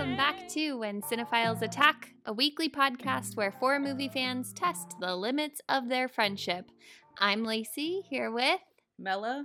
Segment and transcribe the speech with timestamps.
[0.00, 5.14] Welcome back to When Cinephiles Attack, a weekly podcast where four movie fans test the
[5.14, 6.70] limits of their friendship.
[7.18, 8.60] I'm Lacey, here with.
[8.98, 9.44] Mella.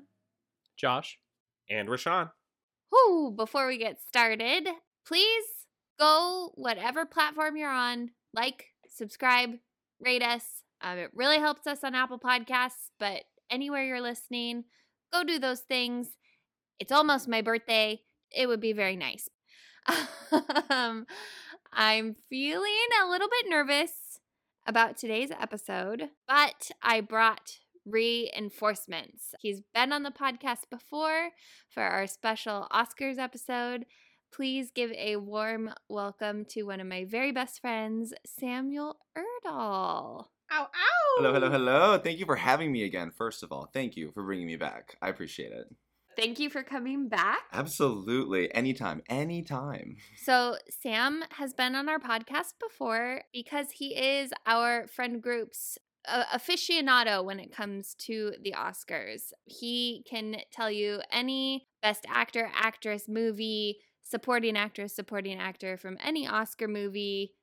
[0.77, 1.20] Josh.
[1.70, 2.32] And Rashawn.
[2.90, 3.32] Whoo!
[3.32, 4.70] Before we get started,
[5.05, 5.44] please
[5.99, 9.55] go whatever platform you're on, like, subscribe,
[9.99, 10.46] rate us.
[10.80, 14.63] Um, it really helps us on Apple Podcasts, but anywhere you're listening,
[15.12, 16.12] go do those things.
[16.80, 17.99] It's almost my birthday.
[18.32, 19.27] It would be very nice.
[20.70, 21.05] um,
[21.73, 22.71] I'm feeling
[23.03, 24.20] a little bit nervous
[24.66, 29.35] about today's episode, but I brought reinforcements.
[29.40, 31.29] He's been on the podcast before
[31.70, 33.85] for our special Oscars episode.
[34.34, 40.26] Please give a warm welcome to one of my very best friends, Samuel Erdahl.
[40.51, 40.67] Ow, ow.
[41.17, 41.98] Hello, hello, hello.
[41.98, 43.12] Thank you for having me again.
[43.15, 44.98] First of all, thank you for bringing me back.
[45.01, 45.67] I appreciate it.
[46.16, 47.40] Thank you for coming back.
[47.54, 48.54] Absolutely.
[48.54, 49.96] Anytime, anytime.
[50.18, 56.24] So, Sam has been on our podcast before because he is our friend group's uh,
[56.34, 59.34] aficionado when it comes to the Oscars.
[59.46, 66.28] He can tell you any best actor, actress, movie, supporting actress, supporting actor from any
[66.28, 67.34] Oscar movie,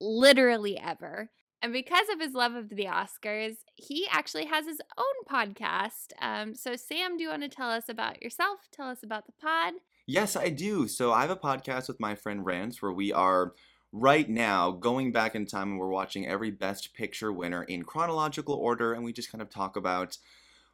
[0.00, 1.30] literally ever.
[1.62, 6.08] And because of his love of the Oscars, he actually has his own podcast.
[6.20, 8.58] Um, so, Sam, do you want to tell us about yourself?
[8.72, 9.74] Tell us about the pod.
[10.06, 10.88] Yes, I do.
[10.88, 13.54] So I have a podcast with my friend Rance where we are
[13.92, 18.54] right now going back in time and we're watching every best picture winner in chronological
[18.54, 20.18] order and we just kind of talk about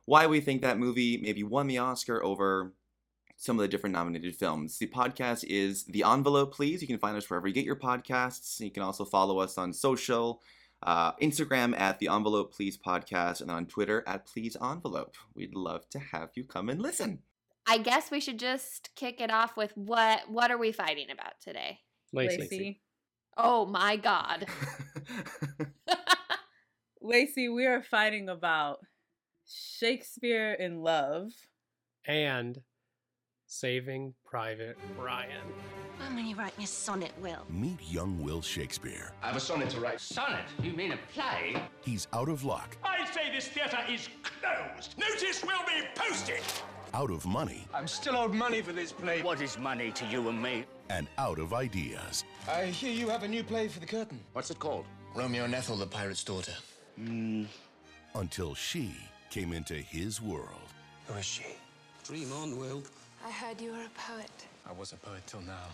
[0.06, 2.72] why we think that movie maybe won the Oscar over
[3.37, 4.78] some of the different nominated films.
[4.78, 6.81] The podcast is The Envelope Please.
[6.81, 8.59] You can find us wherever you get your podcasts.
[8.59, 10.41] You can also follow us on social,
[10.83, 15.16] uh, Instagram at The Envelope Please Podcast and on Twitter at Please Envelope.
[15.34, 17.21] We'd love to have you come and listen.
[17.66, 21.34] I guess we should just kick it off with what what are we fighting about
[21.43, 21.81] today?
[22.12, 22.81] Lacey.
[23.37, 24.47] Oh my god.
[27.03, 28.78] Lacey, we are fighting about
[29.47, 31.31] Shakespeare in Love.
[32.06, 32.59] and
[33.47, 35.43] Saving Private Ryan.
[36.14, 37.44] When you write me a sonnet, Will?
[37.50, 39.12] Meet young Will Shakespeare.
[39.22, 40.00] I have a sonnet to write.
[40.00, 40.44] Sonnet?
[40.62, 41.62] You mean a play?
[41.82, 44.98] He's out of luck, I say this theater is closed.
[44.98, 46.41] Notice will be posted.
[46.94, 49.22] out of money, I'm still owed money for this play.
[49.22, 50.64] What is money to you and me?
[50.91, 52.24] and out of ideas.
[52.50, 54.18] I hear you have a new play for the curtain.
[54.32, 54.86] What's it called?
[55.14, 56.54] Romeo and Ethel, the pirate's daughter.
[56.97, 57.44] Hmm.
[58.14, 58.94] Until she
[59.30, 60.72] came into his world.
[61.06, 61.44] Who is she?
[62.04, 62.82] Dream on, Will.
[63.26, 64.30] I heard you were a poet.
[64.68, 65.66] I was a poet till now.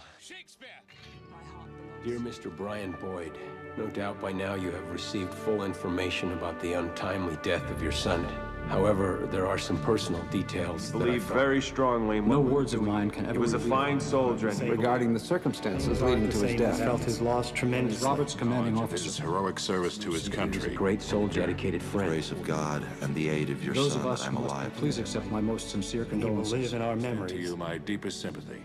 [2.04, 2.54] Dear Mr.
[2.54, 3.32] Brian Boyd,
[3.76, 7.92] no doubt by now you have received full information about the untimely death of your
[7.92, 8.24] son.
[8.68, 12.20] However, there are some personal details I Believe felt- very strongly.
[12.20, 14.48] No words of mine can ever He was a fine soldier.
[14.48, 16.78] and regarding the circumstances leading to his death.
[16.78, 18.06] felt his loss tremendously.
[18.06, 19.22] Robert's commanding His officer.
[19.22, 20.32] heroic service to his He
[20.64, 22.08] a great soldier, dedicated friend.
[22.10, 25.30] Grace of God and the aid of your Those of us who must please accept
[25.30, 26.52] my most sincere He will condolences.
[26.52, 26.96] live in our
[27.28, 28.62] To you, my deepest sympathy.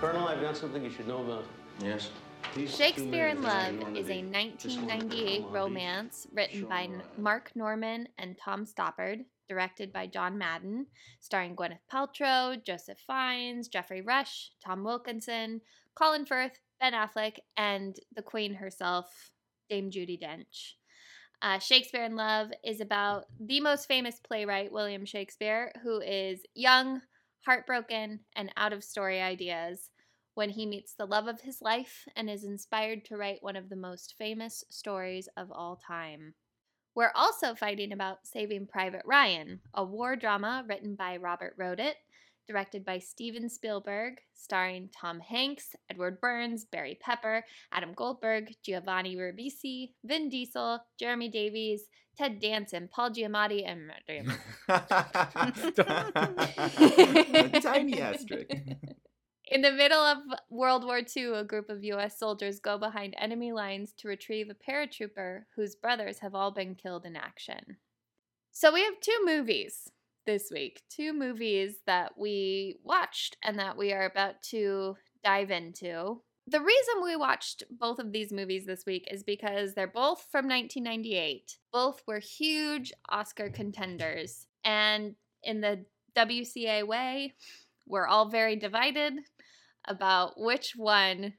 [0.00, 1.44] Colonel, I've got something you should know about.
[1.84, 2.08] Yes.
[2.54, 6.88] Shakespeare in Love is a 1998 romance written by
[7.18, 10.86] Marc Norman and Tom Stoppard, directed by John Madden,
[11.20, 15.60] starring Gwyneth Paltrow, Joseph Fiennes, Geoffrey Rush, Tom Wilkinson,
[15.94, 19.32] Colin Firth, Ben Affleck, and the Queen herself,
[19.68, 20.76] Dame Judi Dench.
[21.42, 27.02] Uh, Shakespeare in Love is about the most famous playwright, William Shakespeare, who is young,
[27.44, 29.90] heartbroken, and out of story ideas
[30.34, 33.68] when he meets the love of his life and is inspired to write one of
[33.68, 36.34] the most famous stories of all time.
[36.94, 41.94] We're also fighting about Saving Private Ryan, a war drama written by Robert Rodat,
[42.48, 49.92] directed by Steven Spielberg, starring Tom Hanks, Edward Burns, Barry Pepper, Adam Goldberg, Giovanni Ribisi,
[50.04, 51.84] Vin Diesel, Jeremy Davies,
[52.20, 53.90] Ted Danson, Paul Giamatti, and
[57.56, 58.50] A tiny asterisk.
[59.50, 60.18] In the middle of
[60.50, 62.18] World War II, a group of U.S.
[62.18, 67.06] soldiers go behind enemy lines to retrieve a paratrooper whose brothers have all been killed
[67.06, 67.78] in action.
[68.52, 69.90] So we have two movies
[70.26, 76.20] this week, two movies that we watched and that we are about to dive into.
[76.50, 80.48] The reason we watched both of these movies this week is because they're both from
[80.48, 81.58] 1998.
[81.72, 84.48] Both were huge Oscar contenders.
[84.64, 85.14] And
[85.44, 85.84] in the
[86.16, 87.34] WCA way,
[87.86, 89.12] we're all very divided
[89.86, 91.34] about which one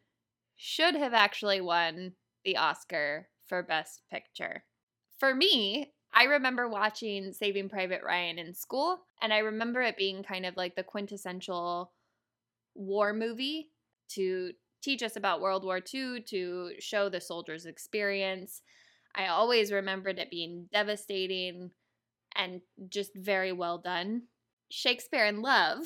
[0.55, 2.13] should have actually won
[2.45, 4.63] the Oscar for Best Picture.
[5.19, 10.23] For me, I remember watching Saving Private Ryan in school, and I remember it being
[10.23, 11.91] kind of like the quintessential
[12.75, 13.71] war movie
[14.11, 18.62] to teach us about World War II, to show the soldiers' experience.
[19.16, 21.72] I always remembered it being devastating
[22.36, 24.24] and just very well done.
[24.69, 25.80] Shakespeare in Love.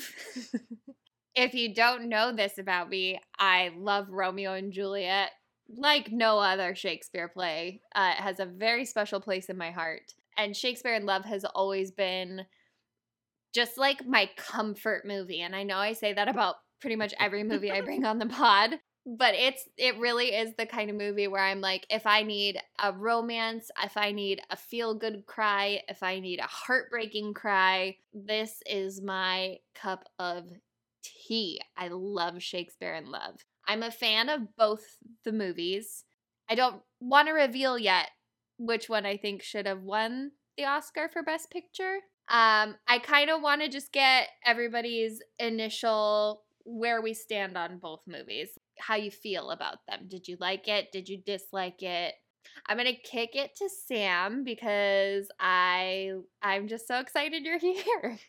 [1.35, 5.31] if you don't know this about me, I love Romeo and Juliet
[5.77, 7.81] like no other Shakespeare play.
[7.93, 10.13] Uh, it has a very special place in my heart.
[10.37, 12.45] And Shakespeare in Love has always been
[13.53, 15.41] just like my comfort movie.
[15.41, 18.27] And I know I say that about pretty much every movie I bring on the
[18.27, 18.75] pod,
[19.07, 22.59] but it's it really is the kind of movie where I'm like if I need
[22.79, 27.97] a romance, if I need a feel good cry, if I need a heartbreaking cry,
[28.13, 30.45] this is my cup of
[31.03, 31.59] tea.
[31.75, 33.43] I love Shakespeare in Love.
[33.67, 36.03] I'm a fan of both the movies.
[36.47, 38.09] I don't want to reveal yet
[38.59, 41.97] which one I think should have won the Oscar for Best Picture.
[42.27, 48.01] Um, I kind of want to just get everybody's initial where we stand on both
[48.07, 50.07] movies, how you feel about them.
[50.07, 50.91] Did you like it?
[50.91, 52.15] Did you dislike it?
[52.67, 58.19] I'm gonna kick it to Sam because I I'm just so excited you're here.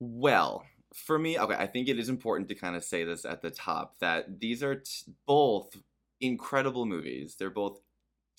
[0.00, 0.64] Well,
[0.94, 3.50] for me, okay, I think it is important to kind of say this at the
[3.50, 5.76] top that these are t- both
[6.20, 7.36] incredible movies.
[7.38, 7.80] They're both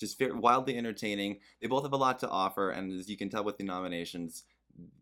[0.00, 1.40] just wildly entertaining.
[1.60, 4.44] They both have a lot to offer, and as you can tell with the nominations,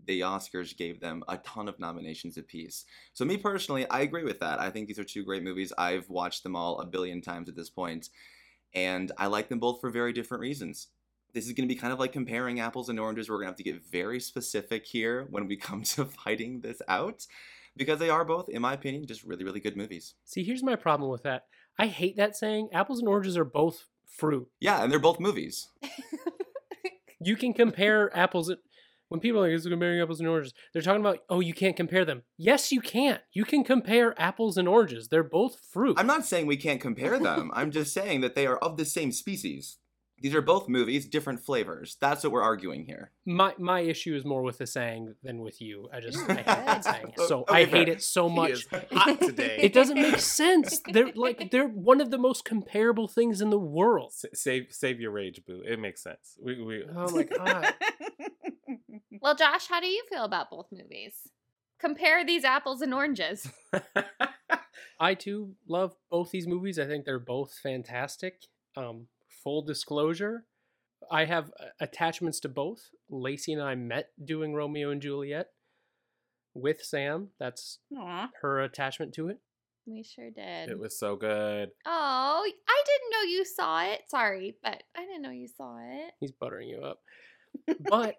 [0.06, 2.84] the Oscars gave them a ton of nominations apiece.
[3.12, 4.60] So me personally, I agree with that.
[4.60, 5.72] I think these are two great movies.
[5.78, 8.10] I've watched them all a billion times at this point,
[8.74, 10.88] and I like them both for very different reasons.
[11.32, 13.28] This is going to be kind of like comparing apples and oranges.
[13.28, 16.80] We're going to have to get very specific here when we come to fighting this
[16.88, 17.26] out
[17.76, 20.14] because they are both, in my opinion, just really, really good movies.
[20.24, 21.46] See, here's my problem with that.
[21.78, 22.68] I hate that saying.
[22.72, 24.48] Apples and oranges are both fruit.
[24.60, 25.70] Yeah, and they're both movies.
[27.24, 28.58] You can compare apples and
[29.08, 31.76] when people are like, it's comparing apples and oranges, they're talking about, oh, you can't
[31.76, 32.22] compare them.
[32.36, 33.18] Yes, you can.
[33.32, 35.08] You can compare apples and oranges.
[35.08, 35.96] They're both fruit.
[35.98, 37.50] I'm not saying we can't compare them.
[37.54, 39.78] I'm just saying that they are of the same species.
[40.20, 41.96] These are both movies, different flavors.
[42.00, 43.10] That's what we're arguing here.
[43.26, 45.88] My my issue is more with the saying than with you.
[45.92, 47.12] I just I hate that saying.
[47.26, 48.50] So Okay, I hate it so He much.
[48.52, 49.58] is hot today.
[49.60, 50.80] It doesn't make sense.
[50.90, 54.12] They're like they're one of the most comparable things in the world.
[54.14, 55.62] S- save save your rage, boo.
[55.66, 56.38] It makes sense.
[56.42, 57.74] We, we Oh my god.
[59.24, 61.14] Well, Josh, how do you feel about both movies?
[61.80, 63.50] Compare these apples and oranges.
[65.00, 66.78] I too love both these movies.
[66.78, 68.42] I think they're both fantastic.
[68.76, 69.06] Um,
[69.42, 70.44] full disclosure,
[71.10, 72.90] I have uh, attachments to both.
[73.08, 75.46] Lacey and I met doing Romeo and Juliet
[76.52, 77.28] with Sam.
[77.40, 78.28] That's Aw.
[78.42, 79.38] her attachment to it.
[79.86, 80.68] We sure did.
[80.68, 81.70] it was so good.
[81.86, 84.02] Oh, I didn't know you saw it.
[84.08, 86.12] Sorry, but I didn't know you saw it.
[86.20, 87.00] He's buttering you up.
[87.88, 88.16] But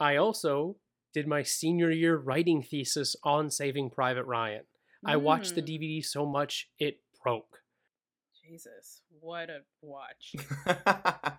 [0.00, 0.76] I also
[1.12, 4.62] did my senior year writing thesis on Saving Private Ryan.
[5.04, 5.62] I watched the.
[5.62, 7.62] DVD so much it broke.
[8.46, 10.34] Jesus, what a watch.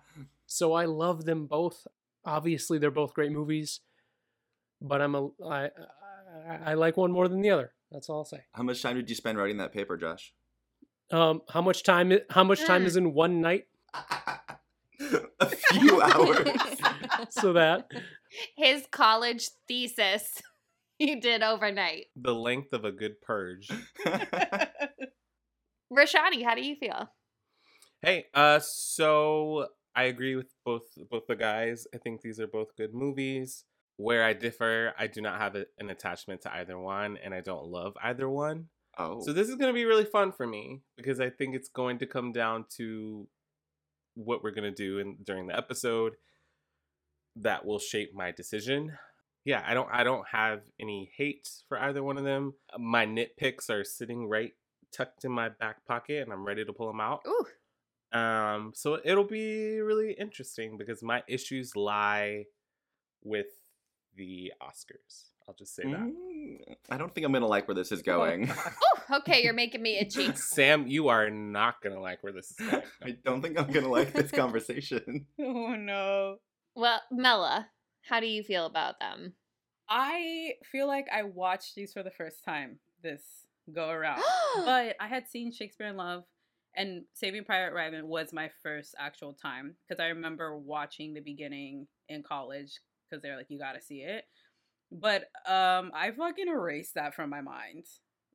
[0.52, 1.86] So I love them both.
[2.26, 3.80] Obviously, they're both great movies,
[4.82, 5.70] but I'm a I
[6.46, 7.72] I, I like one more than the other.
[7.90, 8.42] That's all I'll say.
[8.52, 10.34] How much time did you spend writing that paper, Josh?
[11.10, 12.12] Um, how much time?
[12.28, 13.66] How much time is in one night?
[15.40, 16.48] A few hours.
[17.30, 17.90] So that
[18.56, 20.42] His college thesis
[20.98, 22.06] he did overnight.
[22.16, 23.70] The length of a good purge.
[25.92, 27.08] Rashani, how do you feel?
[28.00, 31.86] Hey, uh, so I agree with both both the guys.
[31.94, 33.64] I think these are both good movies.
[33.96, 37.40] Where I differ, I do not have a, an attachment to either one, and I
[37.42, 38.68] don't love either one.
[38.98, 39.20] oh.
[39.22, 41.98] So this is going to be really fun for me because I think it's going
[41.98, 43.28] to come down to
[44.14, 46.14] what we're going to do in during the episode
[47.36, 48.96] that will shape my decision.
[49.44, 52.54] Yeah, I don't I don't have any hate for either one of them.
[52.78, 54.52] My nitpicks are sitting right
[54.92, 57.22] tucked in my back pocket and I'm ready to pull them out.
[57.26, 58.18] Ooh.
[58.18, 62.44] Um so it'll be really interesting because my issues lie
[63.24, 63.46] with
[64.14, 65.30] the Oscars.
[65.48, 65.98] I'll just say that.
[65.98, 66.58] Mm,
[66.90, 68.52] I don't think I'm gonna like where this is going.
[69.10, 70.32] Oh, okay, you're making me itchy.
[70.36, 72.82] Sam, you are not going to like where this is going.
[73.02, 75.26] I don't think I'm gonna like this conversation.
[75.40, 76.36] oh no.
[76.74, 77.68] Well, Mella,
[78.08, 79.34] how do you feel about them?
[79.88, 83.22] I feel like I watched these for the first time this
[83.72, 84.22] go around.
[84.64, 86.24] but I had seen Shakespeare in Love
[86.74, 91.86] and Saving Private Ryan was my first actual time because I remember watching the beginning
[92.08, 94.24] in college because they're like, you got to see it.
[94.90, 97.84] But um, I fucking erased that from my mind.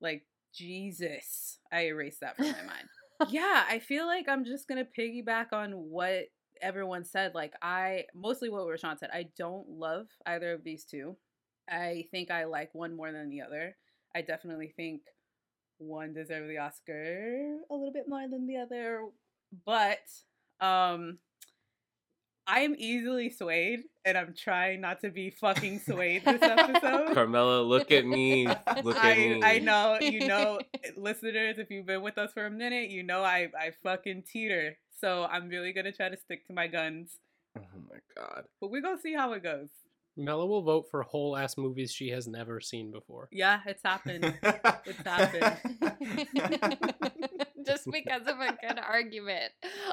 [0.01, 2.87] Like Jesus, I erased that from my mind.
[3.29, 6.25] yeah, I feel like I'm just gonna piggyback on what
[6.61, 7.33] everyone said.
[7.35, 9.09] Like I mostly what Rashawn said.
[9.13, 11.15] I don't love either of these two.
[11.69, 13.75] I think I like one more than the other.
[14.15, 15.01] I definitely think
[15.79, 19.05] one deserves the Oscar a little bit more than the other,
[19.65, 19.99] but
[20.59, 21.19] um
[22.49, 27.13] I am easily swayed, and I'm trying not to be fucking swayed this episode.
[27.13, 28.47] Carmela, look at me.
[28.83, 29.43] Look at I, me.
[29.43, 30.59] I know, you know,
[30.95, 34.77] listeners, if you've been with us for a minute, you know I, I fucking teeter.
[34.99, 37.19] So I'm really gonna try to stick to my guns.
[37.57, 38.45] Oh my god.
[38.59, 39.69] But we're gonna see how it goes.
[40.17, 43.29] Mela will vote for whole ass movies she has never seen before.
[43.31, 44.33] Yeah, it's happened.
[44.41, 46.27] it's happened.
[47.65, 49.51] Just because of a good argument.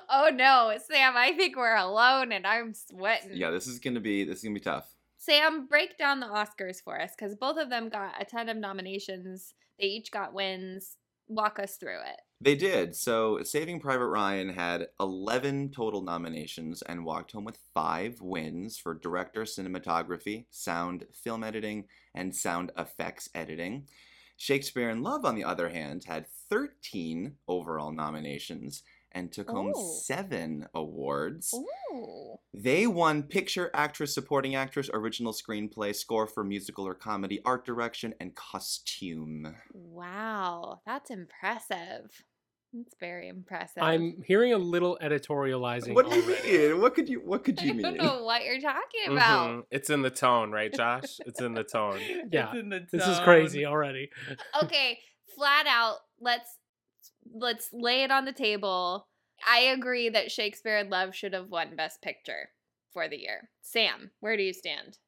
[0.09, 3.33] Oh no, Sam, I think we're alone and I'm sweating.
[3.35, 4.89] Yeah, this is gonna be this is gonna be tough.
[5.19, 8.57] Sam, break down the Oscars for us because both of them got a ton of
[8.57, 9.55] nominations.
[9.79, 10.97] They each got wins.
[11.29, 12.21] Walk us through it.
[12.41, 12.95] They did.
[12.95, 18.95] So, Saving Private Ryan had 11 total nominations and walked home with five wins for
[18.95, 23.87] director, cinematography, sound, film editing, and sound effects editing.
[24.37, 28.83] Shakespeare in Love, on the other hand, had 13 overall nominations
[29.15, 31.55] and took home seven awards.
[31.55, 32.37] Ooh.
[32.53, 38.15] They won Picture, Actress, Supporting Actress, Original Screenplay, Score for Musical or Comedy, Art Direction,
[38.21, 39.55] and Costume.
[39.73, 42.11] Wow, that's impressive.
[42.77, 43.83] That's very impressive.
[43.85, 45.95] I'm hearing a little editorializing.
[45.95, 46.69] What do you already.
[46.73, 46.81] mean?
[46.81, 47.21] What could you?
[47.21, 48.05] What could you I you don't mean?
[48.05, 49.49] know what you're talking about.
[49.51, 49.63] Mhm.
[49.71, 51.21] It's in the tone, right, Josh?
[51.25, 52.01] It's in the tone.
[52.33, 54.11] Yeah, It's in the this is crazy already.
[54.65, 54.99] okay,
[55.37, 56.49] flat out, let's
[57.35, 59.09] let's lay it on the table.
[59.47, 62.51] I agree that Shakespeare in Love should have won Best Picture
[62.93, 63.51] for the year.
[63.63, 64.99] Sam, where do you stand?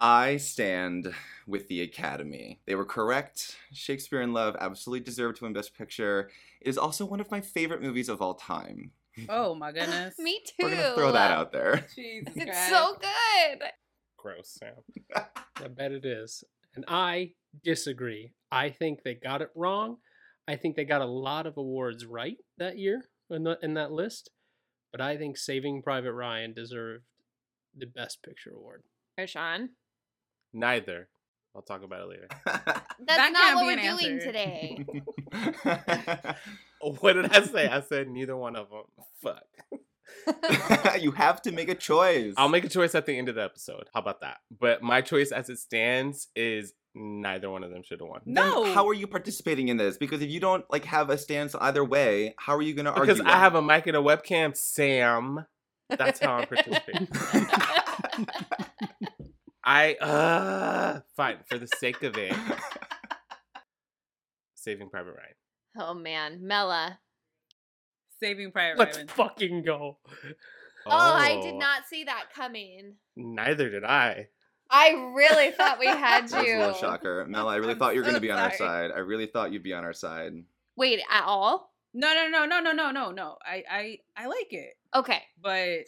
[0.00, 1.12] I stand
[1.46, 2.60] with the Academy.
[2.66, 3.56] They were correct.
[3.72, 6.30] Shakespeare in Love absolutely deserved to win Best Picture.
[6.62, 8.92] It is also one of my favorite movies of all time.
[9.28, 10.14] Oh my goodness.
[10.18, 10.64] Me too.
[10.64, 11.84] We're gonna throw that out there.
[11.94, 12.70] Jesus It's Christ.
[12.70, 13.68] so good.
[14.16, 15.24] Gross, Sam.
[15.56, 16.44] I bet it is.
[16.74, 18.32] And I disagree.
[18.50, 19.98] I think they got it wrong.
[20.50, 23.92] I think they got a lot of awards right that year in, the, in that
[23.92, 24.30] list.
[24.90, 27.04] But I think Saving Private Ryan deserved
[27.76, 28.82] the Best Picture award.
[29.16, 29.68] Rashawn.
[30.52, 31.08] Neither.
[31.54, 32.26] I'll talk about it later.
[32.46, 34.26] That's That not what we're an doing answer.
[34.26, 34.84] today.
[37.00, 37.68] what did I say?
[37.68, 38.82] I said neither one of them.
[39.22, 39.44] Fuck.
[41.00, 42.34] you have to make a choice.
[42.36, 43.84] I'll make a choice at the end of the episode.
[43.94, 44.38] How about that?
[44.50, 48.20] But my choice as it stands is neither one of them should have won.
[48.26, 48.72] Then No.
[48.74, 49.96] How are you participating in this?
[49.96, 52.92] Because if you don't like have a stance either way, how are you going to
[52.92, 53.14] argue?
[53.14, 55.46] Because I have a mic and a webcam, Sam.
[55.88, 57.08] That's how I'm participating.
[59.64, 62.34] I uh fine for the sake of it.
[64.54, 65.34] Saving Private Ryan.
[65.88, 66.98] oh man, Mela.
[68.20, 69.08] Saving Private Let's Ryan.
[69.08, 69.98] fucking go.
[70.86, 70.90] Oh.
[70.90, 72.94] I did not see that coming.
[73.16, 74.28] Neither did I.
[74.70, 76.78] I really thought we had That was a little you.
[76.78, 77.24] shocker.
[77.26, 78.88] Mel, I really I'm thought you were going to be on our sorry.
[78.88, 78.90] side.
[78.94, 80.32] I really thought you'd be on our side.
[80.76, 81.72] Wait, at all?
[81.92, 83.36] No, no, no, no, no, no, no, no.
[83.44, 85.22] I, I, I like it, Okay.
[85.42, 85.80] but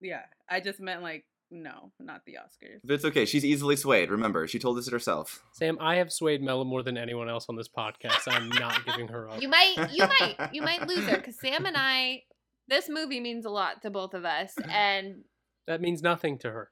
[0.00, 2.80] yeah, I just meant like no, not the Oscars.
[2.84, 3.24] But it's okay.
[3.24, 4.10] She's easily swayed.
[4.10, 5.42] Remember, she told us it herself.
[5.52, 8.24] Sam, I have swayed Mela more than anyone else on this podcast.
[8.26, 9.40] I'm not giving her up.
[9.40, 12.24] You might you might you might lose her because Sam and I
[12.68, 15.24] this movie means a lot to both of us and
[15.66, 16.70] That means nothing to her.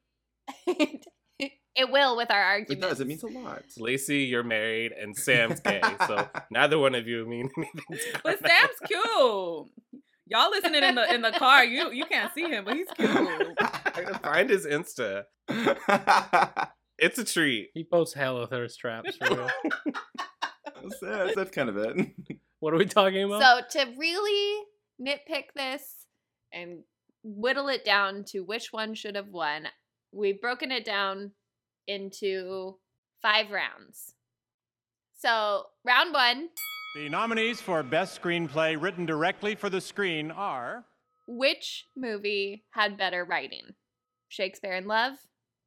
[1.39, 2.85] it will with our argument.
[2.85, 3.01] It does.
[3.01, 3.63] It means a lot.
[3.79, 8.13] Lacey, you're married, and Sam's gay, so neither one of you mean anything.
[8.13, 8.39] to But.
[8.41, 9.03] Sam's cute.
[10.29, 13.09] Y'all listening in the in the car, you you can't see him, but he's cute.
[13.61, 15.25] I gotta find his Insta.
[16.99, 17.71] It's a treat.
[17.75, 19.51] He posts hella thirst traps for real.
[20.65, 22.09] that's, that's, that's kind of it.
[22.61, 23.69] what are we talking about?
[23.71, 24.65] So to really
[25.01, 26.07] nitpick this
[26.53, 26.81] and
[27.23, 29.67] whittle it down to which one should have won,
[30.13, 31.33] we've broken it down
[31.87, 32.77] into
[33.23, 34.15] five rounds.
[35.19, 36.49] So round one,
[36.95, 40.85] The nominees for Best Screenplay written directly for the screen are
[41.29, 43.75] which movie had better writing?
[44.29, 45.15] Shakespeare in Love,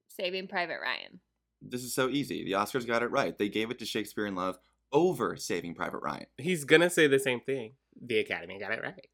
[0.07, 1.19] Saving Private Ryan.
[1.61, 2.43] this is so easy.
[2.45, 3.37] The Oscars got it right.
[3.37, 4.57] They gave it to Shakespeare in Love
[4.91, 6.25] over Saving Private Ryan.
[6.37, 7.73] He's gonna say the same thing.
[8.01, 9.07] The Academy got it right.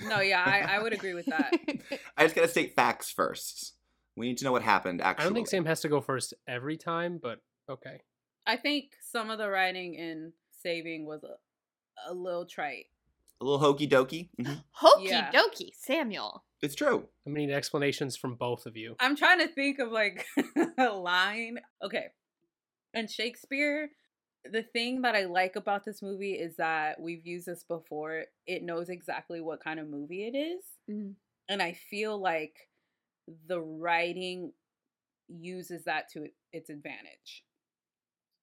[0.08, 1.52] No, yeah, I, I would agree with that.
[2.16, 3.74] I just got to state facts first.
[4.18, 5.22] We need to know what happened actually.
[5.24, 8.00] I don't think Sam has to go first every time, but okay.
[8.46, 10.32] I think some of the writing in
[10.62, 12.86] Saving was a, a little trite.
[13.40, 14.30] A little hokey dokey.
[14.40, 14.64] Mhm.
[14.72, 15.30] Hokey Yeah.
[15.30, 16.44] dokey, Samuel.
[16.60, 17.06] It's true.
[17.24, 18.96] I'm gonna need explanations from both of you.
[18.98, 20.26] I'm trying to think of like
[20.78, 21.58] a line.
[21.82, 22.06] Okay.
[22.94, 23.90] And Shakespeare,
[24.50, 28.24] the thing that I like about this movie is that we've used this before.
[28.46, 30.64] It knows exactly what kind of movie it is.
[30.90, 31.14] Mhm.
[31.48, 32.67] And I feel like
[33.46, 34.52] the writing
[35.28, 37.44] uses that to its advantage.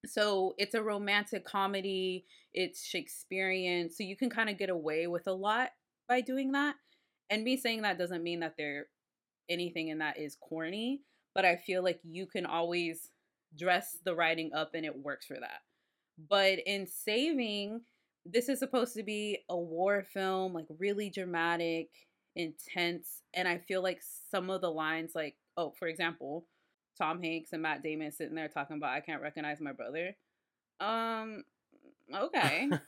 [0.06, 5.26] So it's a romantic comedy, it's Shakespearean, so you can kind of get away with
[5.26, 5.70] a lot
[6.08, 6.76] by doing that.
[7.28, 8.86] And me saying that doesn't mean that there
[9.48, 11.02] anything in that is corny,
[11.34, 13.10] but I feel like you can always
[13.58, 15.62] dress the writing up and it works for that.
[16.28, 17.82] But in Saving,
[18.24, 21.88] this is supposed to be a war film, like really dramatic,
[22.36, 24.00] intense, and I feel like
[24.30, 26.46] some of the lines like oh, for example,
[26.98, 30.14] Tom Hanks and Matt Damon sitting there talking about I can't recognize my brother.
[30.78, 31.42] Um
[32.14, 32.68] okay.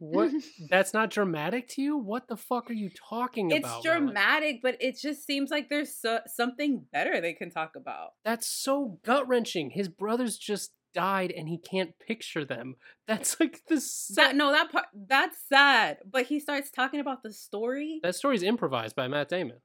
[0.00, 0.30] What?
[0.70, 1.96] That's not dramatic to you?
[1.96, 3.84] What the fuck are you talking it's about?
[3.84, 3.98] Mel?
[3.98, 8.10] dramatic, but it just seems like there's so- something better they can talk about.
[8.24, 9.70] That's so gut wrenching.
[9.70, 12.76] His brothers just died and he can't picture them.
[13.08, 13.82] That's like the
[14.16, 15.98] That no, that part that's sad.
[16.10, 18.00] But he starts talking about the story.
[18.02, 19.58] that story's improvised by Matt Damon.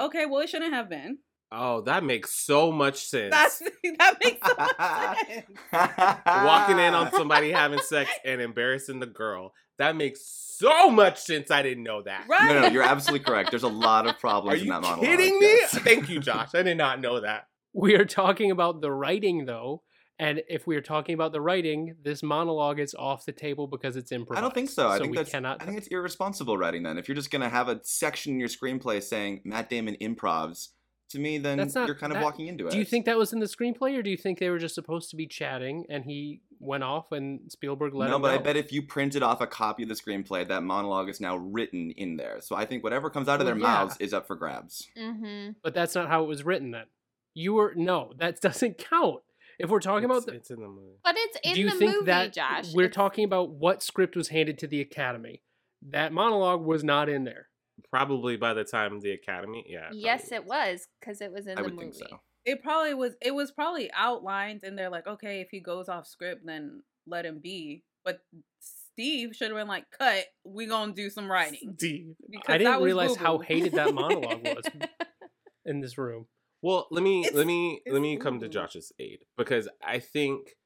[0.00, 1.18] Okay, well it shouldn't have been.
[1.52, 3.30] Oh, that makes so much sense.
[3.32, 3.58] That's
[3.98, 5.46] that makes so much sense.
[6.26, 9.52] Walking in on somebody having sex and embarrassing the girl.
[9.78, 10.20] That makes
[10.58, 11.50] so much sense.
[11.50, 12.24] I didn't know that.
[12.28, 12.46] Right.
[12.52, 13.50] No, no, you're absolutely correct.
[13.50, 15.04] There's a lot of problems Are in you that monologue.
[15.04, 15.46] kidding me?
[15.46, 15.78] yes.
[15.78, 16.54] Thank you, Josh.
[16.54, 17.46] I did not know that.
[17.74, 19.82] We are talking about the writing though,
[20.18, 23.96] and if we are talking about the writing, this monologue is off the table because
[23.96, 24.38] it's improvised.
[24.38, 24.88] I don't think so.
[24.88, 25.30] I think we that's.
[25.30, 25.62] cannot.
[25.62, 26.82] I think it's irresponsible writing.
[26.82, 30.68] Then, if you're just gonna have a section in your screenplay saying Matt Damon improvs,
[31.10, 31.86] to me, then That's not.
[31.86, 32.72] you're kind of that- walking into it.
[32.72, 34.74] Do you think that was in the screenplay, or do you think they were just
[34.74, 38.38] supposed to be chatting and he went off and Spielberg let no, him but I
[38.38, 41.90] bet if you printed off a copy of the screenplay, that monologue is now written
[41.92, 42.40] in there.
[42.40, 43.68] So I think whatever comes out of Well, their yeah.
[43.68, 44.88] mouths is up for grabs.
[44.98, 45.50] Mm-hmm.
[45.62, 46.70] But that's not how it was written.
[46.72, 46.86] Then
[47.34, 48.12] you were no.
[48.18, 49.20] That doesn't count.
[49.58, 50.98] If we're talking It's, about the, it's in the movie.
[51.02, 52.72] But it's in do you the think movie, that Josh.
[52.74, 55.42] we're It's- talking about what script was handed to the Academy?
[55.90, 57.48] That monologue was not in there.
[57.90, 59.90] Probably by the time the Academy, yeah.
[59.92, 61.90] Yes, it was because it was in I the would movie.
[61.92, 62.20] think so.
[62.44, 66.06] It probably was it was probably outlined and they're like, okay, if he goes off
[66.06, 67.82] script, then let him be.
[68.04, 68.20] But
[68.60, 71.74] Steve should have been like, cut, we gonna do some writing.
[71.76, 72.14] Steve.
[72.30, 73.44] Because I didn't was realize how boo-boo.
[73.46, 74.64] hated that monologue was
[75.66, 76.26] in this room.
[76.66, 78.48] Well, let me It's- let me let me come to.
[78.48, 80.56] Josh's aid because I think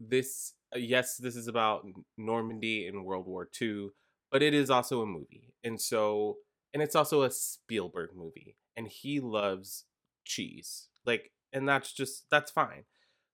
[0.00, 3.90] this uh, yes, this is about Normandy in World War II,
[4.30, 5.52] but it is also a movie.
[5.62, 6.38] And so
[6.72, 9.84] and it's also a Spielberg movie and he loves
[10.24, 10.88] cheese.
[11.04, 12.84] Like and that's just that's fine.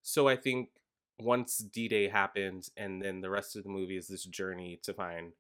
[0.03, 0.71] So I think
[1.21, 5.35] once D-Day happens and then the rest of the movie is this journey to find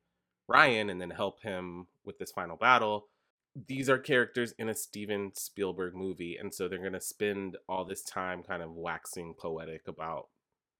[0.46, 3.08] Ryan and then help him with this final battle
[3.54, 8.02] these are characters in a Steven Spielberg movie, and so they're gonna spend all this
[8.02, 10.28] time kind of waxing poetic about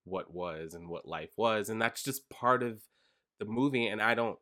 [0.05, 2.83] what was and what life was, and that's just part of
[3.39, 3.87] the movie.
[3.87, 4.39] And I don't,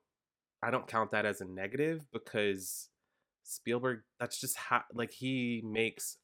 [0.62, 2.90] I don't count that as a negative because
[3.44, 6.18] Spielberg, that's just how like he makes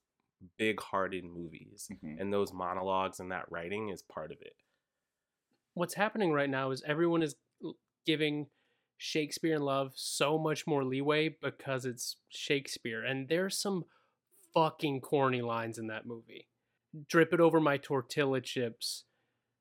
[0.58, 2.20] big-hearted movies, Mhm.
[2.20, 4.56] and those monologues and that writing is part of it.
[5.72, 7.36] What's happening right now is everyone is
[8.04, 8.50] giving
[9.04, 13.84] Shakespeare in Love so much more leeway because it's Shakespeare, and there's some
[14.54, 16.48] fucking corny lines in that movie.
[17.08, 19.04] Drip it over my tortilla chips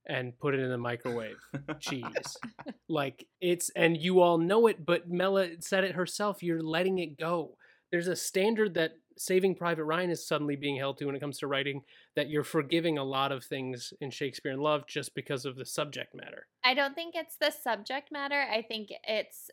[0.05, 1.37] and put it in the microwave.
[1.79, 2.37] Cheese.
[2.89, 7.17] Like it's and you all know it, but Mela said it herself, you're letting it
[7.17, 7.57] go.
[7.91, 11.37] There's a standard that Saving Private Ryan is suddenly being held to when it comes
[11.39, 11.81] to writing
[12.15, 15.65] that you're forgiving a lot of things in Shakespeare in Love just because of the
[15.65, 16.47] subject matter.
[16.63, 18.41] I don't think it's the subject matter.
[18.41, 19.49] I think it's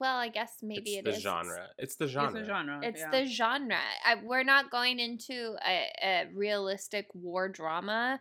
[0.00, 1.22] well, I guess maybe it's it the is.
[1.22, 1.66] genre.
[1.78, 2.40] It's the genre.
[2.40, 2.80] It's a genre.
[2.82, 3.10] It's yeah.
[3.10, 3.78] the genre.
[4.04, 8.20] I, we're not going into a, a realistic war drama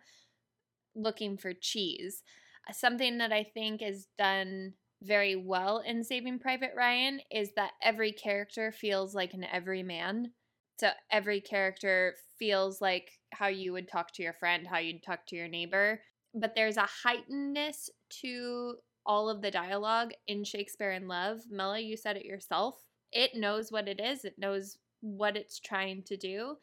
[0.96, 2.24] looking for cheese.
[2.72, 8.12] Something that I think is done very well in Saving Private Ryan is that every
[8.12, 10.32] character feels like an everyman.
[10.80, 15.26] So every character feels like how you would talk to your friend, how you'd talk
[15.28, 16.02] to your neighbor.
[16.34, 17.90] But there's a heightenedness
[18.22, 21.42] to all of the dialogue in Shakespeare in Love.
[21.50, 22.76] Mela, you said it yourself.
[23.12, 26.56] It knows what it is, it knows what it's trying to do.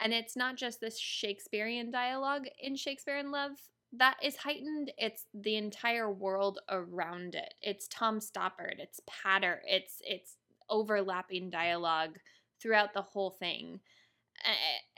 [0.00, 3.52] And it's not just this Shakespearean dialogue in Shakespeare in Love
[3.92, 7.54] that is heightened, it's the entire world around it.
[7.62, 10.36] It's Tom Stoppard, it's Patter, it's it's
[10.68, 12.18] overlapping dialogue
[12.60, 13.80] throughout the whole thing.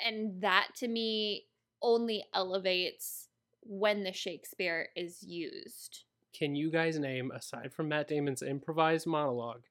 [0.04, 1.46] And that to me
[1.82, 3.28] only elevates
[3.62, 6.04] when the Shakespeare is used.
[6.32, 9.64] Can you guys name, aside from Matt Damon's improvised monologue,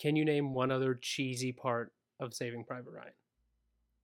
[0.00, 3.12] Can you name one other cheesy part of Saving Private Ryan?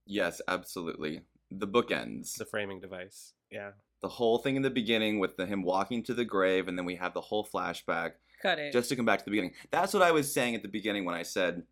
[0.07, 1.23] Yes, absolutely.
[1.51, 2.37] The bookends.
[2.37, 3.35] The framing device.
[3.51, 3.73] Yeah.
[4.01, 6.85] The whole thing in the beginning with the, him walking to the grave, and then
[6.85, 8.13] we have the whole flashback.
[8.41, 8.73] Cut it.
[8.73, 9.53] Just to come back to the beginning.
[9.71, 11.65] That's what I was saying at the beginning when I said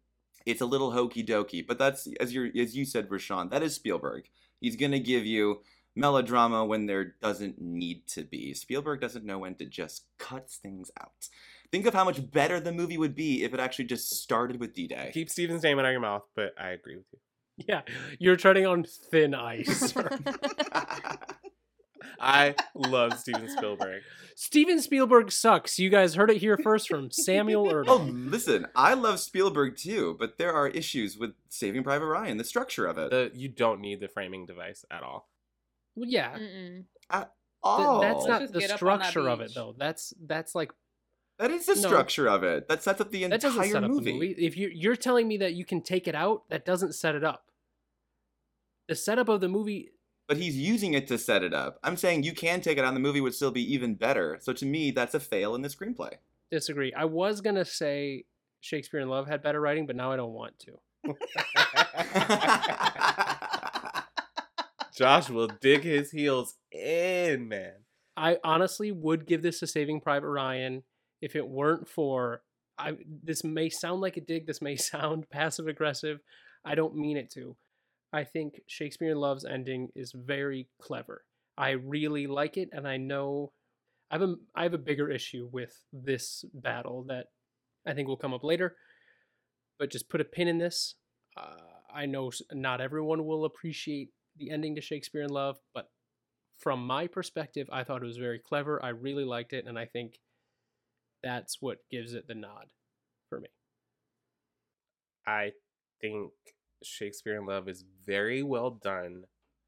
[0.46, 1.66] it's a little hokey dokey.
[1.66, 3.50] But that's as you as you said, Rashawn.
[3.50, 4.28] That is Spielberg.
[4.60, 5.60] He's gonna give you
[5.94, 8.54] melodrama when there doesn't need to be.
[8.54, 11.28] Spielberg doesn't know when to just cut things out.
[11.72, 14.74] Think of how much better the movie would be if it actually just started with
[14.74, 15.10] D-Day.
[15.12, 17.18] Keep Steven's name out of your mouth, but I agree with you.
[17.68, 17.82] Yeah,
[18.20, 19.92] you're treading on thin ice.
[22.10, 22.16] sir.
[22.20, 24.02] I love Steven Spielberg.
[24.34, 25.78] Steven Spielberg sucks.
[25.78, 27.84] You guys heard it here first from Samuel Erdl.
[27.88, 32.44] Oh, listen, I love Spielberg too, but there are issues with Saving Private Ryan, the
[32.44, 33.10] structure of it.
[33.10, 35.28] The, you don't need the framing device at all.
[35.96, 36.84] Well, yeah, Mm-mm.
[37.12, 37.24] th-
[37.64, 39.74] oh, that's not the get that structure of it though.
[39.76, 40.72] That's that's like
[41.40, 41.80] that is the No.
[41.88, 42.68] structure of it.
[42.68, 44.04] That sets up the that doesn't entire set up movie.
[44.04, 44.46] the movie.
[44.46, 47.24] If you you're telling me that you can take it out, that doesn't set it
[47.24, 47.46] up.
[48.86, 49.90] The setup of the movie
[50.28, 51.78] But he's using it to set it up.
[51.82, 54.36] I'm saying you can take it on the movie would still be even better.
[54.40, 56.12] So to me, that's a fail in the screenplay.
[56.50, 56.92] disagree.
[56.92, 58.24] I was gonna say
[58.60, 60.78] Shakespeare in Love had better writing, but now I don't want to.
[64.96, 67.74] Josh will dig his heels in, man.
[68.16, 70.82] I honestly would give this a Saving Private Ryan
[71.22, 72.42] if it weren't for
[72.78, 76.20] I this may sound like a dig, this may sound passive aggressive.
[76.64, 77.56] I don't mean it to.
[78.12, 81.24] I think Shakespeare in Love's ending is very clever.
[81.56, 83.52] I really like it and I know
[84.10, 87.26] I have a I have a bigger issue with this battle that
[87.86, 88.76] I think will come up later.
[89.78, 90.94] But just put a pin in this.
[91.36, 91.56] Uh,
[91.94, 95.90] I know not everyone will appreciate the ending to Shakespeare in Love, but
[96.58, 98.84] from my perspective, I thought it was very clever.
[98.84, 100.18] I really liked it, and I think
[101.22, 102.66] that's what gives it the nod
[103.28, 103.48] for me.
[105.26, 105.52] I
[106.00, 106.32] think
[106.82, 109.24] Shakespeare in Love is very well done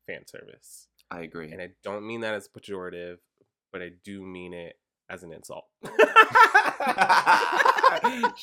[0.06, 0.88] fan service.
[1.10, 1.50] I agree.
[1.52, 3.16] And I don't mean that as pejorative,
[3.72, 4.76] but I do mean it
[5.08, 5.64] as an insult.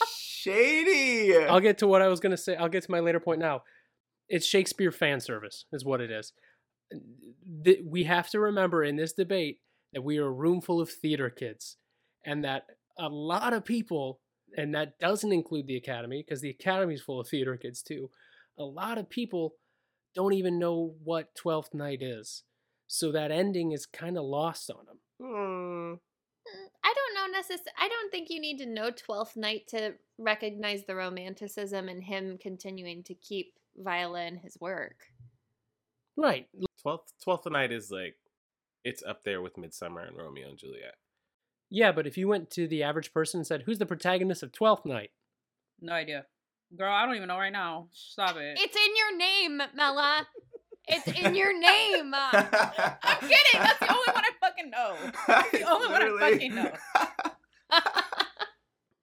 [0.06, 1.38] Shady.
[1.46, 2.56] I'll get to what I was going to say.
[2.56, 3.64] I'll get to my later point now.
[4.30, 6.34] It's Shakespeare fan service, is what it is.
[7.64, 9.60] Th- We have to remember in this debate
[9.94, 11.78] that we are a room full of theater kids,
[12.26, 12.66] and that
[13.00, 14.20] a lot of people,
[14.58, 18.10] and that doesn't include the Academy, because the Academy is full of theater kids too.
[18.58, 19.56] A lot of people
[20.16, 22.44] don't even know what Twelfth Night is,
[22.88, 25.00] so that ending is kind of lost on them.
[25.22, 26.00] Mm,
[26.84, 30.86] I don't know necess- I don't think you need to know Twelfth Night to recognize
[30.86, 34.96] the romanticism in him continuing to keep Viola in his work.
[36.16, 36.48] Right.
[36.82, 38.16] Twelfth Twelfth Night is like
[38.84, 40.96] it's up there with Midsummer and Romeo and Juliet.
[41.70, 44.52] Yeah, but if you went to the average person and said, "Who's the protagonist of
[44.52, 45.12] Twelfth Night?"
[45.82, 46.26] No idea.
[46.76, 47.88] Girl, I don't even know right now.
[47.94, 48.60] Stop it.
[48.60, 50.28] It's in your name, Mela.
[50.88, 52.14] It's in your name.
[52.14, 53.54] I'm kidding.
[53.54, 54.96] That's the only one I fucking know.
[55.28, 56.72] That's the only one I fucking know.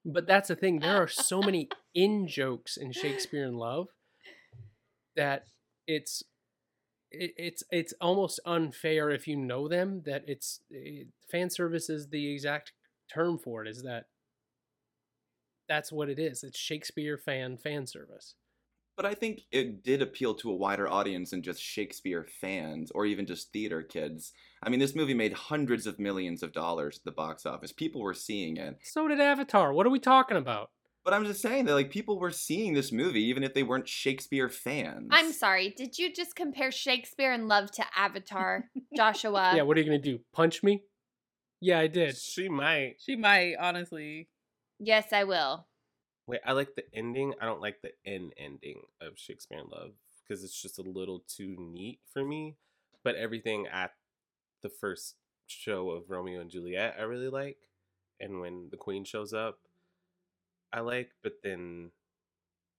[0.06, 0.80] But that's the thing.
[0.80, 3.88] There are so many in jokes in Shakespeare in Love
[5.16, 5.44] that
[5.86, 6.22] it's
[7.10, 12.08] it, it's it's almost unfair if you know them that it's it, fan service is
[12.08, 12.72] the exact
[13.12, 14.04] term for it is that
[15.68, 18.34] that's what it is it's shakespeare fan fan service
[18.96, 23.04] But I think it did appeal to a wider audience than just Shakespeare fans or
[23.06, 24.32] even just theater kids.
[24.62, 27.72] I mean, this movie made hundreds of millions of dollars at the box office.
[27.72, 28.78] People were seeing it.
[28.84, 30.70] so did avatar what are we talking about
[31.04, 33.88] But I'm just saying that like people were seeing this movie even if they weren't
[33.88, 35.08] Shakespeare fans.
[35.10, 35.70] I'm sorry.
[35.76, 39.54] Did you just compare Shakespeare and Love to Avatar, Joshua?
[39.56, 40.84] yeah what are you gonna do punch me
[41.60, 42.94] yeah i did She might.
[43.04, 44.28] She might, honestly.
[44.78, 45.66] Yes, I will.
[46.26, 47.34] Wait, I like the ending.
[47.40, 51.22] I don't like the end ending of Shakespeare in Love because it's just a little
[51.28, 52.56] too neat for me.
[53.02, 53.92] But everything at
[54.62, 57.58] the first show of Romeo and Juliet, I really like.
[58.18, 59.58] And when the Queen shows up,
[60.72, 61.10] I like.
[61.22, 61.90] But then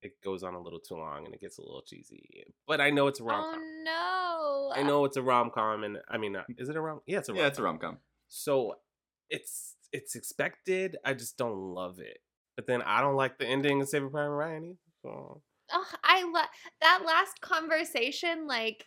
[0.01, 2.45] it goes on a little too long and it gets a little cheesy.
[2.67, 3.61] But I know it's a rom com.
[3.61, 4.71] Oh no.
[4.75, 7.01] I know it's a rom com, and I mean, uh, is it a rom?
[7.05, 7.39] Yeah, it's a rom.
[7.39, 7.97] yeah, it's a rom com.
[8.27, 8.75] So
[9.29, 10.97] it's it's expected.
[11.05, 12.19] I just don't love it.
[12.55, 14.77] But then I don't like the ending of Saving Private Ryan either.
[15.03, 15.41] So
[15.73, 16.45] Ugh, I love
[16.81, 18.47] that last conversation.
[18.47, 18.85] Like,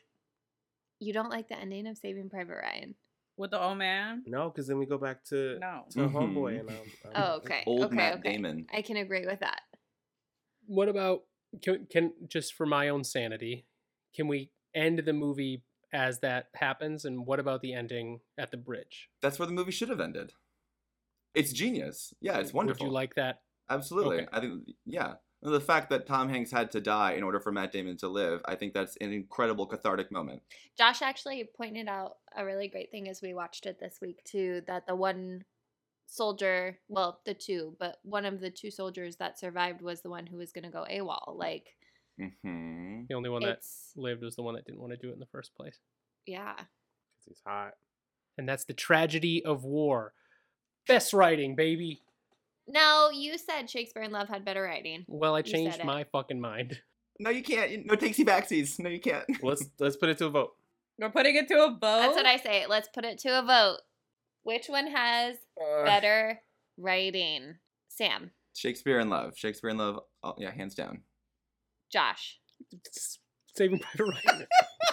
[1.00, 2.94] you don't like the ending of Saving Private Ryan.
[3.36, 4.22] With the old man?
[4.26, 5.84] no, because then we go back to No.
[5.90, 6.12] to Mhm.
[6.12, 7.62] Homeboy and um, um, Oh, okay.
[7.66, 8.32] Old okay, Matt okay.
[8.32, 8.66] Damon.
[8.72, 9.60] I can agree with that.
[10.66, 11.22] what about
[11.62, 13.64] can, can just for my own sanity
[14.14, 18.56] can we end the movie as that happens and what about the ending at the
[18.58, 20.32] bridge That's where the movie should have ended.
[21.38, 22.12] It's genius.
[22.20, 22.86] Yeah, it's wonderful.
[22.86, 24.18] would you like that Absolutely.
[24.18, 24.28] Okay.
[24.32, 25.14] I think yeah.
[25.42, 28.40] The fact that Tom Hanks had to die in order for Matt Damon to live,
[28.46, 30.42] I think that's an incredible cathartic moment.
[30.76, 34.62] Josh actually pointed out a really great thing as we watched it this week too
[34.66, 35.44] that the one
[36.06, 40.26] soldier, well, the two, but one of the two soldiers that survived was the one
[40.26, 41.36] who was going to go AWOL.
[41.36, 41.66] Like,
[42.20, 43.02] Mm-hmm.
[43.08, 45.12] The only one It's- that lived was the one that didn't want to do it
[45.12, 45.78] in the first place.
[46.26, 46.54] yeah.
[46.56, 47.72] Because he's hot.
[48.36, 50.14] And that's the tragedy of war.
[50.88, 52.00] Best writing, baby.
[52.66, 55.04] No, you said Shakespeare in Love had better writing.
[55.06, 55.86] Well, I You said changed it.
[55.86, 56.80] my fucking mind.
[57.20, 57.84] No, you can't.
[57.84, 58.78] No takesy backsies.
[58.78, 59.24] No, you can't.
[59.42, 60.52] Let's let's put it to a vote.
[61.00, 61.80] We're putting it to a vote.
[61.80, 62.66] That's what I say.
[62.68, 63.78] Let's put it to a vote.
[64.44, 65.36] Which one has
[65.84, 66.40] better
[66.76, 67.56] writing?
[67.88, 69.36] Sam, Shakespeare in Love.
[69.36, 69.98] Shakespeare in Love.
[70.22, 71.00] Oh, yeah, hands down.
[71.90, 72.38] Josh.
[73.54, 74.46] Saving Private Ryan.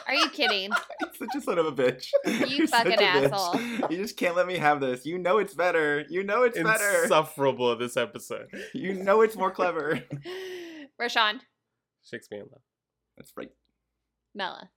[0.07, 0.69] Are you kidding?
[1.01, 2.09] You're Such a son of a bitch.
[2.25, 3.31] You You're fucking a bitch.
[3.31, 3.89] asshole.
[3.91, 5.05] You just can't let me have this.
[5.05, 6.05] You know it's better.
[6.09, 7.03] You know it's better.
[7.03, 8.47] Insufferable in this episode.
[8.73, 10.03] You know it's more clever.
[11.01, 11.39] Rashawn,
[12.03, 12.61] Shakespeare in Love.
[13.17, 13.51] That's right.
[14.33, 14.69] Mella.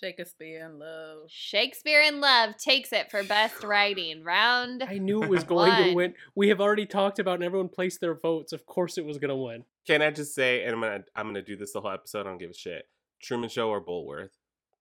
[0.00, 1.22] Shakespeare in Love.
[1.28, 4.22] Shakespeare in Love takes it for best writing.
[4.22, 4.82] Round.
[4.82, 6.14] I knew it was going to win.
[6.34, 8.52] We have already talked about and everyone placed their votes.
[8.52, 9.64] Of course it was going to win.
[9.88, 12.20] Can I just say, and I'm gonna I'm gonna do this the whole episode.
[12.20, 12.84] I don't give a shit.
[13.22, 14.28] Truman Show or Bulworth.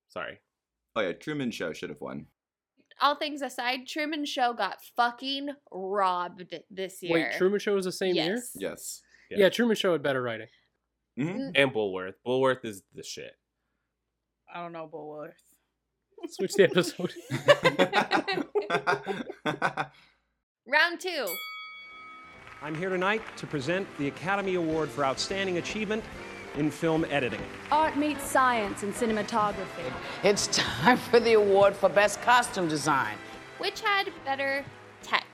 [0.10, 0.38] Sorry.
[0.98, 2.26] Oh yeah, Truman Show should have won.
[3.00, 7.13] All things aside, Truman Show got fucking robbed this year.
[7.13, 8.36] Wait, Truman Show was the same year?
[8.36, 8.52] Yes.
[8.56, 9.02] Yes.
[9.32, 9.48] Yeah.
[9.48, 10.48] Truman Show had better writing.
[11.17, 11.52] Mhm.
[11.56, 12.15] And Bulworth.
[12.26, 13.32] Bulworth is the shit.
[14.54, 15.32] I don't know, Bulworth.
[16.28, 17.13] Switch the episode.
[20.67, 21.28] Round two.
[22.60, 26.04] I'm here tonight to present the Academy Award for Outstanding Achievement
[26.56, 27.41] in Film Editing.
[27.72, 29.93] Art meets science and cinematography.
[30.24, 33.15] It's time for the award for Best Costume Design.
[33.60, 34.65] Which had better
[35.04, 35.28] tech?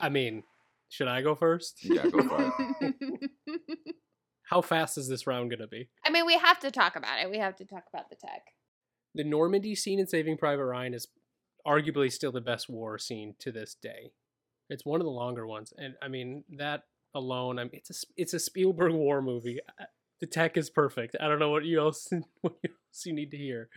[0.00, 0.42] I mean,
[0.88, 1.78] should I go first?
[1.84, 3.30] Yeah, go for it.
[4.50, 5.88] How fast is this round going to be?
[6.04, 7.30] I mean, we have to talk about it.
[7.30, 8.42] We have to talk about the tech.
[9.14, 11.06] The Normandy scene in Saving Private Ryan is
[11.64, 14.10] arguably still the best war scene to this day.
[14.68, 16.82] It's one of the longer ones, and I mean that
[17.14, 17.58] alone.
[17.58, 19.60] I mean, it's a it's a Spielberg war movie.
[20.20, 21.16] The tech is perfect.
[21.20, 22.08] I don't know what you else
[22.40, 23.68] what else you need to hear.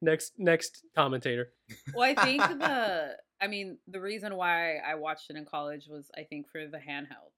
[0.00, 1.52] Next next commentator.
[1.94, 6.10] Well, I think the I mean the reason why I watched it in college was
[6.16, 7.34] I think for the handheld.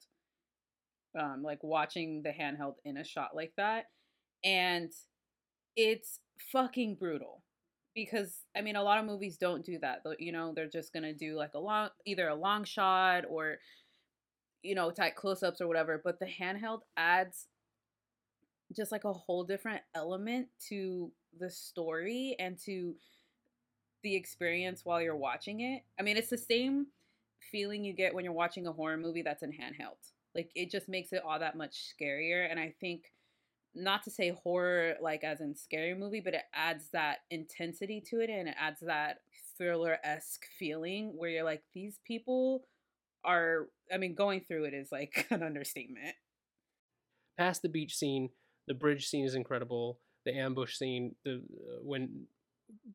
[1.19, 3.87] Um, like watching the handheld in a shot like that,
[4.45, 4.93] and
[5.75, 6.21] it's
[6.53, 7.43] fucking brutal
[7.95, 10.03] because I mean a lot of movies don't do that.
[10.19, 13.59] You know they're just gonna do like a long either a long shot or
[14.63, 16.01] you know tight close ups or whatever.
[16.03, 17.49] But the handheld adds
[18.75, 22.95] just like a whole different element to the story and to
[24.03, 25.83] the experience while you're watching it.
[25.99, 26.87] I mean, it's the same
[27.51, 29.99] feeling you get when you're watching a horror movie that's in handheld.
[30.35, 33.13] Like it just makes it all that much scarier and I think
[33.75, 38.21] not to say horror like as in scary movie, but it adds that intensity to
[38.21, 39.19] it and it adds that
[39.57, 42.65] thriller-esque feeling where you're like these people
[43.25, 46.15] are I mean going through it is like an understatement.
[47.39, 48.31] Past the beach scene,
[48.67, 49.99] the bridge scene is incredible.
[50.25, 52.27] The ambush scene, the uh, when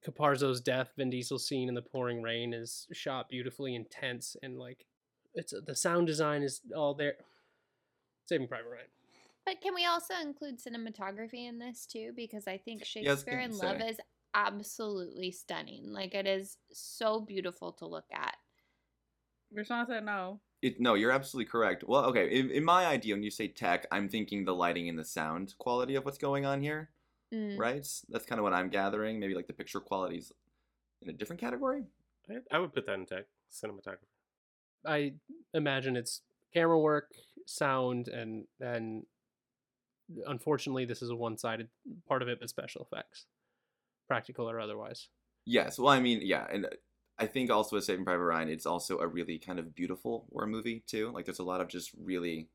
[0.04, 4.86] Caparzo's death, Vin Diesel scene in the pouring rain is shot beautifully, intense, and like
[5.34, 7.16] it's the sound design is all there.
[8.28, 8.86] Saving Private Ryan.
[9.46, 12.12] But can we also include cinematography in this too?
[12.16, 13.98] Because I think Yeah, I was Shakespeare gonna in Love is
[14.34, 15.92] absolutely stunning.
[15.92, 18.36] Like it is so beautiful to look at.
[19.56, 20.42] Rashawn said no.
[20.62, 21.84] It, no, you're absolutely correct.
[21.88, 22.28] Well, okay.
[22.28, 25.54] In, in my idea, when you say tech, I'm thinking the lighting and the sound
[25.60, 26.90] quality of what's going on here,
[27.34, 27.58] Mm.
[27.58, 27.86] right?
[28.10, 29.20] That's kind of what I'm gathering.
[29.20, 30.32] Maybe like the picture quality's
[31.02, 31.84] in a different category.
[32.30, 34.08] I, I would put that in tech cinematography.
[34.86, 35.14] I
[35.54, 36.22] imagine it's
[36.54, 37.12] camera work,
[37.46, 39.06] sound, and and
[40.28, 41.70] unfortunately, this is a one-sided
[42.08, 43.26] part of it, but special effects,
[44.08, 45.10] practical or otherwise.
[45.46, 45.78] Yes.
[45.78, 46.70] Well, I mean, yeah, and uh,
[47.18, 50.48] I think also with Saving Private Ryan, it's also a really kind of beautiful war
[50.48, 51.12] movie too.
[51.12, 52.50] Like, there's a lot of just really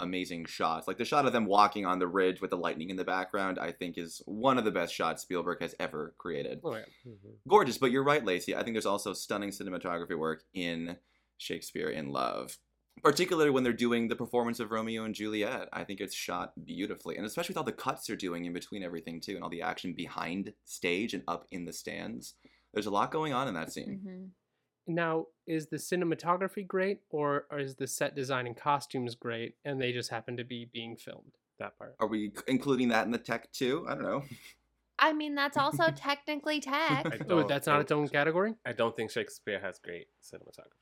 [0.00, 0.88] amazing shots.
[0.88, 3.58] Like the shot of them walking on the ridge with the lightning in the background,
[3.58, 6.60] I think is one of the best shots Spielberg has ever created.
[6.64, 6.84] Oh yeah.
[7.06, 7.28] Mm-hmm.
[7.48, 8.56] Gorgeous, but you're right, Lacey.
[8.56, 10.96] I think there's also stunning cinematography work in
[11.38, 12.56] Shakespeare in Love.
[13.02, 15.68] Particularly when they're doing the performance of Romeo and Juliet.
[15.72, 17.16] I think it's shot beautifully.
[17.16, 19.62] And especially with all the cuts they're doing in between everything, too, and all the
[19.62, 22.34] action behind stage and up in the stands.
[22.72, 24.00] There's a lot going on in that scene.
[24.04, 24.94] Mm-hmm.
[24.94, 29.80] Now, is the cinematography great, or, or is the set design and costumes great, and
[29.80, 31.36] they just happen to be being filmed?
[31.58, 31.94] That part.
[32.00, 33.84] Are we including that in the tech, too?
[33.88, 34.22] I don't know.
[34.98, 37.06] I mean, that's also technically tech.
[37.06, 38.54] I Oh, that's not think- its own category.
[38.64, 40.76] I don't think Shakespeare has great cinematography.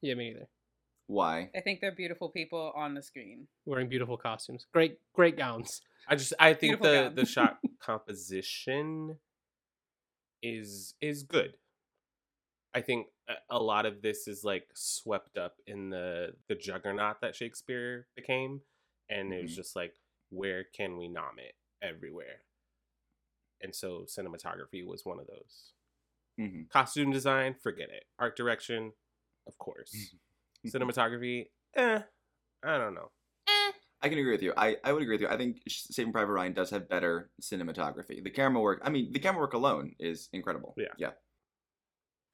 [0.00, 0.48] Yeah, me neither.
[1.12, 1.50] Why?
[1.54, 3.46] I think they're beautiful people on the screen.
[3.66, 4.66] Wearing beautiful costumes.
[4.72, 5.82] Great, great gowns.
[6.08, 7.14] I just I think Beautiful the gown.
[7.14, 9.18] the shot composition
[10.42, 11.54] is is good.
[12.74, 17.20] I think a- a lot of this is like swept up in the the juggernaut
[17.20, 18.62] that Shakespeare became,
[19.10, 19.56] and it was Mhm.
[19.56, 19.94] just like
[20.30, 22.42] where can we nom it everywhere,
[23.60, 25.72] and so cinematography was one of those.
[26.38, 28.06] hmm Costume design, forget it.
[28.18, 28.94] Art direction,
[29.46, 30.14] of course.
[30.66, 31.46] Cinematography,
[31.76, 32.00] eh,
[32.64, 33.10] I don't know.
[33.48, 33.72] Eh.
[34.02, 34.52] I can agree with you.
[34.56, 35.28] I, I would agree with you.
[35.28, 38.22] I think Saving Private Ryan does have better cinematography.
[38.22, 40.74] The camera work, I mean, the camera work alone is incredible.
[40.76, 40.86] Yeah.
[40.98, 41.10] Yeah.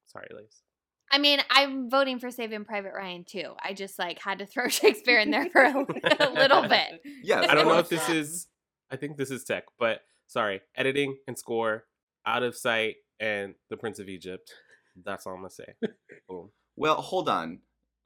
[0.07, 0.63] Sorry, Lace.
[1.11, 3.53] I mean, I'm voting for Saving Private Ryan too.
[3.63, 7.03] I just like had to throw Shakespeare in there for a, a little bit.
[7.23, 7.47] Yes.
[7.49, 8.47] I don't know if this is.
[8.91, 11.85] I think this is tech, but sorry, editing and score,
[12.25, 14.51] out of sight, and the Prince of Egypt.
[15.05, 15.75] That's all I'm gonna say.
[16.29, 16.51] Boom.
[16.75, 17.61] Well, hold on.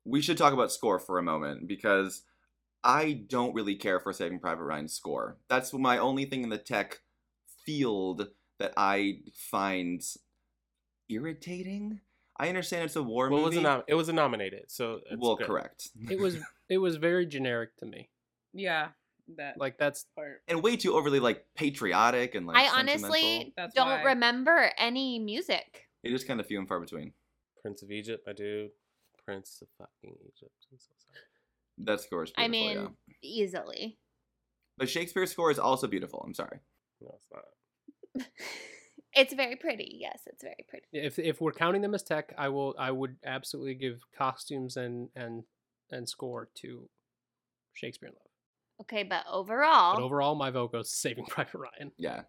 [0.05, 2.23] We should talk about score for a moment because
[2.85, 5.38] I don't really care for Saving Private Ryan's score.
[5.49, 7.01] That's my only thing in the tech
[7.65, 10.03] field that I find
[11.09, 12.01] irritating.
[12.38, 13.57] I understand it's a war Well, it movie.
[13.57, 15.47] was a nom- it was a nominated, so it's well, good.
[15.47, 15.88] correct.
[16.11, 16.38] It was
[16.69, 18.09] it was very generic to me.
[18.53, 18.88] Yeah,
[19.37, 20.43] that Like that's part.
[20.49, 25.87] and way too overly like patriotic and like I honestly don't why- remember any music.
[26.03, 27.12] It is kind of few and far between.
[27.61, 28.71] Prince of Egypt, my dude.
[29.25, 30.55] Prince of fucking Egypt.
[30.71, 31.19] I'm so sorry.
[31.79, 32.87] That score is I mean, yeah.
[33.23, 33.99] easily.
[34.79, 36.23] But Shakespeare's score is also beautiful.
[36.27, 36.61] I'm sorry.
[37.01, 38.27] No, it's not.
[39.15, 39.99] It's very pretty.
[40.01, 40.87] Yes, it's very pretty.
[40.93, 45.11] if if we're counting them as tech, I will I would absolutely give costumes and
[45.15, 45.45] and
[45.91, 46.89] and score to
[47.75, 48.31] Shakespeare in Love.
[48.83, 51.93] Okay, but overall, But overall, my vote goes to Saving Private Ryan.
[51.99, 52.23] Yeah.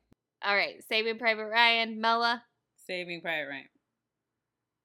[0.43, 0.83] all right.
[0.89, 2.43] Saving Private Ryan, Mella,
[2.85, 3.69] Saving Private Ryan.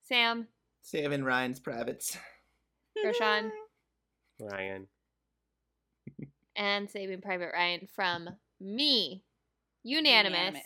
[0.05, 0.47] Sam,
[0.88, 2.16] Saving Ryan's privates.
[3.05, 3.53] Roshan,
[4.40, 4.87] Ryan.
[6.57, 9.22] and Saving Private Ryan from me.
[9.85, 10.38] Unanimous.
[10.38, 10.62] Unanimous.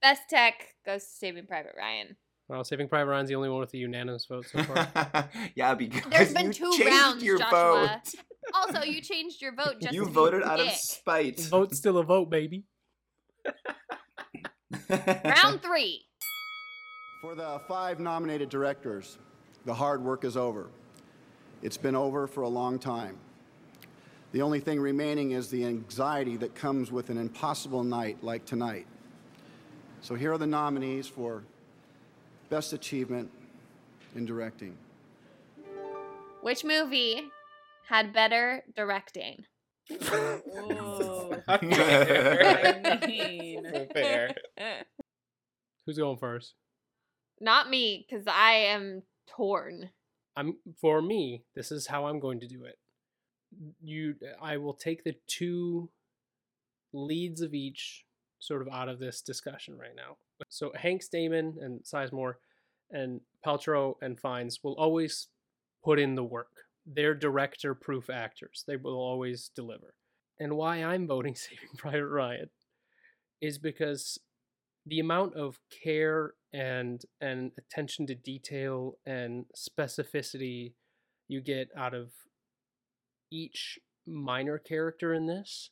[0.00, 0.54] Best tech
[0.86, 2.16] goes to Saving Private Ryan.
[2.48, 5.28] Well, Saving Private Ryan's the only one with a unanimous vote so far.
[5.54, 8.00] yeah, because There's been you two rounds, your Joshua.
[8.04, 8.14] vote.
[8.54, 11.40] Also, you changed your vote just you voted a out of spite.
[11.40, 12.64] Vote's still a vote, baby.
[14.88, 16.06] Round three.
[17.22, 19.16] For the five nominated directors,
[19.64, 20.66] the hard work is over.
[21.62, 23.16] It's been over for a long time.
[24.32, 28.88] The only thing remaining is the anxiety that comes with an impossible night like tonight.
[30.00, 31.44] So here are the nominees for
[32.50, 33.30] Best Achievement
[34.16, 34.76] in Directing.
[36.40, 37.22] Which movie
[37.86, 39.44] had better directing?
[39.88, 41.40] Whoa.
[41.46, 41.58] I
[43.06, 44.34] mean, Fair.
[45.86, 46.54] Who's going first?
[47.42, 49.90] Not me, because I am torn.
[50.36, 51.42] I'm for me.
[51.56, 52.78] This is how I'm going to do it.
[53.82, 55.90] You, I will take the two
[56.92, 58.04] leads of each
[58.38, 60.16] sort of out of this discussion right now.
[60.48, 62.34] So Hanks, Damon, and Sizemore,
[62.92, 65.26] and Paltrow and Fiennes will always
[65.84, 66.66] put in the work.
[66.86, 68.64] They're director-proof actors.
[68.66, 69.94] They will always deliver.
[70.38, 72.50] And why I'm voting Saving Private Ryan
[73.40, 74.18] is because
[74.86, 80.74] the amount of care and and attention to detail and specificity
[81.28, 82.10] you get out of
[83.30, 85.70] each minor character in this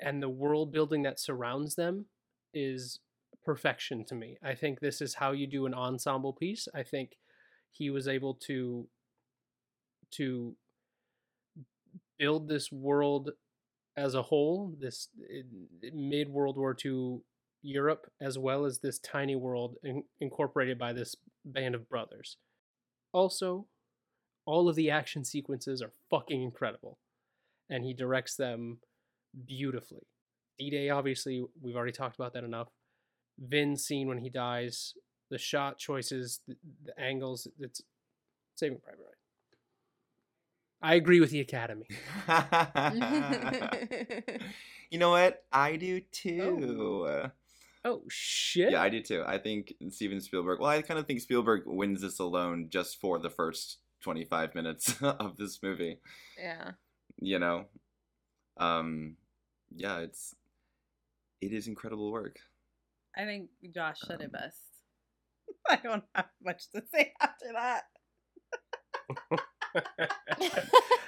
[0.00, 2.06] and the world building that surrounds them
[2.52, 3.00] is
[3.44, 4.36] perfection to me.
[4.42, 6.68] I think this is how you do an ensemble piece.
[6.74, 7.16] I think
[7.70, 8.86] he was able to
[10.12, 10.54] to
[12.18, 13.30] build this world
[13.96, 15.42] as a whole, this eh,
[15.92, 17.20] mid World War II
[17.62, 22.36] Europe, as well as this tiny world in, incorporated by this band of brothers.
[23.12, 23.66] Also,
[24.44, 26.98] all of the action sequences are fucking incredible,
[27.70, 28.78] and he directs them
[29.46, 30.06] beautifully.
[30.58, 32.68] D Day, obviously, we've already talked about that enough.
[33.38, 34.94] Vin's scene when he dies,
[35.30, 37.80] the shot choices, the, the angles, it's
[38.56, 39.12] Saving Private Ryan.
[40.84, 41.86] I agree with the Academy.
[44.90, 45.44] you know what?
[45.52, 46.06] I do oh.
[46.10, 47.06] too.
[47.06, 47.30] Oh
[48.08, 48.72] shit!
[48.72, 49.24] Yeah, I do too.
[49.26, 50.60] I think Steven Spielberg.
[50.60, 54.94] Well, I kind of think Spielberg wins this alone just for the first twenty-five minutes
[55.02, 55.98] of this movie.
[56.38, 56.72] Yeah.
[57.20, 57.66] You know,
[58.58, 59.16] um,
[59.74, 60.34] yeah, it's
[61.40, 62.38] it is incredible work.
[63.16, 64.58] I think Josh said Um, it best.
[65.68, 67.82] I don't have much to say after that.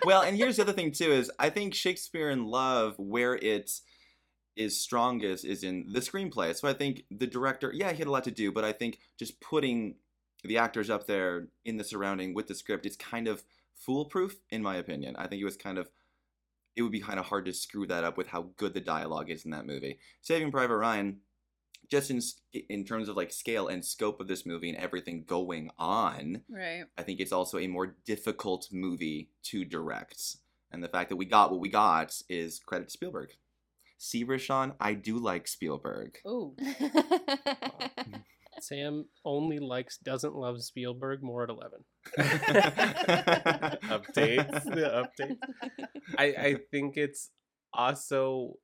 [0.04, 3.70] well, and here's the other thing too is I think Shakespeare in Love, where it
[4.56, 6.54] is strongest, is in the screenplay.
[6.54, 8.98] So I think the director, yeah, he had a lot to do, but I think
[9.18, 9.96] just putting
[10.42, 13.44] the actors up there in the surrounding with the script, it's kind of
[13.74, 15.16] foolproof, in my opinion.
[15.16, 15.88] I think it was kind of
[16.76, 19.30] it would be kind of hard to screw that up with how good the dialogue
[19.30, 19.98] is in that movie.
[20.22, 21.20] Saving Private Ryan,
[21.88, 22.20] just in
[22.68, 26.84] in terms of like scale and scope of this movie and everything going on, Right.
[26.98, 30.36] I think it's also a more difficult movie to direct.
[30.70, 33.36] And the fact that we got what we got is credit to Spielberg.
[33.98, 36.18] See, Rashawn, I do like Spielberg.
[36.26, 36.56] Ooh.
[38.60, 41.84] Sam only likes, doesn't love Spielberg more at 11.
[43.88, 45.38] updates the updates
[46.18, 47.30] i i think it's
[47.72, 48.54] also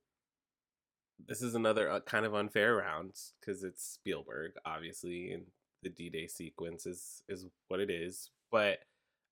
[1.26, 5.44] this is another uh, kind of unfair round because it's spielberg obviously and
[5.82, 8.78] the d-day sequence is is what it is but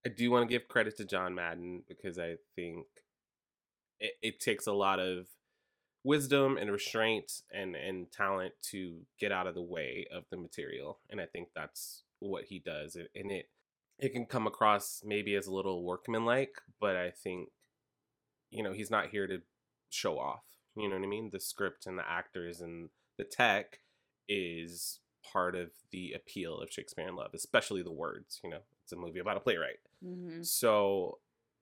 [0.06, 2.86] i do want to give credit to john madden because i think
[4.00, 5.26] it, it takes a lot of
[6.08, 10.98] wisdom and restraint and and talent to get out of the way of the material
[11.10, 13.48] and i think that's what he does and it
[13.98, 17.48] it can come across maybe as a little workmanlike, but I think,
[18.50, 19.42] you know, he's not here to
[19.90, 20.44] show off.
[20.76, 21.30] You know what I mean?
[21.32, 23.80] The script and the actors and the tech
[24.28, 25.00] is
[25.32, 28.40] part of the appeal of Shakespeare in Love, especially the words.
[28.44, 29.80] You know, it's a movie about a playwright.
[30.04, 30.46] Mhm.
[30.46, 31.18] So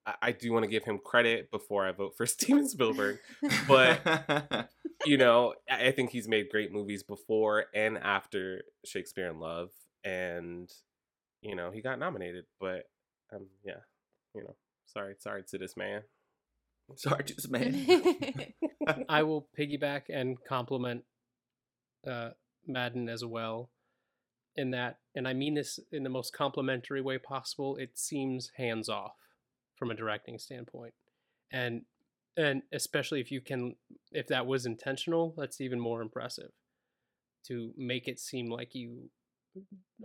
[0.07, 3.19] I, I do want to give him credit before I vote for Steven Spielberg,
[3.67, 4.71] but
[5.05, 9.71] you know, I I think he's made great movies before and after Shakespeare in Love,
[10.05, 10.73] and
[11.43, 12.45] you know, he got nominated.
[12.61, 12.89] But
[13.35, 13.81] um, yeah,
[14.35, 14.55] you know,
[14.87, 16.03] sorry, sorry to this man.
[16.95, 18.55] Sorry to this man.
[19.09, 21.03] I will piggyback and compliment
[22.09, 22.31] uh,
[22.67, 23.71] Madden as well.
[24.59, 27.77] In that, and I mean this in the most complimentary way possible.
[27.77, 29.13] It seems hands off
[29.77, 30.95] from a directing standpoint,
[31.53, 31.83] and
[32.37, 33.77] and especially if you can,
[34.13, 36.51] if that was intentional, that's even more impressive.
[37.49, 39.09] To make it seem like you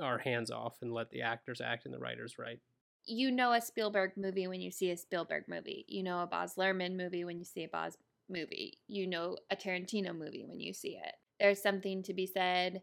[0.02, 2.60] are hands off and let the actors act and the writers write.
[3.06, 5.86] you know a Spielberg movie when you see a Spielberg movie.
[5.88, 7.98] You know a Baz Luhrmann movie when you see a Baz
[8.30, 8.78] movie.
[8.88, 11.16] You know a Tarantino movie when you see it.
[11.40, 12.82] There's something to be said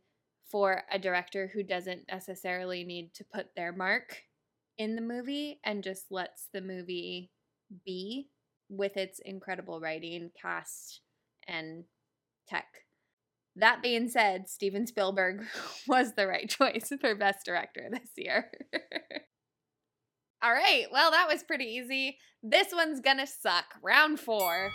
[0.51, 4.23] for a director who doesn't necessarily need to put their mark
[4.79, 7.31] in the movie and just lets the movie
[7.85, 8.29] be
[8.69, 11.01] with its incredible writing, cast,
[11.47, 11.85] and
[12.49, 12.67] tech.
[13.57, 15.45] That being said, Steven Spielberg
[15.89, 18.51] was the right choice for Best Director this year.
[20.43, 22.17] All right, well, that was pretty easy.
[22.43, 23.65] This one's gonna suck.
[23.83, 24.71] Round four.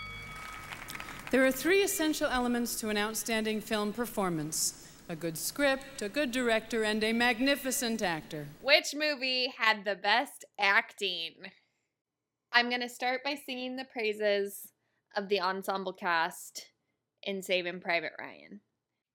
[1.32, 4.83] There are three essential elements to an outstanding film performance
[5.14, 8.47] a good script, a good director, and a magnificent actor.
[8.64, 11.36] Which movie had the best acting?
[12.51, 14.70] I'm gonna start by singing the praises
[15.16, 16.66] of the ensemble cast
[17.22, 18.59] in Saving Private Ryan.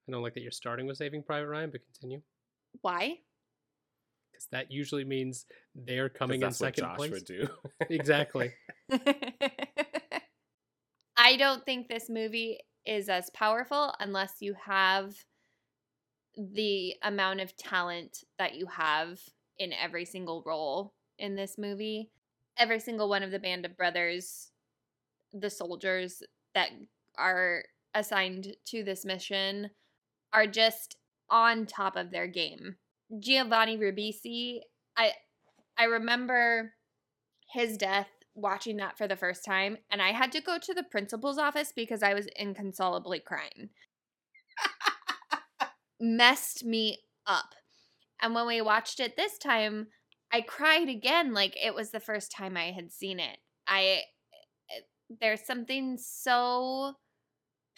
[0.07, 2.21] I don't like that you're starting with Saving Private Ryan, but continue.
[2.79, 3.17] Why?
[4.31, 7.11] Because that usually means they're coming in that's what second Josh place.
[7.11, 7.45] would do.
[7.89, 8.53] exactly.
[11.17, 15.13] I don't think this movie is as powerful unless you have
[16.39, 19.19] the amount of talent that you have
[19.57, 22.11] in every single role in this movie.
[22.57, 24.51] Every single one of the band of brothers,
[25.33, 26.23] the soldiers
[26.55, 26.69] that
[27.17, 27.63] are
[27.93, 29.71] assigned to this mission,
[30.31, 30.95] are just
[31.29, 32.77] on top of their game.
[33.19, 34.59] Giovanni Ribisi,
[34.95, 35.13] I
[35.77, 36.73] I remember
[37.51, 40.83] his death watching that for the first time and I had to go to the
[40.83, 43.69] principal's office because I was inconsolably crying.
[45.99, 47.55] Messed me up.
[48.21, 49.87] And when we watched it this time,
[50.31, 53.37] I cried again like it was the first time I had seen it.
[53.67, 54.01] I
[54.71, 54.81] eh,
[55.21, 56.93] there's something so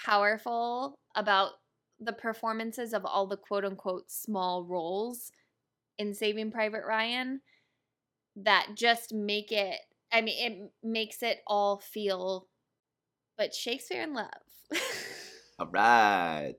[0.03, 1.51] powerful about
[1.99, 5.31] the performances of all the quote unquote small roles
[5.97, 7.41] in Saving Private Ryan
[8.35, 9.77] that just make it
[10.11, 12.47] I mean it makes it all feel
[13.37, 14.29] but Shakespeare in Love.
[15.59, 16.57] All right.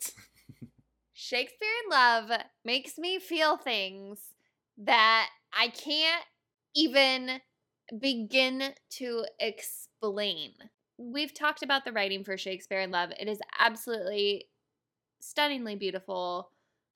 [1.22, 2.30] Shakespeare in Love
[2.64, 4.18] makes me feel things
[4.78, 6.24] that I can't
[6.74, 7.40] even
[7.96, 10.50] begin to explain.
[10.98, 13.12] We've talked about the writing for Shakespeare in Love.
[13.20, 14.46] It is absolutely
[15.20, 16.50] stunningly beautiful.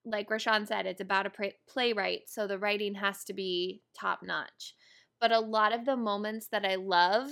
[0.04, 4.74] Like Rashawn said, it's about a playwright, so the writing has to be top notch.
[5.20, 7.30] But a lot of the moments that I love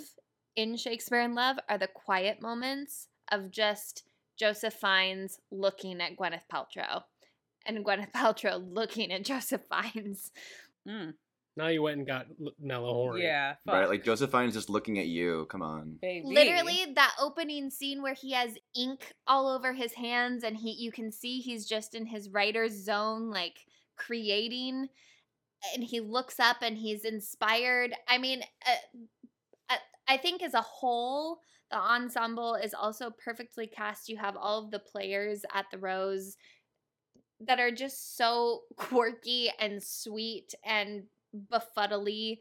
[0.55, 4.05] in Shakespeare in Love are the quiet moments of just
[4.39, 7.03] Joseph Fiennes looking at Gwyneth Paltrow
[7.67, 10.31] and Gwyneth Paltrow looking at Joseph Fiennes.
[11.57, 13.23] Now you went and got L- Nella Horry.
[13.23, 15.47] Yeah, Right, like Joseph Fiennes just looking at you.
[15.51, 15.99] Come on.
[16.03, 16.27] Baby.
[16.27, 20.91] Literally that opening scene where he has ink all over his hands and he you
[20.91, 23.67] can see he's just in his writer's zone like
[23.97, 24.89] creating
[25.75, 27.95] and he looks up and he's inspired.
[28.09, 28.99] I mean, uh,
[29.71, 29.77] uh,
[30.09, 31.39] I think as a whole,
[31.75, 34.09] the ensemble is also perfectly cast.
[34.09, 36.37] You have all of the players at the Rose
[37.41, 41.03] that are just so quirky and sweet and
[41.53, 42.39] befuddly.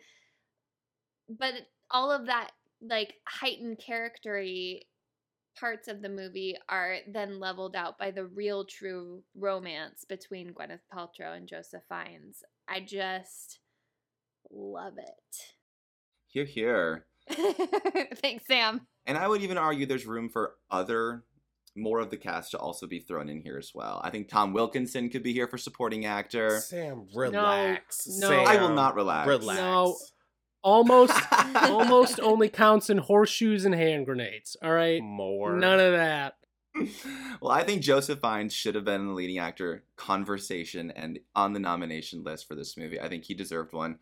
[1.28, 1.54] But
[1.90, 4.82] all of that like heightened charactery
[5.60, 10.82] parts of the movie are then leveled out by the real true romance between Gwyneth
[10.94, 12.44] Paltrow and Joseph Fiennes.
[12.68, 13.60] I just
[14.52, 15.56] love it.
[16.28, 17.06] Here, here.
[18.22, 18.86] Thanks, Sam.
[19.06, 21.24] And I would even argue there's room for other
[21.76, 24.00] more of the cast to also be thrown in here as well.
[24.04, 26.60] I think Tom Wilkinson could be here for supporting actor.
[26.60, 28.08] Sam, relax.
[28.08, 29.28] No, Sam, I will not relax.
[29.28, 29.60] Relax.
[29.60, 29.98] No.
[30.64, 31.14] Almost,
[31.56, 34.56] almost only counts in horseshoes and hand grenades.
[34.62, 35.58] All right, more.
[35.58, 36.36] None of that.
[37.42, 41.54] well, I think Joseph Fiennes should have been in the leading actor conversation and on
[41.54, 43.00] the nomination list for this movie.
[43.00, 44.00] I think he deserved one.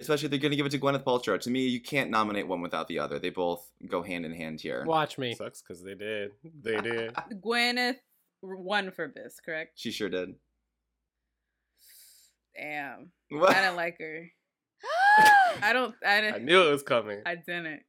[0.00, 1.40] Especially if they're going to give it to Gwyneth Paltrow.
[1.40, 3.18] To me, you can't nominate one without the other.
[3.20, 4.84] They both go hand in hand here.
[4.84, 5.34] Watch me.
[5.34, 6.32] Sucks because they did.
[6.62, 7.14] They did.
[7.44, 7.98] Gwyneth
[8.42, 9.72] won for this, correct?
[9.76, 10.34] She sure did.
[12.56, 13.10] Damn.
[13.30, 13.50] What?
[13.56, 14.26] I didn't like her.
[15.62, 15.94] I don't.
[16.04, 16.44] I I didn't.
[16.44, 17.22] knew it was coming.
[17.24, 17.82] I didn't.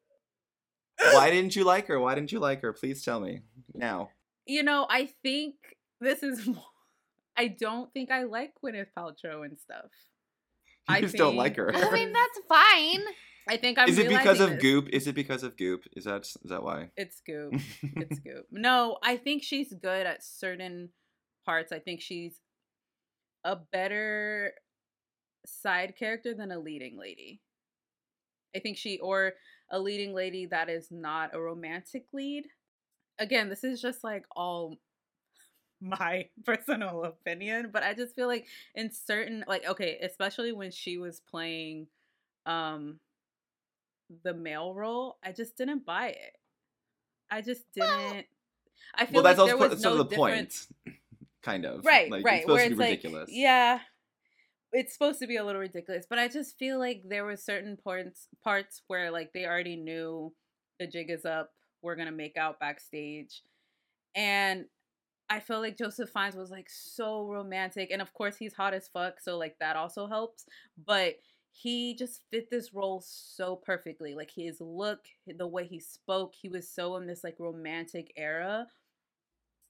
[1.11, 1.99] Why didn't you like her?
[1.99, 2.71] Why didn't you like her?
[2.71, 3.41] Please tell me
[3.73, 4.09] now.
[4.45, 5.55] You know, I think
[5.99, 6.47] this is.
[7.37, 9.91] I don't think I like Gwyneth Paltrow and stuff.
[10.87, 11.73] I just don't like her.
[11.73, 13.03] I mean, that's fine.
[13.47, 13.87] I think I'm.
[13.87, 14.61] is it because of this.
[14.61, 14.89] Goop?
[14.89, 15.83] Is it because of Goop?
[15.93, 16.89] Is that is that why?
[16.97, 17.53] It's Goop.
[17.83, 18.47] It's Goop.
[18.51, 20.89] No, I think she's good at certain
[21.45, 21.71] parts.
[21.71, 22.39] I think she's
[23.43, 24.53] a better
[25.45, 27.41] side character than a leading lady.
[28.55, 29.33] I think she or
[29.71, 32.45] a leading lady that is not a romantic lead.
[33.19, 34.77] Again, this is just like all
[35.81, 40.97] my personal opinion, but I just feel like in certain like okay, especially when she
[40.97, 41.87] was playing
[42.45, 42.99] um
[44.23, 46.33] the male role, I just didn't buy it.
[47.31, 48.27] I just didn't
[48.93, 50.67] I feel Well, that's like there also was no of the point,
[51.43, 51.85] kind of.
[51.85, 52.35] Right, Like, right.
[52.35, 53.29] It's supposed where to be like, ridiculous.
[53.31, 53.79] yeah,
[54.71, 57.77] it's supposed to be a little ridiculous, but I just feel like there were certain
[57.77, 60.33] parts parts where like they already knew
[60.79, 61.51] the jig is up.
[61.81, 63.41] We're gonna make out backstage,
[64.15, 64.65] and
[65.29, 68.87] I feel like Joseph Fiennes was like so romantic, and of course he's hot as
[68.87, 70.45] fuck, so like that also helps.
[70.85, 71.15] But
[71.51, 74.13] he just fit this role so perfectly.
[74.13, 78.67] Like his look, the way he spoke, he was so in this like romantic era.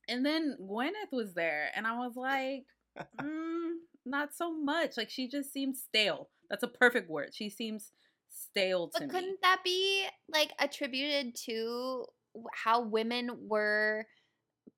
[0.08, 2.66] And then Gwyneth was there, and I was like,
[3.22, 3.72] mm,
[4.06, 4.98] not so much.
[4.98, 6.30] Like she just seems stale.
[6.50, 7.34] That's a perfect word.
[7.34, 7.92] She seems
[8.30, 9.10] stale to But me.
[9.10, 12.06] couldn't that be like attributed to
[12.54, 14.06] how women were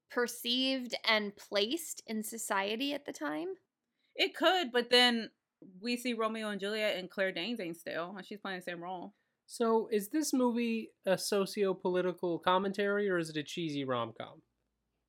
[0.09, 3.47] perceived and placed in society at the time?
[4.15, 5.29] It could, but then
[5.81, 8.83] we see Romeo and Juliet, and Claire Danes ain't still, and she's playing the same
[8.83, 9.13] role.
[9.45, 14.41] So, is this movie a socio-political commentary or is it a cheesy rom-com?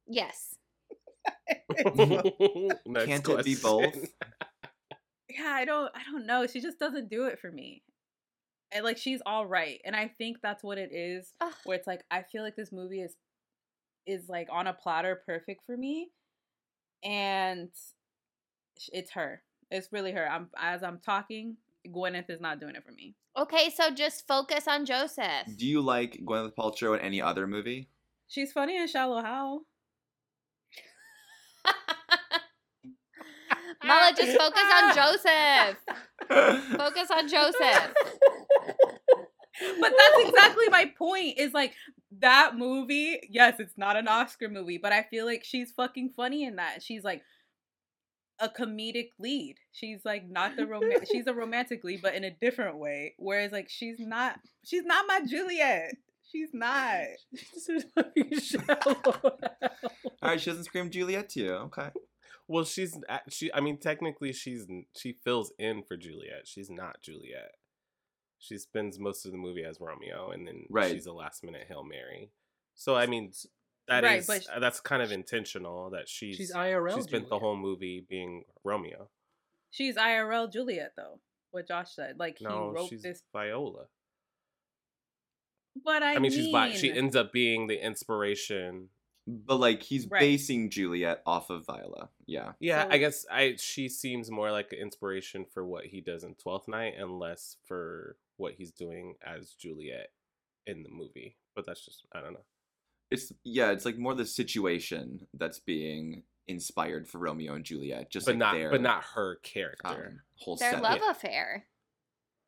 [0.07, 0.55] Yes.
[1.77, 3.95] Can't it be both?
[5.29, 6.47] yeah, I don't I don't know.
[6.47, 7.83] She just doesn't do it for me.
[8.73, 9.81] And like she's all right.
[9.85, 11.33] And I think that's what it is.
[11.65, 13.17] Where it's like I feel like this movie is
[14.07, 16.11] is like on a platter perfect for me.
[17.05, 17.69] And
[18.93, 19.43] it's her.
[19.71, 20.29] It's really her.
[20.31, 21.57] I'm as I'm talking,
[21.89, 23.15] Gwyneth is not doing it for me.
[23.37, 25.47] Okay, so just focus on Joseph.
[25.57, 27.89] Do you like Gwyneth Paltrow in any other movie?
[28.29, 29.63] She's funny in Shallow Hal.
[33.85, 35.77] Mala, just focus on Joseph.
[36.77, 37.93] focus on Joseph.
[39.81, 41.75] but that's exactly my point is like
[42.21, 46.45] that movie yes it's not an oscar movie but i feel like she's fucking funny
[46.45, 47.23] in that she's like
[48.41, 52.31] a comedic lead she's like not the romantic she's a romantic lead but in a
[52.31, 55.95] different way whereas like she's not she's not my juliet
[56.31, 57.07] she's not
[60.23, 61.53] All right, she doesn't scream Juliet to you.
[61.53, 61.91] Okay.
[62.47, 63.53] Well, she's uh, she.
[63.53, 64.67] I mean, technically, she's
[64.97, 66.47] she fills in for Juliet.
[66.47, 67.53] She's not Juliet.
[68.39, 70.93] She spends most of the movie as Romeo, and then Right.
[70.93, 72.31] she's a last minute hail mary.
[72.75, 73.47] So I mean, s-
[73.89, 77.29] that Right, is- but- uh, that's kind of intentional that she's She's IRL She spent
[77.29, 79.11] the whole movie being Romeo.
[79.71, 81.21] she's irl juliet though
[81.51, 83.87] what josh said like he wrote she's this Viola.
[85.85, 88.91] but i, I, mean, she's vi- she ends up being the inspiration.
[89.31, 90.21] But like he's Right.
[90.21, 92.09] basing Juliet off of Viola.
[92.25, 92.55] Yeah.
[92.61, 96.25] Yeah, So- I guess I she seems more like an inspiration for what he does
[96.25, 100.09] in Twelfth Night, and less for what he's doing as Juliet
[100.67, 101.37] in the movie.
[101.55, 102.45] But that's just I don't know.
[103.11, 108.27] It's yeah, it's like more the situation that's being inspired for Romeo and Juliet, just
[108.27, 109.89] but like not their but not her character.
[109.89, 110.83] um, whole Their set.
[110.83, 111.67] love affair.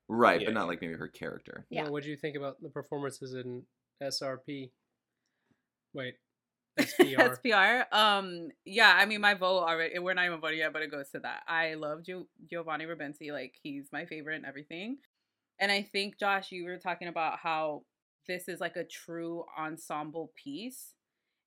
[0.08, 1.66] right, Yeah, but not like maybe her character.
[1.70, 1.88] Yeah.
[1.88, 3.62] What do you think about the performances in
[4.02, 4.70] SRP?
[5.92, 6.14] Wait,
[6.78, 7.38] SPR.
[7.44, 7.92] SPR.
[7.92, 9.98] Um, yeah, I mean, my vote already.
[9.98, 11.42] We're not even voting yet, but it goes to that.
[11.48, 13.32] I love Gio- Giovanni Ribisi.
[13.32, 14.98] Like, he's my favorite and everything.
[15.60, 17.82] And I think, Josh, you were talking about how
[18.26, 20.94] this is like a true ensemble piece.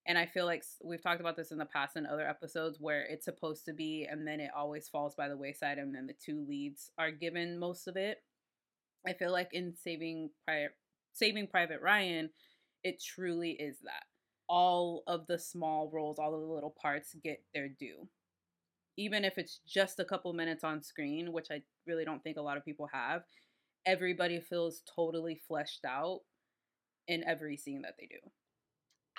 [0.06, 3.04] And I feel like we've talked about this in the past in other episodes where
[3.10, 6.14] it's supposed to be, and then it always falls by the wayside, and then the
[6.14, 8.22] two leads are given most of it.
[9.08, 10.68] I feel like in Saving Pri-
[11.14, 12.30] Saving Private Ryan,
[12.84, 14.04] it truly is that
[14.50, 18.08] all of the small roles, all of the little parts get their due.
[18.98, 22.42] Even if it's just a couple minutes on screen, which I really don't think a
[22.42, 23.24] lot of people have,
[23.86, 26.22] everybody feels totally fleshed out
[27.08, 28.20] in every scene that they do.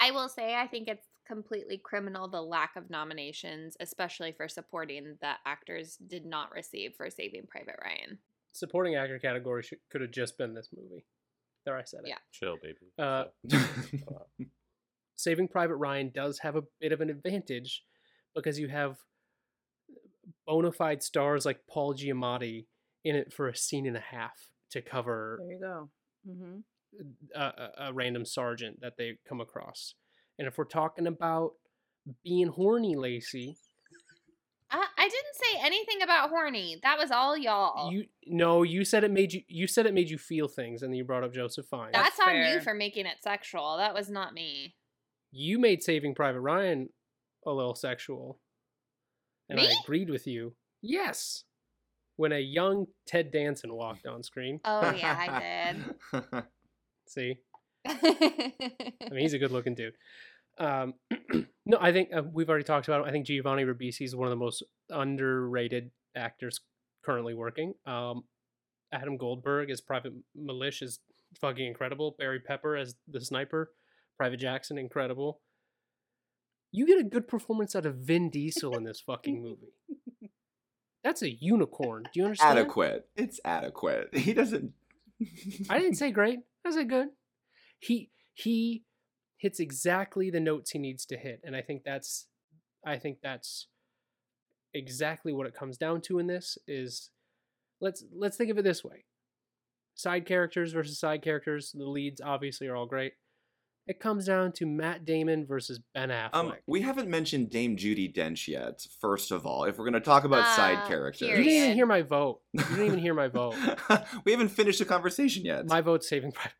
[0.00, 5.16] I will say I think it's completely criminal the lack of nominations, especially for supporting
[5.20, 8.18] that actors did not receive for Saving Private Ryan.
[8.52, 11.04] Supporting actor category should, could have just been this movie.
[11.64, 12.08] There, I said it.
[12.08, 12.18] Yeah.
[12.32, 12.92] Chill, baby.
[12.98, 13.24] Uh,
[15.16, 17.84] Saving Private Ryan does have a bit of an advantage
[18.34, 18.98] because you have
[20.46, 22.66] bona fide stars like Paul Giamatti
[23.04, 25.88] in it for a scene and a half to cover There you go.
[26.28, 26.58] Mm-hmm.
[27.34, 29.94] a, a, a random sergeant that they come across.
[30.38, 31.52] And if we're talking about
[32.22, 33.56] being horny, Lacey,
[34.70, 36.78] I, I didn't say anything about horny.
[36.82, 37.92] That was all y'all.
[37.92, 40.92] you no, you said it made you you said it made you feel things, and
[40.92, 41.92] then you brought up Joseph Fiennes.
[41.92, 43.76] That's, on you for making it sexual.
[43.76, 44.74] That was not me.
[45.30, 46.88] you made Saving Private Ryan
[47.46, 48.40] a little sexual.
[49.48, 50.54] And I agreed with you.
[50.80, 51.44] Yes.
[52.16, 54.60] When a young Ted Danson walked on screen.
[54.64, 56.44] Oh yeah, I did.
[57.06, 57.38] See?
[57.86, 59.94] I mean, he's a good looking dude.
[60.58, 60.94] Um,
[61.66, 63.06] no, I think uh, we've already talked about him.
[63.06, 66.60] I think Giovanni Ribisi is one of the most underrated actors
[67.04, 67.74] currently working.
[67.86, 68.24] Um,
[68.92, 71.00] Adam Goldberg as Private Mellish is
[71.40, 72.14] fucking incredible.
[72.18, 73.72] Barry Pepper as the sniper.
[74.16, 75.40] Private Jackson, incredible.
[76.70, 79.72] You get a good performance out of Vin Diesel in this fucking movie.
[81.05, 82.05] That's a unicorn.
[82.05, 82.59] Do you understand?
[82.59, 83.07] adequate.
[83.14, 84.09] It's adequate.
[84.14, 84.72] He doesn't.
[85.70, 86.40] I didn't say great.
[86.66, 87.09] I said good.
[87.78, 88.84] He he
[89.36, 92.26] hits exactly the notes he needs to hit, and I think that's
[92.84, 93.68] I think that's
[94.72, 97.11] exactly what it comes down to in this is
[97.80, 99.05] let's let's think of it this way.
[99.94, 101.72] Side characters versus side characters.
[101.72, 103.12] The leads obviously are all great.
[103.87, 106.30] It comes down to Matt Damon versus Ben Affleck.
[106.32, 108.87] Um, we haven't mentioned Dame Judi Dench yet.
[109.01, 111.87] First of all, if we're gonna talk about side Uh, characters, you didn't even hear
[111.87, 112.41] my vote.
[112.55, 113.55] You didn't even hear my vote.
[114.24, 115.66] we haven't finished the conversation yet.
[115.66, 116.53] My vote's Saving Private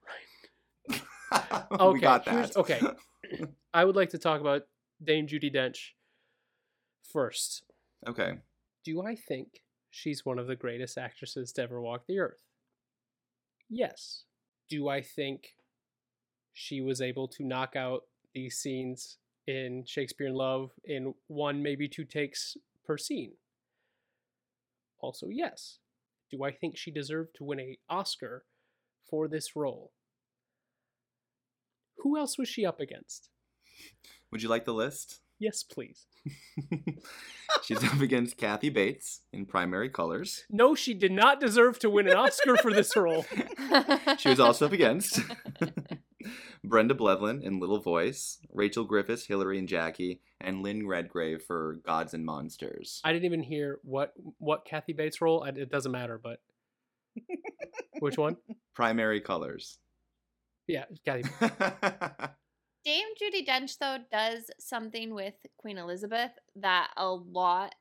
[0.91, 1.67] Ryan.
[1.71, 2.57] we Okay, got that.
[2.57, 2.81] okay.
[3.73, 4.63] I would like to talk about
[5.03, 5.93] Dame Judi Dench
[7.11, 7.63] first.
[8.07, 8.35] okay.
[8.85, 12.43] Do I think she's one of the greatest actresses to ever walk the earth?
[13.71, 14.25] Yes.
[14.69, 15.55] Do I think
[16.55, 21.89] she was able to knock out these scenes in Shakespeare in Love in one, maybe
[21.89, 23.33] two takes per scene?
[25.01, 25.79] Also, yes.
[26.31, 28.45] Do I think she deserved to win a Oscar
[29.09, 29.93] for this role?
[31.99, 33.29] Who else was she up against?
[34.31, 35.21] Would you like the list?
[35.39, 36.07] Yes, please.
[37.63, 40.45] She's up against Kathy Bates in Primary Colors.
[40.51, 43.27] No, she did not deserve to win an Oscar for this role.
[44.19, 45.21] She was also up against
[46.65, 52.15] Brenda Blethyn in Little Voice, Rachel Griffiths, Hilary and Jackie, and Lynn Redgrave for Gods
[52.15, 53.01] and Monsters.
[53.05, 55.45] I didn't even hear what what Kathy Bates role.
[55.45, 56.41] I, it doesn't matter, but
[58.01, 58.37] which one?
[58.75, 59.79] Primary Colors.
[60.67, 61.29] Yeah, Kathy.
[62.85, 67.75] Dame Judi Dench though does something with Queen Elizabeth that a lot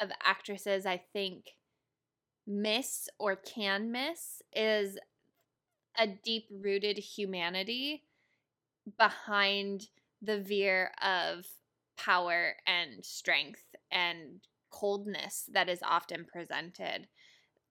[0.00, 1.50] of actresses I think
[2.46, 4.98] miss or can miss is
[5.98, 8.02] a deep rooted humanity
[8.98, 9.88] behind
[10.20, 11.46] the veer of
[11.96, 14.40] power and strength and
[14.70, 17.08] coldness that is often presented.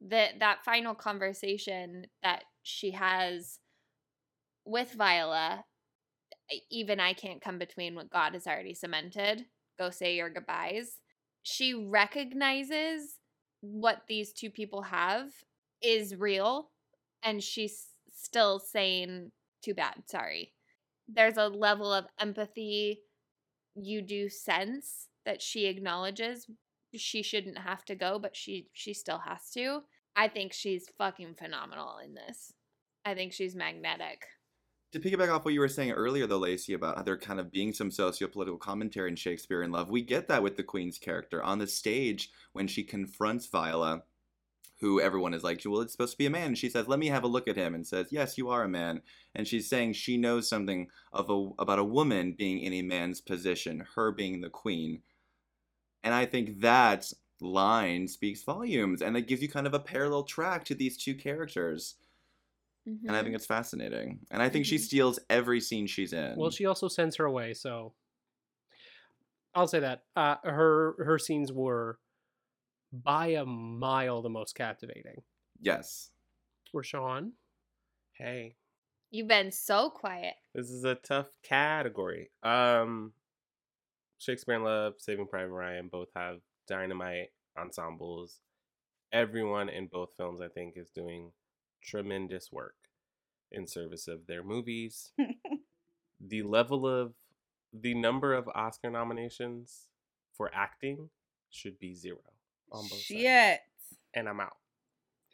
[0.02, 3.60] That that final conversation that she has
[4.66, 5.66] with Viola
[6.70, 9.46] even I can't come between what God has already cemented.
[9.78, 10.98] Go say your goodbyes.
[11.42, 13.18] She recognizes
[13.62, 15.32] what these two people have
[15.82, 16.70] is real,
[17.24, 17.88] and she's
[18.24, 19.32] still saying,
[19.64, 20.54] Too bad, sorry.
[21.08, 23.02] There's a level of empathy
[23.76, 26.48] you do sense that she acknowledges
[26.96, 29.82] she shouldn't have to go, but she she still has to.
[30.16, 32.54] I think she's fucking phenomenal in this.
[33.04, 34.26] I think she's magnetic.
[34.92, 37.52] To piggyback off what you were saying earlier, though, Lacey, about how there kind of
[37.52, 41.42] being some socio-political commentary in Shakespeare in Love, we get that with the Queen's character
[41.42, 44.04] on the stage when she confronts Viola,
[44.84, 46.48] who everyone is like, well, it's supposed to be a man.
[46.48, 48.64] And she says, let me have a look at him, and says, yes, you are
[48.64, 49.02] a man.
[49.34, 53.22] And she's saying she knows something of a, about a woman being in a man's
[53.22, 55.02] position, her being the queen.
[56.04, 60.24] And I think that line speaks volumes, and it gives you kind of a parallel
[60.24, 61.96] track to these two characters.
[62.86, 63.08] Mm-hmm.
[63.08, 64.20] And I think it's fascinating.
[64.32, 64.82] And I think she Mhm.
[64.82, 66.36] steals every scene she's in.
[66.36, 67.94] Well, she also sends her away, so
[69.56, 72.00] I'll say that uh, her her scenes were
[72.94, 75.22] by a mile the most captivating.
[75.60, 76.12] yes.
[76.74, 77.32] Rashawn,
[78.14, 78.56] Hey,
[79.12, 80.34] You've been so quiet.
[80.56, 82.32] this is a tough category.
[82.42, 83.14] Um,
[84.18, 87.30] Shakespeare in Love, Saving Private Ryan both have dynamite
[87.60, 88.40] ensembles.
[89.12, 91.32] Everyone in both films, I think, is doing
[91.84, 92.76] tremendous work
[93.52, 95.12] in service of their movies.
[96.20, 97.14] the level of
[97.72, 99.90] the number of Oscar nominations
[100.36, 101.10] for acting
[101.52, 102.18] should be zero
[102.74, 103.04] on both sides.
[103.06, 103.60] Shit.
[104.14, 104.58] And I'm out.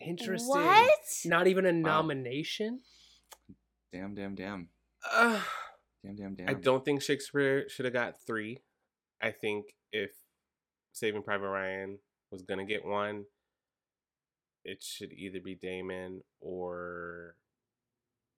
[0.02, 0.48] interesting.
[0.50, 1.00] What?
[1.26, 2.02] Not even a Wow.
[2.02, 2.82] nomination.
[3.92, 4.70] Damn, damn, damn.
[5.10, 5.42] Uh,
[6.04, 6.50] Damn, damn, damn.
[6.50, 8.60] I don't think Shakespeare should have got three.
[9.22, 10.12] I think if
[10.94, 12.00] Saving Private Ryan
[12.32, 13.26] was gonna get one,
[14.64, 17.36] it should either be Damon or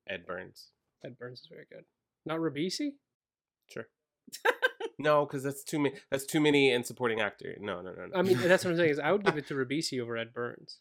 [0.07, 0.71] Ed Burns.
[1.05, 1.85] Ed Burns is very good.
[2.25, 2.91] Not Ribisi.
[3.69, 3.87] Sure.
[5.01, 5.95] No, because that's too many.
[6.09, 7.55] That's too many in supporting actor.
[7.59, 8.15] No, no, no, no.
[8.15, 8.91] I mean, that's what I'm saying.
[8.91, 10.79] Is I would give it to Ribisi over Ed Burns.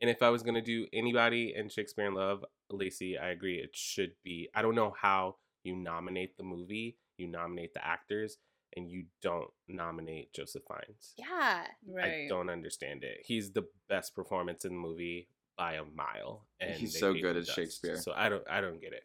[0.00, 3.56] And if I was gonna do anybody in Shakespeare in Love, Lacey, I agree.
[3.56, 4.48] It should be.
[4.54, 8.36] I don't know how you nominate the movie, you nominate the actors,
[8.76, 11.14] and you don't nominate Joseph Fiennes.
[11.16, 11.64] Yeah.
[11.88, 12.24] right.
[12.24, 13.18] I don't understand it.
[13.24, 17.38] He's the best performance in the movie by a mile, and He's so good him
[17.38, 17.56] as dust.
[17.56, 17.96] Shakespeare.
[17.96, 19.04] So I don't, I don't get it.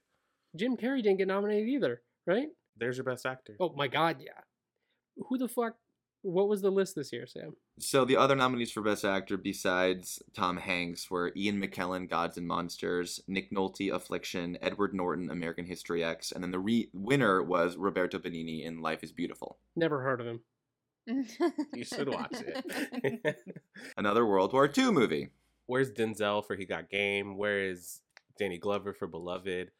[0.55, 2.47] Jim Carrey didn't get nominated either, right?
[2.78, 3.55] There's your best actor.
[3.59, 4.41] Oh my God, yeah.
[5.28, 5.76] Who the fuck?
[6.22, 7.55] What was the list this year, Sam?
[7.80, 12.45] So the other nominees for Best Actor besides Tom Hanks were Ian McKellen, Gods and
[12.45, 17.78] Monsters, Nick Nolte, Affliction, Edward Norton, American History X, and then the re- winner was
[17.78, 19.59] Roberto Benigni in Life is Beautiful.
[19.78, 20.41] Never heard of him.
[21.74, 23.38] You should watch it.
[23.97, 25.30] Another World War II movie.
[25.67, 27.38] Where's Denzel for He Got Game?
[27.38, 28.01] Where is
[28.38, 29.72] Danny Glover for Beloved?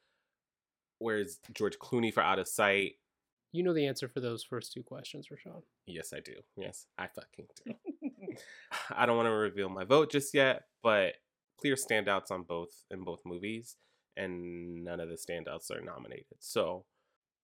[1.00, 2.96] Where's George Clooney for Out of Sight?
[3.52, 5.64] You know the answer for those first two questions, Rashawn.
[5.88, 6.34] Yes, I do.
[6.56, 7.74] Yes, I fucking do.
[8.96, 11.16] I don't want to reveal my vote just yet, but
[11.58, 13.76] clear standouts on both in both movies,
[14.16, 16.26] and none of the standouts are nominated.
[16.40, 16.86] So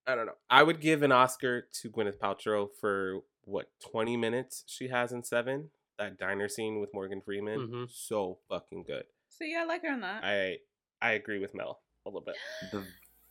[0.06, 0.36] I don't know.
[0.50, 5.24] I would give an Oscar to Gwyneth Paltrow for what twenty minutes she has in
[5.24, 5.70] Seven.
[5.98, 7.90] That diner scene with Morgan Freeman, Mhm.
[7.92, 9.06] so fucking good.
[9.30, 10.24] So yeah, I like her on that.
[10.24, 10.60] I
[11.02, 12.36] I agree with Mel a little bit.
[12.72, 12.86] The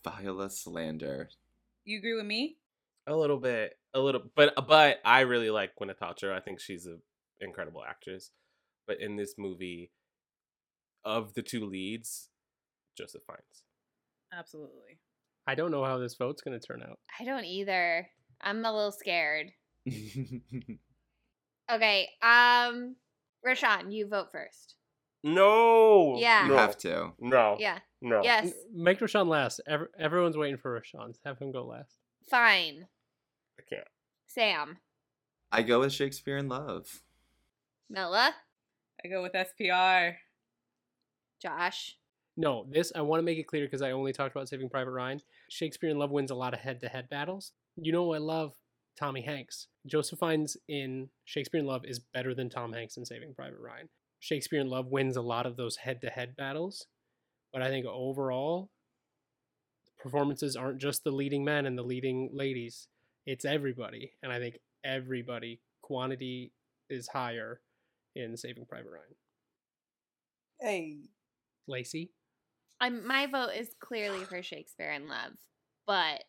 [0.04, 1.30] Viola slander.
[1.84, 2.56] You agree with me?
[3.06, 6.32] A little bit, a little, but but I really like Gwyneth Paltrow.
[6.34, 7.00] I think she's an
[7.40, 8.30] incredible actress.
[8.86, 9.90] But in this movie,
[11.04, 12.28] of the two leads,
[12.96, 13.64] Joseph Fiennes.
[14.32, 14.98] Absolutely.
[15.46, 16.98] I don't know how this vote's going to turn out.
[17.20, 18.08] I don't either.
[18.40, 19.52] I'm a little scared.
[21.72, 22.96] Okay, um,
[23.46, 24.74] Rashawn, you vote first.
[25.22, 26.16] No.
[26.18, 26.42] Yeah.
[26.44, 26.56] You No.
[26.58, 27.12] have to.
[27.18, 27.56] No.
[27.58, 27.78] Yeah.
[28.04, 28.22] No.
[28.22, 28.52] Yes.
[28.70, 29.62] Make Rashawn last.
[29.66, 31.14] Ev- everyone's waiting for Rashawn.
[31.24, 31.96] Have him go last.
[32.30, 32.86] Fine.
[33.58, 33.88] I can't.
[34.26, 34.76] Sam.
[35.50, 37.02] I go with Shakespeare in Love.
[37.88, 38.34] Mella.
[39.02, 40.16] I go with SPR.
[41.40, 41.96] Josh.
[42.36, 44.90] No, this I want to make it clear because I only talked about Saving Private
[44.90, 45.22] Ryan.
[45.48, 47.52] Shakespeare in Love wins a lot of head-to-head battles.
[47.76, 48.52] You know I love
[48.98, 49.68] Tommy Hanks.
[49.86, 53.88] Joseph Fiennes in Shakespeare in Love is better than Tom Hanks in Saving Private Ryan.
[54.20, 56.86] Shakespeare in Love wins a lot of those head-to-head battles,
[57.54, 58.68] but I think overall
[59.98, 62.88] performances aren't just the leading men and the leading ladies.
[63.26, 66.52] It's everybody, and I think everybody quantity
[66.90, 67.60] is higher
[68.16, 69.14] in Saving Private Ryan.
[70.60, 70.96] Hey.
[71.66, 72.10] Lacey,
[72.78, 75.32] I'm, my vote is clearly for Shakespeare in Love,
[75.86, 76.24] but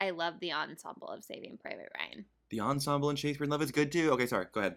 [0.00, 2.24] I love the ensemble of Saving Private Ryan.
[2.50, 4.12] The ensemble in Shakespeare in Love is good too.
[4.12, 4.46] Okay, sorry.
[4.52, 4.76] Go ahead.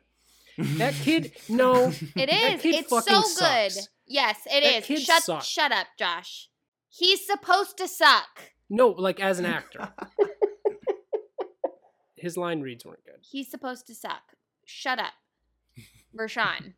[0.57, 1.85] That kid, no,
[2.15, 2.61] It that is.
[2.61, 3.71] kid It's so fucking good.
[3.71, 3.87] sucks.
[4.07, 4.85] Yes, it That is.
[4.85, 5.45] kid Shut sucks.
[5.47, 6.49] shut up, Josh.
[6.89, 8.51] He's supposed to suck.
[8.69, 9.93] No, like as an actor.
[12.15, 13.19] His line reads weren't good.
[13.21, 14.21] He's supposed to suck.
[14.65, 15.13] Shut up.
[16.17, 16.73] Rashawn.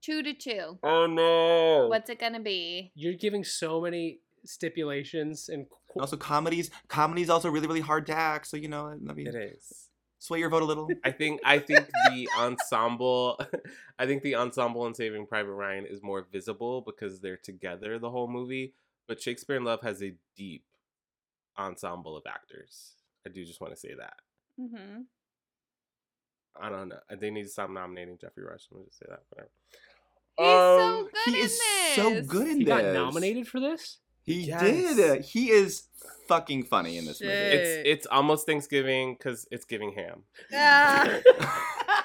[0.00, 0.78] Two to two.
[0.82, 1.88] Oh no.
[1.88, 2.92] What's it gonna be?
[2.94, 5.66] You're giving so many stipulations and
[5.98, 6.70] Also, comedies.
[6.88, 8.46] Comedies also really, really hard to act.
[8.46, 9.87] So you know, I mean, It is.
[10.20, 10.88] Sway your vote a little.
[11.04, 13.40] I think I think the ensemble
[13.98, 18.10] I think the ensemble in Saving Private Ryan is more visible because they're together the
[18.10, 18.74] whole movie.
[19.06, 20.64] but Shakespeare in Love has a deep
[21.56, 22.92] ensemble of actors.
[23.26, 24.14] I do just want to say that.
[24.60, 25.02] Mm-hmm.
[26.60, 26.98] I don't know.
[27.20, 28.66] They need to stop nominating Geoffrey Rush.
[28.70, 29.22] I'm gonna just say that.
[29.28, 29.50] Whatever.
[30.36, 31.96] He's Um, so good he in is this.
[31.96, 32.68] so good in He this.
[32.74, 33.98] got nominated for this.
[34.28, 34.60] He Yes.
[34.96, 35.24] did.
[35.24, 35.84] He is
[36.28, 37.32] fucking funny in this movie.
[37.32, 40.24] It's it's almost Thanksgiving because it's giving ham.
[40.54, 41.18] Ah.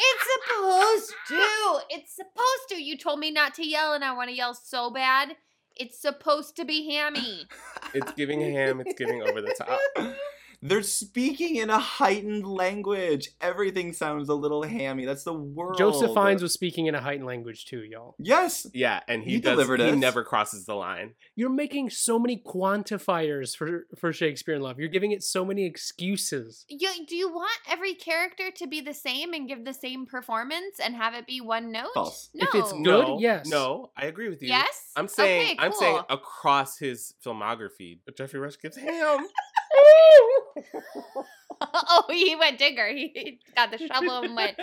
[0.00, 1.80] It's supposed to.
[1.90, 2.82] It's supposed to.
[2.82, 5.36] You told me not to yell, and I want to yell so bad.
[5.74, 7.46] It's supposed to be hammy.
[7.94, 8.80] It's giving ham.
[8.80, 9.78] It's giving over the top.
[10.60, 13.28] They're speaking in a heightened language.
[13.40, 15.04] Everything sounds a little hammy.
[15.04, 15.78] That's the world.
[15.78, 18.16] Joseph Fiennes was speaking in a heightened language too, y'all.
[18.18, 18.66] Yes.
[18.74, 19.52] Yeah, and he, He does.
[19.52, 19.96] delivered He us.
[19.96, 21.14] never crosses the line.
[21.36, 24.78] You're making so many quantifiers for for Shakespeare in Love.
[24.80, 26.64] You're giving it so many excuses.
[26.68, 30.80] You, do you want every character to be the same and give the same performance
[30.82, 31.90] and have it be one note?
[31.94, 32.30] False.
[32.34, 32.46] No.
[32.48, 33.46] If it's good, No, yes.
[33.46, 34.48] No, I agree with you.
[34.48, 34.90] Yes?
[34.96, 39.26] I'm saying Okay, I'm saying across his filmography, but Geoffrey Rush gives ham.
[41.60, 42.88] oh, he went digger.
[42.88, 44.58] He got the shovel and went,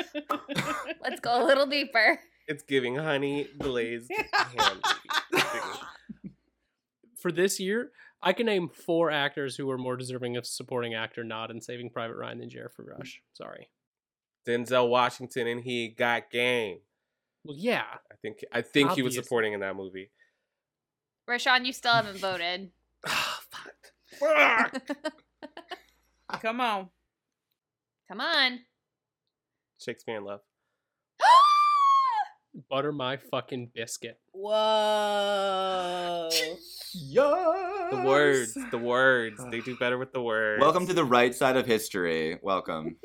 [1.01, 2.19] let's go a little deeper.
[2.47, 4.81] It's giving honey glazed ham.
[7.17, 7.91] For this year,
[8.21, 11.89] I can name four actors who were more deserving of supporting actor nod in Saving
[11.89, 13.21] Private Ryan than Geoffrey Rush.
[13.33, 13.69] Sorry.
[14.47, 16.79] Denzel Washington and he got game.
[17.43, 17.83] Well, yeah.
[18.11, 20.11] I think I think he was supporting in that movie.
[21.27, 22.69] Rashawn, you still haven't voted.
[23.07, 24.71] Ah,
[26.41, 26.89] Come on.
[28.07, 28.59] Come on.
[29.79, 30.41] Shakespeare in Love.
[32.69, 34.19] Butter my fucking biscuit.
[34.31, 36.29] Whoa.
[36.97, 37.89] Yeah.
[37.91, 39.43] The words, the words.
[39.51, 40.61] They do better with the words.
[40.61, 42.39] Welcome to the right side of history.
[42.41, 42.95] Welcome.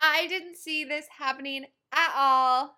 [0.00, 2.76] I didn't see this happening at all.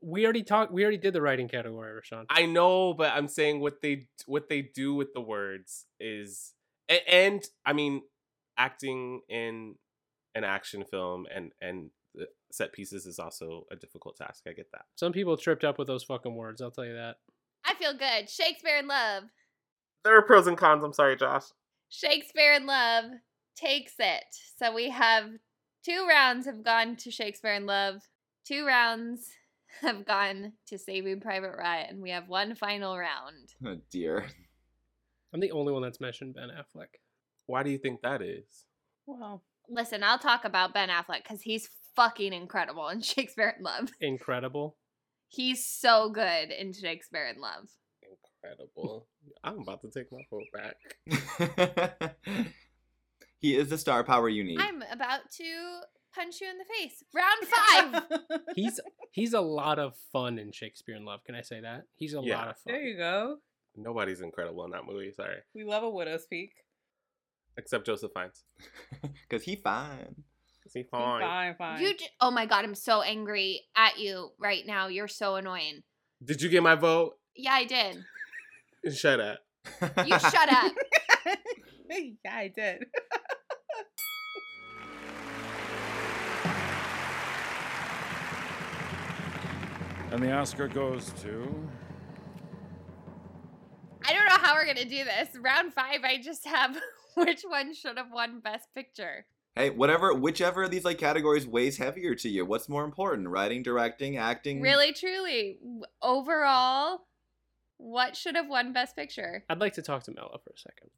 [0.00, 0.72] We already talked.
[0.72, 2.26] We already did the writing category, Rashawn.
[2.30, 6.52] I know, but I'm saying what they what they do with the words is
[6.90, 8.02] and, and I mean
[8.58, 9.76] acting in
[10.34, 11.90] an action film and and
[12.52, 14.44] set pieces is also a difficult task.
[14.46, 14.86] I get that.
[14.96, 16.60] Some people tripped up with those fucking words.
[16.60, 17.16] I'll tell you that.
[17.64, 18.28] I feel good.
[18.28, 19.24] Shakespeare in Love.
[20.04, 20.82] There are pros and cons.
[20.82, 21.44] I'm sorry, Josh.
[21.88, 23.04] Shakespeare in Love
[23.56, 24.24] takes it.
[24.58, 25.30] So we have
[25.84, 28.08] two rounds have gone to Shakespeare in Love.
[28.46, 29.28] Two rounds
[29.80, 32.00] have gone to Saving Private Ryan.
[32.00, 33.54] We have one final round.
[33.64, 34.26] Oh dear.
[35.32, 36.88] I'm the only one that's mentioned Ben Affleck.
[37.46, 38.64] Why do you think that is?
[39.06, 43.90] Well, Listen, I'll talk about Ben Affleck because he's fucking incredible in Shakespeare in Love.
[44.00, 44.76] Incredible.
[45.28, 47.68] He's so good in Shakespeare in Love.
[48.42, 49.06] Incredible.
[49.44, 52.16] I'm about to take my vote back.
[53.38, 54.58] he is the star power you need.
[54.60, 55.80] I'm about to
[56.14, 57.04] punch you in the face.
[57.14, 58.44] Round five.
[58.56, 58.80] He's
[59.12, 61.22] he's a lot of fun in Shakespeare in Love.
[61.24, 61.84] Can I say that?
[61.94, 62.38] He's a Yeah.
[62.38, 62.72] lot of fun.
[62.74, 63.36] There you go.
[63.76, 65.12] Nobody's incredible in that movie.
[65.12, 66.52] Sorry, We love a widow's peak.
[67.56, 68.44] except Joseph Fiennes.
[69.30, 70.14] Cause he fine.
[70.66, 71.20] Is he fine?
[71.22, 71.80] Fine, fine.
[71.82, 74.88] You j- oh my god, I'm so angry at you right now.
[74.88, 75.82] You're so annoying.
[76.22, 77.14] Did you get my vote?
[77.34, 78.04] Yeah, I did.
[78.94, 79.38] Shut up.
[80.06, 80.72] You shut up.
[81.90, 82.84] yeah, I did.
[90.10, 91.68] And the Oscar goes to.
[94.50, 95.40] I don't know how we're gonna do this.
[95.40, 96.78] Round five, I just have
[97.14, 99.26] which one should have won Best Picture.
[99.54, 102.44] Hey, whatever, whichever of these like categories weighs heavier to you.
[102.46, 103.28] What's more important?
[103.28, 104.60] Writing, directing, acting?
[104.60, 105.58] Really, truly,
[106.02, 107.00] overall,
[107.76, 109.44] what should have won Best Picture?
[109.48, 110.90] I'd like to talk to Mela for a second.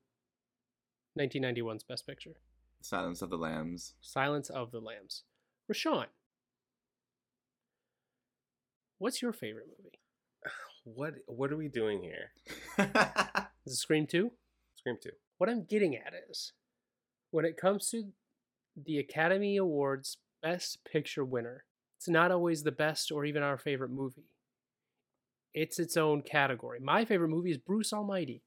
[1.19, 2.37] 1991's Best Picture?
[2.81, 3.93] Silence of the Lambs.
[4.01, 5.25] Silence of the Lambs.
[5.71, 6.07] Rashawn,
[8.99, 9.99] what's your favorite movie?
[10.85, 12.33] What What are we doing here?
[13.67, 14.33] Is it Scream 2?
[14.75, 15.11] Scream Two.
[15.39, 16.53] What I'm getting at is
[17.31, 18.07] when it comes to
[18.77, 21.65] the Academy Awards Best Picture winner,
[21.99, 24.31] it's not always the best or even our favorite movie.
[25.55, 26.81] It's its own category.
[26.81, 28.43] My favorite movie is Bruce Almighty.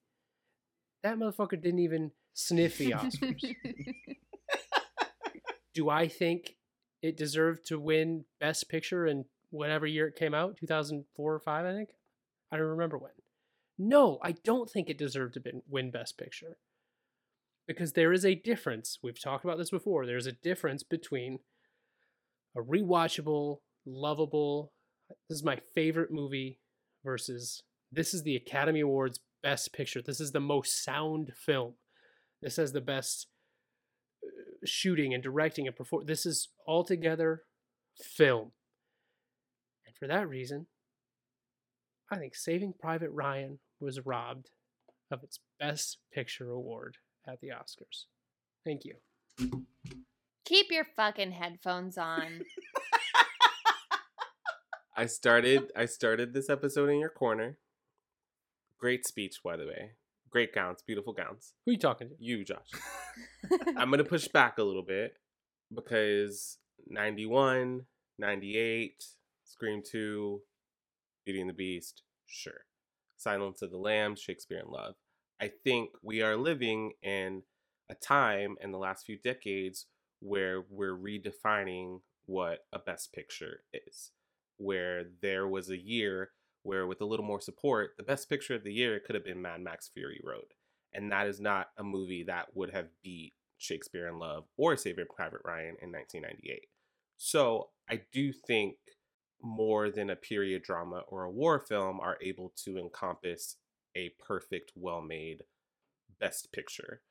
[1.04, 3.44] That motherfucker didn't even sniff the Oscars.
[5.74, 6.56] Do I think
[7.02, 10.58] it deserved to win Best Picture in whatever year it came out?
[10.58, 11.90] 2004 or 5, I think?
[12.52, 13.12] I don't remember when.
[13.78, 16.58] No, I don't think it deserved to win Best Picture.
[17.68, 19.00] Because there is a difference.
[19.02, 20.06] We've talked about this before.
[20.06, 21.40] There's a difference between
[22.56, 24.72] a rewatchable, lovable,
[25.30, 26.60] this is my favorite movie
[27.04, 30.02] versus this is the Academy Awards Best Picture.
[30.02, 31.74] This is the most sound film.
[32.42, 33.28] This has the best
[34.24, 36.06] uh, shooting and directing and perform.
[36.06, 37.44] This is altogether
[38.02, 38.52] film.
[39.86, 40.68] And for that reason,
[42.12, 44.50] I think Saving Private Ryan was robbed
[45.12, 46.98] of its Best Picture award
[47.28, 48.06] at the Oscars.
[48.64, 48.96] Thank you.
[50.46, 52.42] Keep your fucking headphones on.
[54.98, 57.58] I started I started this episode in your corner.
[58.80, 59.92] Great speech, by the way.
[60.30, 61.54] Great gowns, beautiful gowns.
[61.66, 62.16] Who are you talking to?
[62.20, 62.70] You, Josh.
[63.78, 65.18] I'm gonna push back a little bit
[65.74, 66.58] because
[66.88, 67.86] 91,
[68.20, 69.04] 98,
[69.44, 70.42] Scream 2,
[71.26, 72.66] Beauty and the Beast, sure.
[73.18, 74.96] Silence of the Lambs, Shakespeare in Love.
[75.42, 77.44] I think we are living in
[77.90, 79.86] a time in the last few decades
[80.20, 84.12] where we're redefining what a best picture is.
[84.58, 86.32] Where there was a year
[86.64, 89.42] where, with a little more support, the best picture of the year could have been
[89.42, 90.54] Mad Max Fury Road.
[90.94, 95.06] And that is not a movie that would have beat Shakespeare in Love or Saving
[95.16, 96.68] Private Ryan in 1998.
[97.18, 98.78] So I do think
[99.42, 103.58] more than a period drama or a war film are able to encompass
[103.96, 105.44] a perfect, well made
[106.20, 107.02] best picture.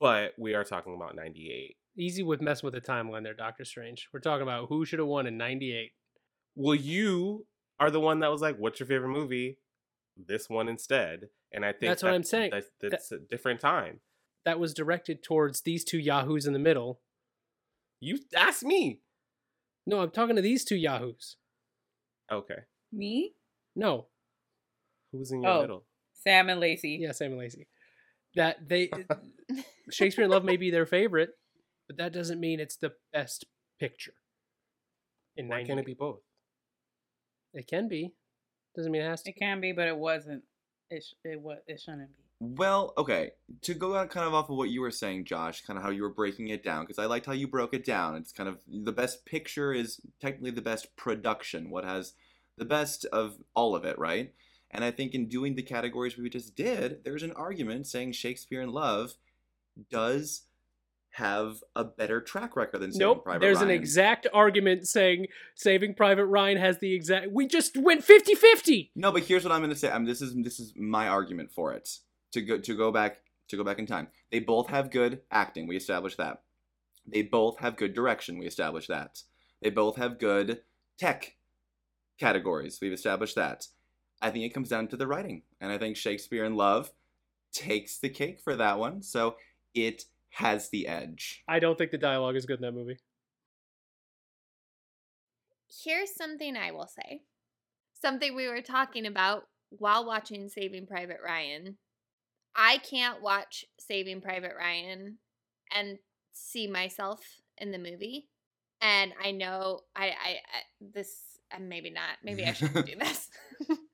[0.00, 1.76] But we are talking about 98.
[1.96, 4.08] Easy with messing with the timeline there, Doctor Strange.
[4.12, 5.92] We're talking about who should have won in 98.
[6.54, 7.46] Well, you
[7.80, 9.58] are the one that was like, what's your favorite movie?
[10.16, 11.28] This one instead.
[11.52, 12.50] And I think That's what that- I'm saying.
[12.52, 14.00] That's, that's a different time.
[14.44, 17.00] That was directed towards these two yahoos in the middle.
[18.00, 19.00] You asked me.
[19.86, 21.36] No, I'm talking to these two yahoos.
[22.30, 22.60] Okay.
[22.92, 23.32] Me?
[23.74, 24.06] No.
[25.12, 25.60] Who's in your Oh.
[25.62, 25.84] middle?
[26.14, 26.98] Sam and Lacey.
[27.00, 27.66] Yeah, Sam and Lacey.
[28.34, 28.90] That they
[29.90, 31.30] Shakespeare in Love may be their favorite,
[31.86, 33.46] but that doesn't mean it's the best
[33.80, 34.14] picture.
[35.36, 36.20] In Why can't it be both?
[37.54, 38.12] It can be.
[38.76, 39.30] Doesn't mean it has to.
[39.30, 40.42] It can be, but it wasn't.
[40.90, 41.58] It sh- it was.
[41.66, 42.22] It shouldn't be.
[42.40, 43.30] Well, okay.
[43.62, 45.90] To go out kind of off of what you were saying, Josh, kind of how
[45.90, 48.14] you were breaking it down, because I liked how you broke it down.
[48.16, 52.12] It's kind of the best picture is technically the best production, what has
[52.56, 54.32] the best of all of it, right?
[54.70, 58.60] And I think in doing the categories we just did, there's an argument saying Shakespeare
[58.60, 59.14] in Love
[59.90, 60.42] does
[61.12, 63.24] have a better track record than Saving Nope.
[63.24, 63.70] Private There's Ryan.
[63.70, 67.32] an exact argument saying Saving Private Ryan has the exact.
[67.32, 68.92] We just went 50 50.
[68.94, 69.90] No, but here's what I'm going to say.
[69.90, 71.88] I'm, this is this is my argument for it.
[72.32, 74.08] To go to go back to go back in time.
[74.30, 75.66] They both have good acting.
[75.66, 76.42] We established that.
[77.06, 78.38] They both have good direction.
[78.38, 79.22] We established that.
[79.62, 80.60] They both have good
[80.98, 81.36] tech
[82.18, 82.78] categories.
[82.80, 83.66] We've established that.
[84.20, 86.90] I think it comes down to the writing, and I think Shakespeare in Love
[87.52, 89.02] takes the cake for that one.
[89.02, 89.36] So
[89.74, 91.42] it has the edge.
[91.48, 92.98] I don't think the dialogue is good in that movie.
[95.84, 97.22] Here's something I will say.
[98.00, 101.76] Something we were talking about while watching Saving Private Ryan.
[102.54, 105.18] I can't watch Saving Private Ryan
[105.74, 105.98] and
[106.32, 107.20] see myself
[107.58, 108.28] in the movie.
[108.80, 111.18] And I know I I, I this
[111.52, 112.18] uh, maybe not.
[112.22, 113.28] Maybe I shouldn't do this.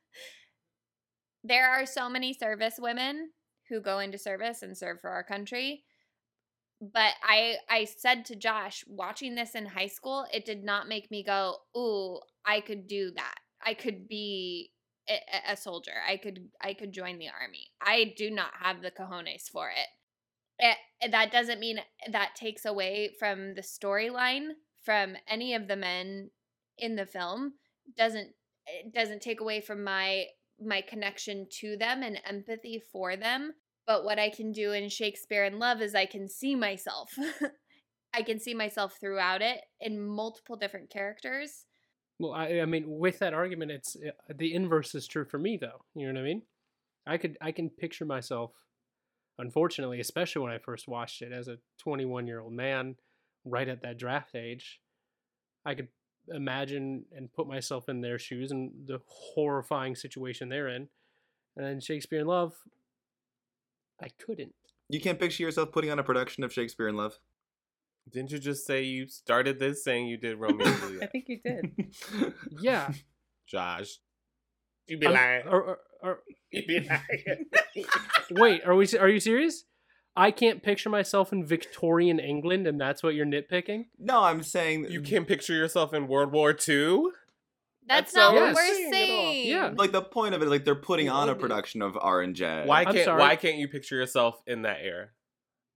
[1.44, 3.30] there are so many service women
[3.68, 5.84] who go into service and serve for our country
[6.80, 11.10] but I I said to Josh, watching this in high school, it did not make
[11.10, 13.36] me go, "Ooh, I could do that.
[13.64, 14.72] I could be
[15.08, 15.20] a,
[15.52, 15.94] a- soldier.
[16.06, 17.72] I could I could join the army.
[17.80, 19.88] I do not have the cojones for it."
[20.58, 21.80] it that doesn't mean
[22.10, 24.50] that takes away from the storyline
[24.84, 26.30] from any of the men
[26.78, 27.54] in the film.
[27.96, 28.34] Doesn't
[28.66, 30.26] it doesn't take away from my
[30.60, 33.52] my connection to them and empathy for them.
[33.86, 37.10] But what I can do in Shakespeare in Love is I can see myself.
[38.14, 41.66] I can see myself throughout it in multiple different characters.
[42.18, 45.58] Well, I, I mean, with that argument, it's uh, the inverse is true for me,
[45.60, 45.84] though.
[45.94, 46.42] You know what I mean?
[47.06, 48.52] I could, I can picture myself.
[49.36, 52.94] Unfortunately, especially when I first watched it as a 21 year old man,
[53.44, 54.80] right at that draft age,
[55.66, 55.88] I could
[56.28, 60.88] imagine and put myself in their shoes and the horrifying situation they're in.
[61.56, 62.54] And then Shakespeare in Love,
[64.02, 64.54] I couldn't.
[64.88, 67.18] You can't picture yourself putting on a production of Shakespeare in Love.
[68.10, 71.40] Didn't you just say you started this saying you did Romeo and I think you
[71.44, 71.72] did.
[72.60, 72.92] Yeah.
[73.46, 73.98] Josh.
[74.86, 75.46] you'd be I'm- lying.
[75.48, 76.18] or- or- or-
[76.50, 77.46] You be lying.
[78.30, 78.86] Wait, are we?
[78.98, 79.64] Are you serious?
[80.16, 83.86] I can't picture myself in Victorian England, and that's what you're nitpicking.
[83.98, 87.06] No, I'm saying you can't picture yourself in World War II.
[87.86, 89.48] That's, That's not not what what we're saying saying.
[89.48, 89.72] Yeah.
[89.76, 92.62] like the point of it, like they're putting on a production of R and J.
[92.64, 93.18] Why can't.
[93.18, 95.08] Why can't you picture yourself in that era?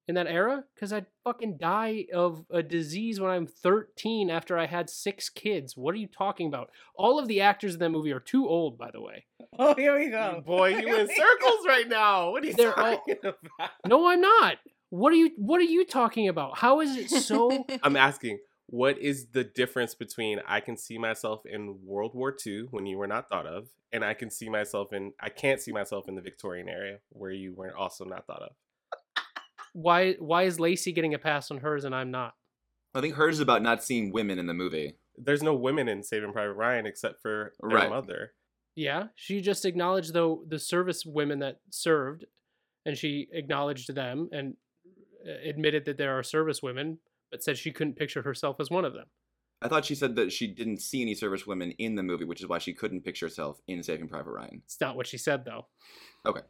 [0.08, 4.66] In that era because I'd fucking die of a disease when I'm 13 after I
[4.66, 5.76] had six kids.
[5.76, 6.70] What are you talking about?
[6.96, 9.26] All of the actors in that movie are too old, by the way.
[9.60, 10.36] Oh, here we go.
[10.40, 12.30] Mm, boy, you in circles right now.
[12.30, 13.70] What are you They're all- talking about?
[13.86, 14.58] No, I'm not.
[14.90, 16.58] What are you What are you talking about?
[16.58, 17.64] How is it so?
[17.82, 22.66] I'm asking, what is the difference between I can see myself in World War II
[22.70, 25.72] when you were not thought of, and I can see myself in I can't see
[25.72, 28.52] myself in the Victorian era where you were also not thought of.
[29.78, 32.34] Why Why is Lacey getting a pass on hers and I'm not?
[32.94, 34.96] I think hers is about not seeing women in the movie.
[35.16, 37.90] There's no women in Saving Private Ryan except for their Right.
[37.90, 38.32] mother.
[38.74, 42.24] Yeah, she just acknowledged though the service women that served,
[42.86, 44.56] and she acknowledged them and
[45.28, 46.98] uh, admitted that there are service women,
[47.30, 49.06] but said she couldn't picture herself as one of them.
[49.60, 52.40] I thought she said that she didn't see any service women in the movie, which
[52.40, 54.62] is why she couldn't picture herself in Saving Private Ryan.
[54.64, 55.66] It's not what she said though.
[56.24, 56.42] Okay.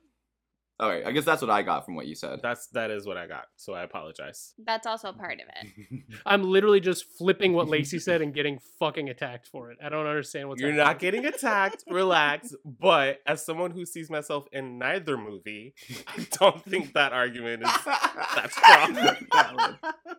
[0.81, 1.05] All right.
[1.05, 2.39] I guess that's what I got from what you said.
[2.41, 3.47] That's that is what I got.
[3.57, 4.55] So I apologize.
[4.65, 6.03] That's also part of it.
[6.27, 9.79] I'm literally just flipping what Lacey said and getting fucking attacked for it.
[9.83, 10.87] I don't understand what's You're happening.
[10.87, 11.85] not getting attacked.
[11.91, 12.55] Relax.
[12.65, 15.75] But as someone who sees myself in neither movie,
[16.07, 19.77] I don't think that argument is that strong.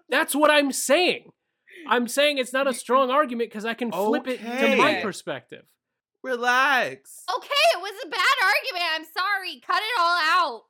[0.09, 1.31] That's what I'm saying.
[1.87, 5.63] I'm saying it's not a strong argument because I can flip it to my perspective.
[6.23, 7.23] Relax.
[7.37, 8.91] Okay, it was a bad argument.
[8.93, 9.61] I'm sorry.
[9.65, 10.61] Cut it all out.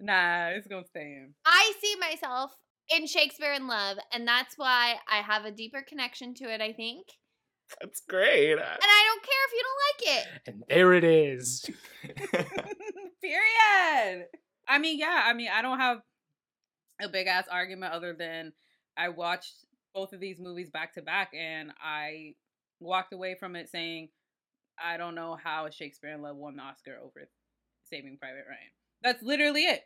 [0.00, 1.34] Nah, it's gonna stay in.
[1.44, 2.56] I see myself
[2.94, 6.72] in Shakespeare in Love, and that's why I have a deeper connection to it, I
[6.72, 7.06] think.
[7.80, 8.54] That's great.
[8.54, 10.26] Uh and I don't care if you don't like it.
[10.46, 11.68] And there it is.
[13.22, 14.26] Period.
[14.66, 15.24] I mean, yeah.
[15.26, 15.98] I mean, I don't have
[17.00, 18.52] a big ass argument other than
[18.96, 22.34] I watched both of these movies back to back, and I
[22.80, 24.08] walked away from it saying,
[24.84, 27.28] I don't know how Shakespeare in Love won the Oscar over
[27.84, 28.70] Saving Private Ryan.
[29.02, 29.82] That's literally it.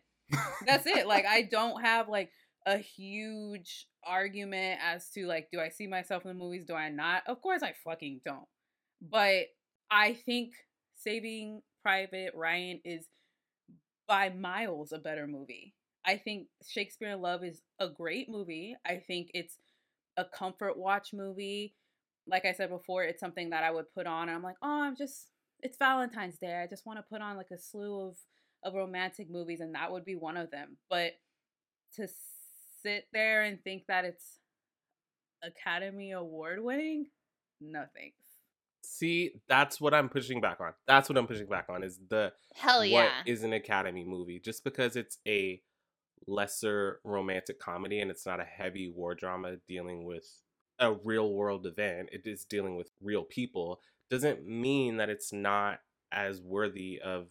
[0.67, 1.07] That's it.
[1.07, 2.31] Like, I don't have like
[2.67, 6.65] a huge argument as to like, do I see myself in the movies?
[6.67, 7.23] Do I not?
[7.27, 8.47] Of course, I fucking don't.
[9.01, 9.47] But
[9.91, 10.53] I think
[10.97, 13.07] Saving Private Ryan is
[14.07, 15.75] by miles a better movie.
[16.05, 18.77] I think Shakespeare in Love is a great movie.
[18.87, 19.59] I think it's
[20.17, 21.75] a comfort watch movie.
[22.27, 24.83] Like I said before, it's something that I would put on and I'm like, "Oh,
[24.83, 25.29] I'm just
[25.61, 26.61] it's Valentine's Day.
[26.63, 28.17] I just want to put on like a slew of
[28.65, 31.13] of romantic movies and that would be one of them." But
[31.97, 32.09] to
[32.83, 34.39] sit there and think that it's
[35.43, 37.07] Academy Award winning?
[37.61, 38.17] No thanks.
[38.85, 40.73] See, that's what I'm pushing back on.
[40.87, 43.23] That's what I'm pushing back on is the Hell yeah.
[43.27, 44.41] is an Academy movie.
[44.41, 45.61] Just because it's a
[46.27, 50.27] lesser romantic comedy and it's not a heavy war drama dealing with
[50.83, 53.81] a real world event, it is dealing with real people,
[54.11, 55.81] doesn't mean that it's not
[56.11, 57.29] as worthy of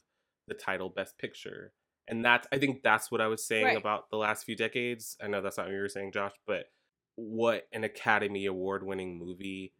[0.47, 1.73] the title Best Picture.
[2.07, 3.77] And that's I think that's what I was saying Right.
[3.77, 5.17] about the last few decades.
[5.21, 6.71] I know that's not what you were saying, Josh, but
[7.15, 9.73] what an Academy Award winning movie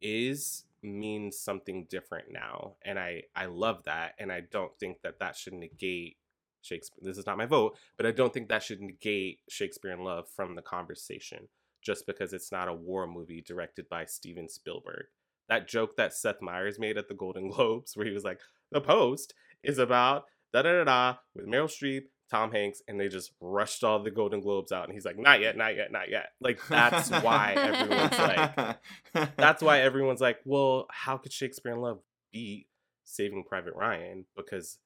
[0.00, 5.18] is means something different now and i i love that and i don't think that
[5.18, 6.16] that should negate
[6.62, 10.04] shakespeare this is not my vote but i don't think that should negate shakespeare in
[10.04, 11.48] love from the conversation
[11.86, 15.06] just because it's not a war movie directed by steven spielberg
[15.48, 18.40] that joke that seth meyers made at the golden globes where he was like
[18.72, 19.32] the post
[19.62, 23.84] is about da da da da with meryl streep tom hanks and they just rushed
[23.84, 26.58] all the golden globes out and he's like not yet not yet not yet like
[26.68, 28.76] that's why everyone's like
[29.36, 32.00] that's why everyone's like, well, how could Shakespeare in Love
[32.32, 32.66] beat
[33.04, 34.24] Saving Private Ryan?
[34.36, 34.78] Because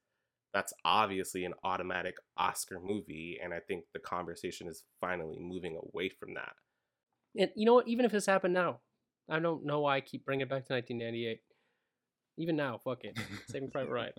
[0.52, 3.38] that's obviously an automatic Oscar movie.
[3.42, 6.52] And I think the conversation is finally moving away from that.
[7.38, 7.88] And you know what?
[7.88, 8.80] Even if this happened now,
[9.28, 11.40] I don't know why I keep bringing it back to 1998.
[12.38, 13.18] Even now, fuck it.
[13.48, 14.12] Saving Private Ryan.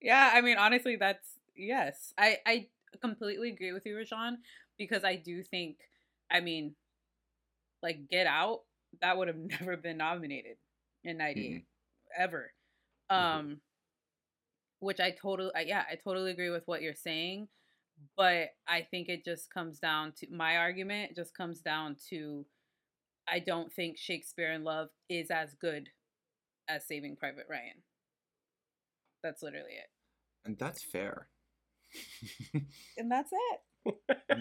[0.00, 1.26] Yeah, I mean, honestly, that's
[1.56, 2.12] yes.
[2.18, 2.66] I I
[3.00, 4.36] completely agree with you, Rajan,
[4.78, 5.76] because I do think,
[6.30, 6.74] I mean,
[7.82, 8.60] like Get Out,
[9.00, 10.56] that would have never been nominated
[11.04, 11.64] in '98
[12.16, 12.52] ever.
[13.10, 13.60] Um,
[14.80, 17.48] which I totally, I, yeah, I totally agree with what you're saying,
[18.16, 21.16] but I think it just comes down to my argument.
[21.16, 22.44] Just comes down to,
[23.28, 25.88] I don't think Shakespeare in Love is as good
[26.68, 27.82] as Saving Private Ryan.
[29.22, 29.90] That's literally it.
[30.44, 31.28] And that's fair.
[32.98, 33.60] And that's it.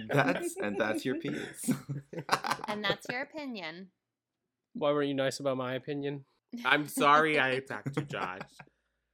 [0.10, 1.72] That's and that's your piece.
[2.68, 3.90] And that's your opinion.
[4.74, 6.26] Why weren't you nice about my opinion?
[6.66, 8.42] I'm sorry I attacked you, Josh.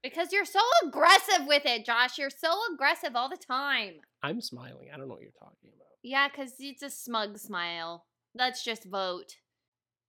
[0.01, 2.17] Because you're so aggressive with it, Josh.
[2.17, 3.95] You're so aggressive all the time.
[4.23, 4.87] I'm smiling.
[4.93, 5.87] I don't know what you're talking about.
[6.03, 8.05] Yeah, because it's a smug smile.
[8.33, 9.35] Let's just vote.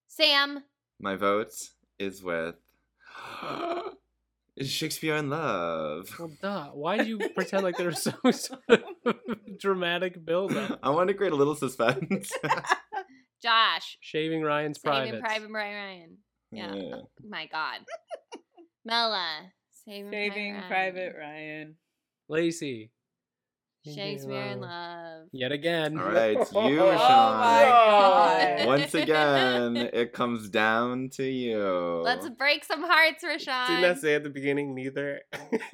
[0.07, 0.65] Sam,
[1.01, 1.53] My vote
[1.99, 2.57] is with
[4.63, 6.15] Shakespeare in Love.
[6.19, 6.67] Well, duh.
[6.73, 8.85] Why do you pretend like there's so sort of
[9.59, 10.79] dramatic buildup?
[10.83, 12.31] I want to create a little suspense.
[13.43, 15.21] Josh, Shaving Ryan's Saving private.
[15.23, 16.19] Private Ryan.
[16.53, 16.75] Yeah.
[16.75, 16.95] Yeah.
[16.97, 17.79] Oh, my God.
[18.85, 19.51] Mela,
[19.91, 21.75] Saving, Saving Private Private Ryan.
[22.29, 22.93] Lacey.
[23.85, 25.29] Shakespeare in Love.
[25.33, 25.99] Yet again.
[25.99, 27.39] All right, it's you, Oh Sean.
[27.41, 28.67] my God.
[28.67, 32.03] Once again, it comes down to you.
[32.05, 33.67] Let's break some hearts, Rashawn.
[33.67, 35.23] Didn't I say at the beginning neither?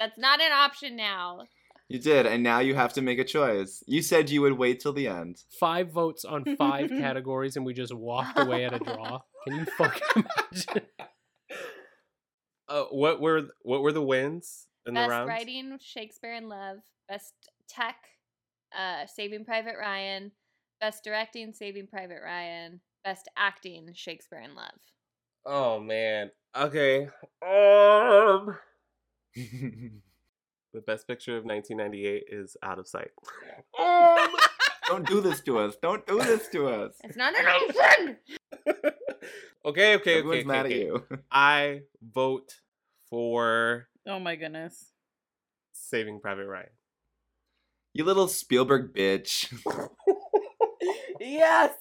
[0.00, 1.42] That's not an option now.
[1.88, 3.82] You did, and now you have to make a choice.
[3.86, 5.36] You said you would wait till the end.
[5.60, 9.20] Five votes on five categories, and we just walked away at a draw.
[9.46, 10.82] Can you fucking imagine?
[12.68, 16.78] Uh, what were what were the wins in the Best writing, Shakespeare in Love.
[17.08, 17.34] Best
[17.68, 17.96] tech,
[18.76, 20.32] uh, Saving Private Ryan.
[20.80, 22.80] Best directing, Saving Private Ryan.
[23.04, 24.78] Best acting, Shakespeare in Love.
[25.46, 26.30] Oh man.
[26.56, 27.08] Okay.
[27.42, 28.56] Um
[30.74, 33.10] The best picture of 1998 is Out of Sight.
[34.86, 35.76] Don't do this to us.
[35.82, 36.94] Don't do this to us.
[37.04, 38.16] It's not an option.
[39.64, 40.46] Okay, okay, Everyone's okay.
[40.46, 41.04] mad okay, at you.
[41.30, 42.54] I vote
[43.10, 44.92] for Oh my goodness.
[45.72, 46.68] Saving Private Ryan.
[47.94, 49.52] You little Spielberg bitch.
[51.20, 51.72] Yes.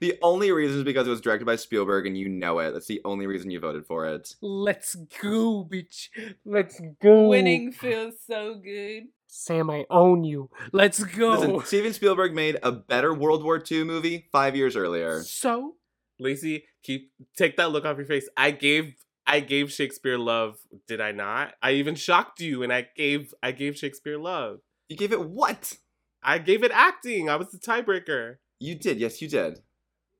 [0.00, 2.72] the only reason is because it was directed by Spielberg and you know it.
[2.72, 4.34] That's the only reason you voted for it.
[4.40, 6.08] Let's go, bitch.
[6.44, 7.28] Let's go.
[7.28, 9.04] Winning feels so good.
[9.28, 10.50] Sam, I own you.
[10.72, 11.30] Let's go.
[11.30, 15.22] Listen, Steven Spielberg made a better World War II movie five years earlier.
[15.22, 15.74] So?
[16.22, 18.28] Lacey, keep take that look off your face.
[18.36, 18.94] I gave
[19.26, 20.58] I gave Shakespeare love,
[20.88, 21.54] did I not?
[21.62, 24.60] I even shocked you and I gave I gave Shakespeare love.
[24.88, 25.76] You gave it what?
[26.22, 27.28] I gave it acting.
[27.28, 28.36] I was the tiebreaker.
[28.60, 28.98] You did.
[28.98, 29.60] Yes, you did.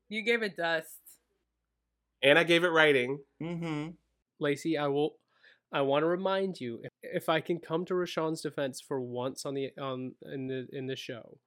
[0.09, 0.99] You gave it dust.
[2.21, 3.19] And I gave it writing.
[3.41, 3.91] Mm-hmm.
[4.39, 5.15] Lacey, I will.
[5.71, 9.45] I want to remind you, if, if I can come to Rashawn's defense for once
[9.45, 11.37] on the on in the in the show,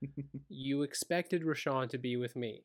[0.48, 2.62] you expected Rashawn to be with me.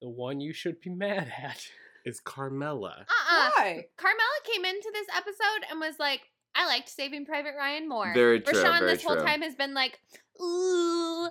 [0.00, 1.66] The one you should be mad at
[2.04, 3.06] is Carmela.
[3.08, 3.50] Uh-uh.
[3.56, 3.84] Why?
[3.96, 6.22] Carmela came into this episode and was like,
[6.54, 8.12] I liked Saving Private Ryan more.
[8.14, 10.00] Very true, Rashawn very this whole time has been like,
[10.40, 11.28] ooh,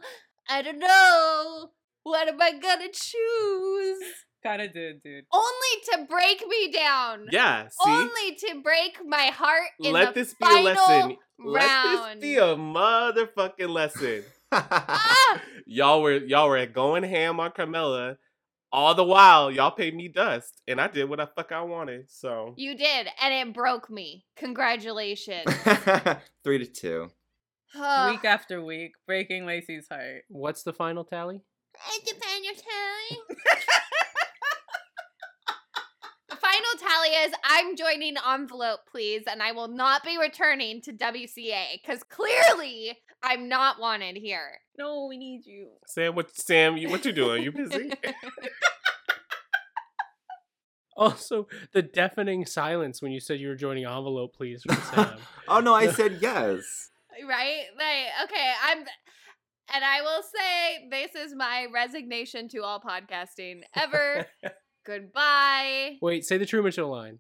[0.50, 1.72] I don't know.
[2.04, 4.00] What am I gonna choose?
[4.42, 5.26] Kind of did, dude.
[5.34, 7.28] Only to break me down.
[7.32, 7.90] Yeah, see?
[7.90, 11.18] Only to break my heart in Let the this be a final lesson.
[11.40, 14.24] Let this be a motherfucking lesson.
[14.52, 15.42] Ah!
[15.66, 18.18] y'all were y'all were going ham on Carmela.
[18.72, 22.06] All the while, y'all paid me dust, and I did what the fuck I wanted.
[22.10, 24.26] So You did, and it broke me.
[24.36, 25.52] Congratulations.
[26.44, 27.10] Three to two.
[27.76, 30.24] Week after week, breaking Lacey's heart.
[30.28, 31.42] What's the final tally?
[31.96, 33.22] It depends your tally.
[36.30, 40.94] the final tally is I'm joining envelope, please, and I will not be returning to
[40.94, 44.60] WCA because clearly I'm not wanted here.
[44.78, 45.70] No, we need you.
[45.86, 47.44] Sam, what Sam, you what you doing?
[47.44, 47.92] You busy?
[51.00, 55.18] Also, the deafening silence when you said you were joining envelope, please, from Sam.
[55.48, 56.90] Oh no, I said yes.
[57.26, 57.64] right?
[57.78, 58.80] Like, okay, I'm.
[59.74, 64.26] And I will say, this is my resignation to all podcasting ever.
[64.86, 65.98] Goodbye.
[66.02, 67.20] Wait, say the Truman Show line.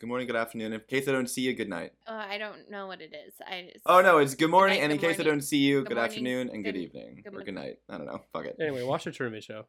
[0.00, 0.72] Good morning, good afternoon.
[0.72, 1.92] In case I don't see you, good night.
[2.06, 3.34] Uh, I don't know what it is.
[3.46, 5.58] I just, Oh no, it's good morning, night, and in good case I don't see
[5.58, 7.76] you, good good, morning, afternoon and good, good- evening good or good night.
[7.90, 8.22] I don't know.
[8.32, 8.56] Fuck it.
[8.58, 9.66] Anyway, watch the Truman Show.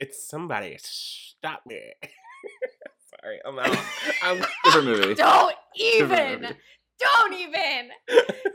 [0.00, 0.78] it's somebody.
[0.80, 1.82] Stop me.
[3.22, 3.76] Sorry, I'm out.
[4.22, 5.14] I'm Different movie.
[5.16, 6.40] Don't even.
[6.40, 6.54] movie.
[6.98, 7.90] Don't even.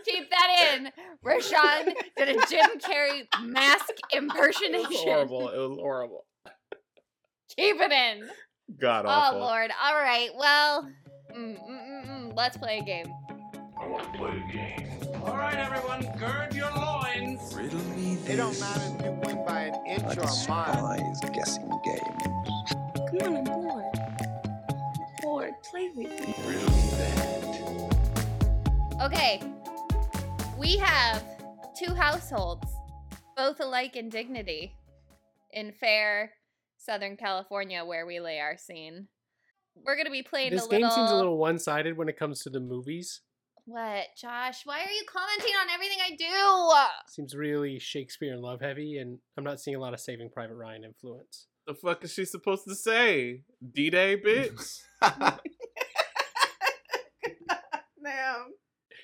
[0.06, 0.90] Keep that in.
[1.24, 4.88] Rashawn did a Jim Carrey mask it was impersonation.
[5.04, 5.50] horrible.
[5.50, 6.26] It was horrible.
[7.56, 8.30] Keep it in.
[8.80, 9.40] God awful.
[9.40, 9.46] Oh.
[9.46, 9.72] Lord.
[9.84, 10.30] All right.
[10.38, 10.90] Well,
[11.36, 13.14] mm, mm, mm, let's play a game.
[13.80, 14.90] I want to play a game.
[15.24, 17.54] All right, everyone, gird your loins.
[17.56, 18.30] Riddle me this.
[18.30, 21.32] It don't matter if you win by an inch or a mile.
[21.34, 22.00] guessing game.
[23.20, 23.96] Come on, I'm bored.
[23.96, 25.54] I'm bored.
[25.70, 26.36] Play with me.
[29.02, 29.42] Okay.
[30.58, 31.24] We have
[31.74, 32.68] two households,
[33.38, 34.74] both alike in dignity,
[35.54, 36.34] in fair
[36.78, 39.08] Southern California, where we lay our scene.
[39.76, 40.96] We're going to be playing This a game little.
[40.96, 43.22] seems a little one sided when it comes to the movies.
[43.66, 44.62] What, Josh?
[44.66, 47.12] Why are you commenting on everything I do?
[47.14, 50.56] Seems really Shakespeare and love heavy, and I'm not seeing a lot of Saving Private
[50.56, 51.46] Ryan influence.
[51.68, 53.44] The fuck is she supposed to say?
[53.74, 54.80] D Day, bitch.
[58.04, 58.54] Damn.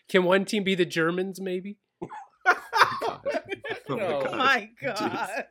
[0.09, 1.77] Can one team be the Germans, maybe?
[3.87, 4.37] Oh my Oh God.
[4.37, 5.45] my god.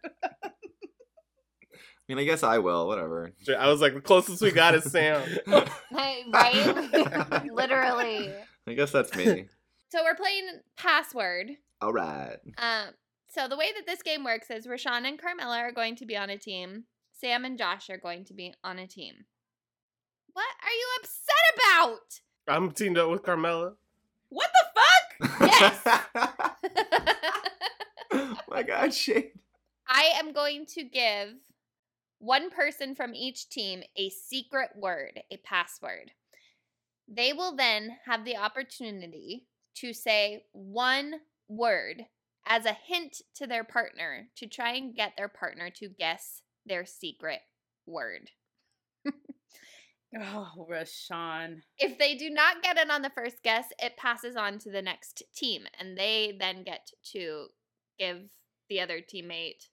[2.08, 2.86] I mean, I guess I will.
[2.86, 3.32] Whatever.
[3.58, 5.22] I was like, the closest we got is Sam.
[5.90, 6.24] Right?
[7.50, 8.32] Literally.
[8.66, 9.46] I guess that's me.
[9.90, 11.52] So we're playing password.
[11.80, 12.38] All right.
[12.58, 12.88] Um,
[13.28, 16.16] so the way that this game works is Rashawn and Carmela are going to be
[16.16, 16.86] on a team.
[17.12, 19.26] Sam and Josh are going to be on a team.
[20.32, 22.20] What are you upset about?
[22.48, 23.74] I'm teamed up with Carmela.
[24.30, 24.66] What the
[26.10, 26.34] fuck?
[28.12, 29.30] oh my God, Shane.
[29.86, 31.34] I am going to give
[32.24, 36.10] one person from each team a secret word, a password.
[37.06, 39.46] They will then have the opportunity
[39.76, 41.16] to say one
[41.48, 42.06] word
[42.46, 46.86] as a hint to their partner to try and get their partner to guess their
[46.86, 47.40] secret
[47.86, 48.30] word.
[50.16, 51.62] Oh, Rashawn.
[51.76, 54.80] If they do not get it on the first guess, it passes on to the
[54.80, 57.48] next team, and they then get to
[57.98, 58.30] give
[58.68, 59.66] the other teammate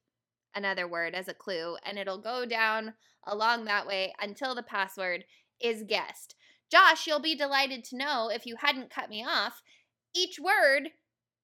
[0.55, 2.93] another word as a clue, and it'll go down
[3.25, 5.25] along that way until the password
[5.61, 6.35] is guessed.
[6.71, 9.61] Josh, you'll be delighted to know if you hadn't cut me off,
[10.15, 10.89] each word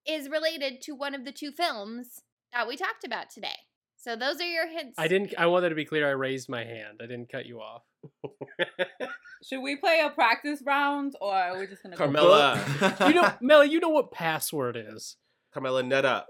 [0.07, 2.21] is related to one of the two films
[2.53, 3.49] that we talked about today.
[3.97, 4.95] So those are your hints.
[4.97, 5.33] I didn't.
[5.37, 6.07] I wanted to be clear.
[6.07, 7.01] I raised my hand.
[7.01, 7.81] I didn't cut you off.
[9.43, 12.63] Should we play a practice round or are we just gonna go- Carmela.
[13.07, 13.69] you know, Melly.
[13.69, 15.17] You know what password is.
[15.53, 16.27] Carmela, net up.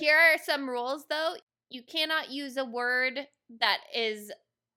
[0.00, 1.34] Here are some rules though.
[1.68, 3.20] You cannot use a word
[3.60, 4.32] that is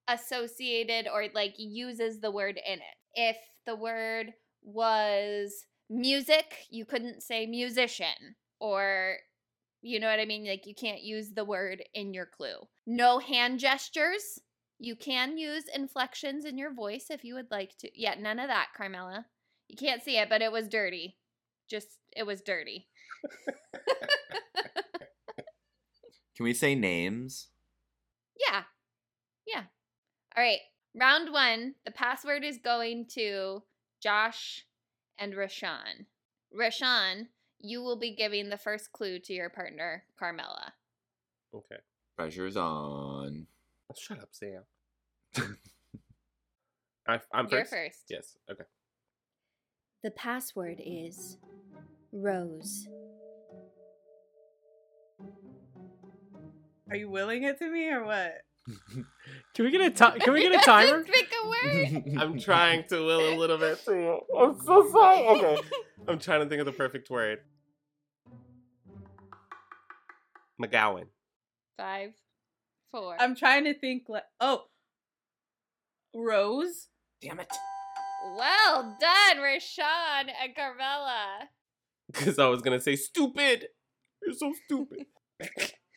[0.10, 2.96] associated or like uses the word in it.
[3.16, 4.34] If the word
[4.64, 9.16] was music, you couldn't say musician or
[9.82, 10.46] you know what I mean?
[10.46, 12.58] Like you can't use the word in your clue.
[12.86, 14.40] No hand gestures.
[14.78, 17.90] You can use inflections in your voice if you would like to.
[17.96, 19.26] Yeah, none of that, Carmela.
[19.70, 21.16] You can't see it, but it was dirty.
[21.70, 22.90] Just it was dirty.
[26.36, 27.48] Can we say names?
[28.50, 28.64] Yeah.
[29.46, 29.64] Yeah.
[30.36, 30.60] All right.
[30.96, 31.76] Round one.
[31.86, 33.64] The password is going to
[34.02, 34.66] Josh
[35.18, 36.06] and Rashawn.
[36.58, 37.28] Rashawn,
[37.60, 40.74] you will be giving the first clue to your partner, Carmela.
[41.54, 41.78] Okay.
[42.18, 43.48] Pressure's on.
[43.96, 44.64] Shut up, Sam.
[47.08, 47.72] I, I'm You're first.
[47.72, 48.00] first.
[48.10, 48.38] Yes.
[48.50, 48.64] Okay.
[50.04, 51.38] The password is
[52.12, 52.88] Rose.
[56.90, 58.34] Are you willing it to me or what?
[59.56, 61.04] Can we get a ti- Can we get a timer?
[61.04, 62.18] Pick a word.
[62.20, 64.20] I'm trying to will a little bit too.
[64.38, 65.28] I'm so sorry.
[65.28, 65.58] Okay.
[66.08, 67.40] I'm trying to think of the perfect word.
[70.62, 71.06] McGowan.
[71.78, 72.14] Five,
[72.92, 73.18] four.
[73.20, 74.64] I'm trying to think like oh
[76.16, 76.88] Rose.
[77.22, 77.48] Damn it.
[78.38, 81.50] well done, Rashawn and Carmela.
[82.08, 83.68] Because I was gonna say stupid.
[84.26, 85.06] You're so stupid.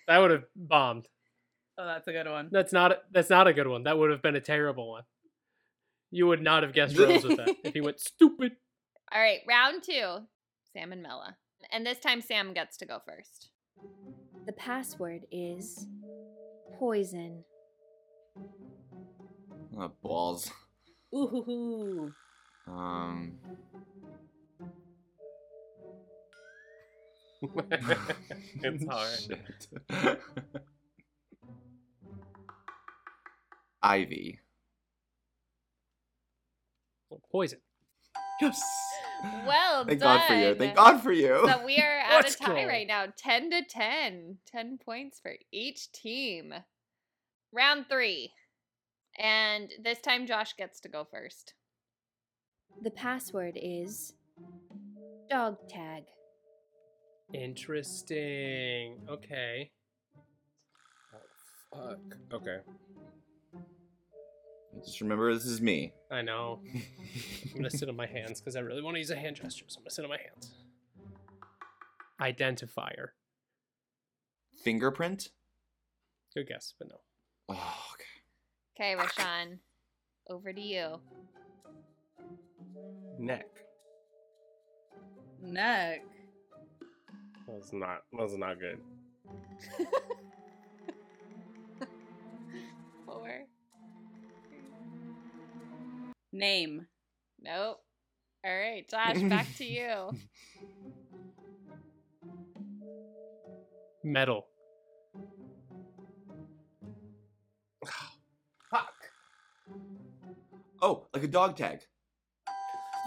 [0.07, 1.09] That would have bombed.
[1.79, 2.49] Oh, that's a good one.
[2.51, 2.93] That's not.
[2.93, 3.83] A, that's not a good one.
[3.85, 5.03] That would have been a terrible one.
[6.11, 8.53] You would not have guessed Rose with that if he went stupid.
[9.13, 10.19] All right, round two
[10.73, 11.37] Sam and Mela.
[11.71, 13.51] And this time, Sam gets to go first.
[14.47, 15.87] The password is
[16.79, 17.45] poison.
[19.79, 20.51] Oh, balls.
[21.15, 21.43] Ooh.
[21.45, 22.13] Hoo.
[22.73, 23.39] Um.
[28.63, 29.19] it's hard.
[29.19, 30.21] Shit.
[33.83, 34.41] Ivy.
[37.13, 37.61] Oh, poison.
[38.41, 38.61] Yes.
[39.47, 40.19] Well Thank done.
[40.19, 40.55] God for you.
[40.55, 41.49] Thank God for you.
[41.49, 42.69] So we are at Let's a tie go.
[42.69, 44.39] right now 10 to 10.
[44.47, 46.53] 10 points for each team.
[47.53, 48.33] Round three.
[49.19, 51.55] And this time, Josh gets to go first.
[52.83, 54.13] The password is
[55.31, 56.05] dog tag.
[57.33, 58.99] Interesting.
[59.09, 59.71] Okay.
[61.15, 61.99] Oh, fuck.
[62.33, 62.59] Okay.
[64.85, 65.93] Just remember, this is me.
[66.11, 66.61] I know.
[66.75, 69.65] I'm gonna sit on my hands because I really want to use a hand gesture.
[69.69, 70.55] So I'm gonna sit on my hands.
[72.21, 73.09] Identifier.
[74.63, 75.31] Fingerprint.
[76.35, 76.97] Good guess, but no.
[77.49, 78.95] Oh, okay.
[78.95, 79.59] Okay, Rashawn,
[80.29, 81.01] over to you.
[83.19, 83.49] Neck.
[85.43, 86.03] Neck.
[87.47, 88.03] That was not.
[88.13, 88.81] That was not good.
[93.07, 93.47] Four.
[96.33, 96.87] Name.
[97.41, 97.81] Nope.
[98.45, 100.11] All right, Josh, back to you.
[104.05, 104.47] Metal.
[108.71, 108.93] Fuck.
[110.83, 111.81] Oh, like a dog tag.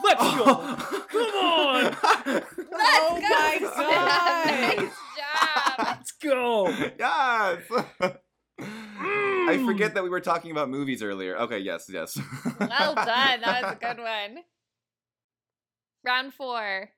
[0.04, 0.46] Let's go.
[1.10, 1.84] Come on.
[1.84, 2.42] Let's oh go,
[2.72, 3.22] my Sam.
[3.22, 3.39] god!
[4.10, 5.78] Nice job.
[5.80, 6.68] Let's go.
[6.98, 7.62] yes.
[9.50, 9.66] I mm.
[9.66, 11.38] forget that we were talking about movies earlier.
[11.38, 12.20] Okay, yes, yes.
[12.60, 13.42] Well done.
[13.42, 14.44] That was a good one.
[16.06, 16.90] Round four.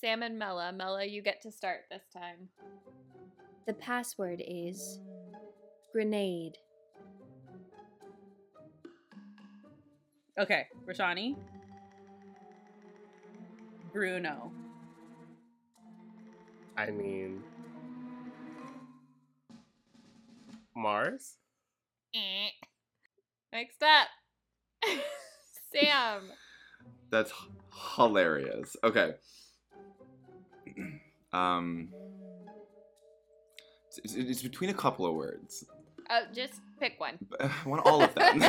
[0.00, 0.72] Sam and Mella.
[0.72, 2.48] Mella, you get to start this time.
[3.66, 5.00] The password is
[5.92, 6.56] grenade.
[10.38, 11.36] Okay, Rashani.
[13.92, 14.52] Bruno.
[16.80, 17.42] I mean,
[20.74, 21.34] Mars.
[22.14, 22.48] Eh.
[23.52, 24.08] Next up.
[25.72, 26.30] Sam.
[27.10, 27.50] That's h-
[27.96, 28.76] hilarious.
[28.82, 29.12] Okay.
[31.32, 31.90] Um,
[34.02, 35.64] it's, it's between a couple of words.
[36.10, 37.20] Oh, just pick one.
[37.40, 38.40] I want all of them.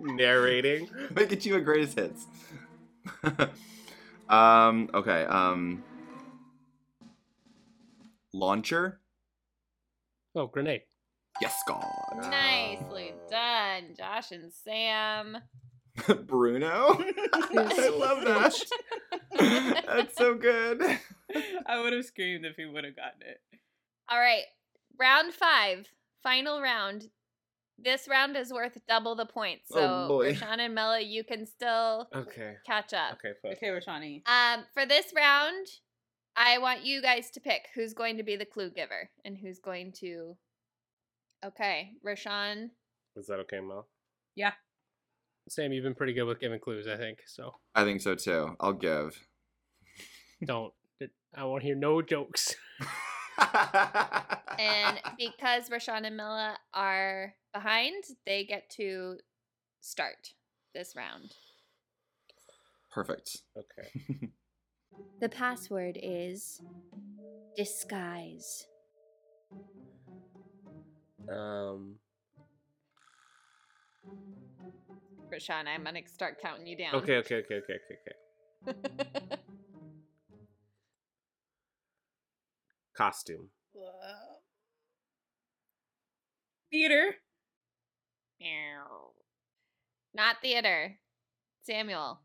[0.16, 0.88] Narrating.
[1.14, 2.26] Make it you a greatest hits.
[4.30, 4.88] um.
[4.94, 5.24] Okay.
[5.26, 5.84] Um.
[8.32, 9.00] Launcher.
[10.34, 10.82] Oh, grenade.
[11.40, 11.84] Yes, God.
[12.16, 15.38] Nicely done, Josh and Sam.
[16.26, 16.98] Bruno.
[17.32, 18.54] I love that.
[19.86, 20.82] That's so good.
[21.66, 23.40] I would have screamed if he would have gotten it.
[24.08, 24.44] All right,
[24.98, 25.86] round five,
[26.22, 27.04] final round.
[27.80, 29.68] This round is worth double the points.
[29.68, 30.34] So, Oh, boy.
[30.34, 32.56] Rashawn and Mella, you can still Okay.
[32.66, 33.12] catch up.
[33.14, 33.32] Okay.
[33.40, 33.52] Fuck.
[33.52, 34.22] Okay, Rashani.
[34.28, 35.66] Um, for this round,
[36.38, 39.58] I want you guys to pick who's going to be the clue giver and who's
[39.58, 40.36] going to.
[41.44, 42.70] Okay, Rashawn.
[43.16, 43.88] Is that okay, Mel?
[44.36, 44.52] Yeah.
[45.48, 47.18] Sam, you've been pretty good with giving clues, I think.
[47.26, 48.56] So I think so too.
[48.60, 49.26] I'll give.
[50.46, 50.72] don't.
[51.34, 52.54] I won't hear no jokes.
[54.58, 59.18] And because Rashawn and Mella are behind, they get to
[59.80, 60.34] start
[60.74, 61.32] this round.
[62.90, 63.36] Perfect.
[63.56, 64.30] Okay.
[65.20, 66.60] The password is
[67.56, 68.66] disguise.
[71.28, 71.96] Um.
[75.32, 76.94] Rashawn, I'm gonna start counting you down.
[76.94, 77.16] Okay.
[77.16, 77.36] Okay.
[77.36, 77.56] Okay.
[77.56, 77.74] Okay.
[77.74, 78.72] Okay.
[78.72, 79.36] Okay.
[82.96, 83.50] Costume.
[86.70, 87.14] Theater.
[90.14, 90.98] Not theater.
[91.62, 92.20] Samuel.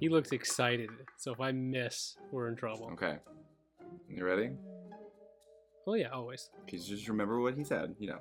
[0.00, 0.88] He looks excited.
[1.18, 2.88] So if I miss, we're in trouble.
[2.94, 3.16] Okay.
[4.08, 4.50] You ready?
[5.86, 6.48] Oh yeah, always.
[6.66, 7.94] Please just remember what he said.
[7.98, 8.18] You know.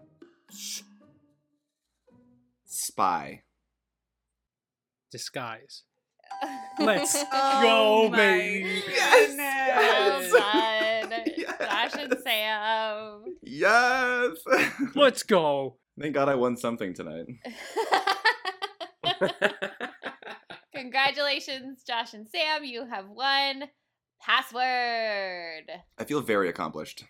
[2.65, 3.43] Spy.
[5.10, 5.84] Disguise.
[6.80, 8.84] Let's Oh go, my baby.
[8.95, 10.34] Well goodness.
[10.35, 11.23] Oh, done.
[11.60, 13.23] Josh and Sam.
[13.41, 14.38] Yes.
[14.95, 15.77] Let's go.
[15.99, 17.26] Thank God I won something tonight.
[20.80, 22.64] Congratulations, Josh and Sam.
[22.64, 23.65] You have won
[24.22, 25.69] password.
[25.97, 27.03] I feel very accomplished.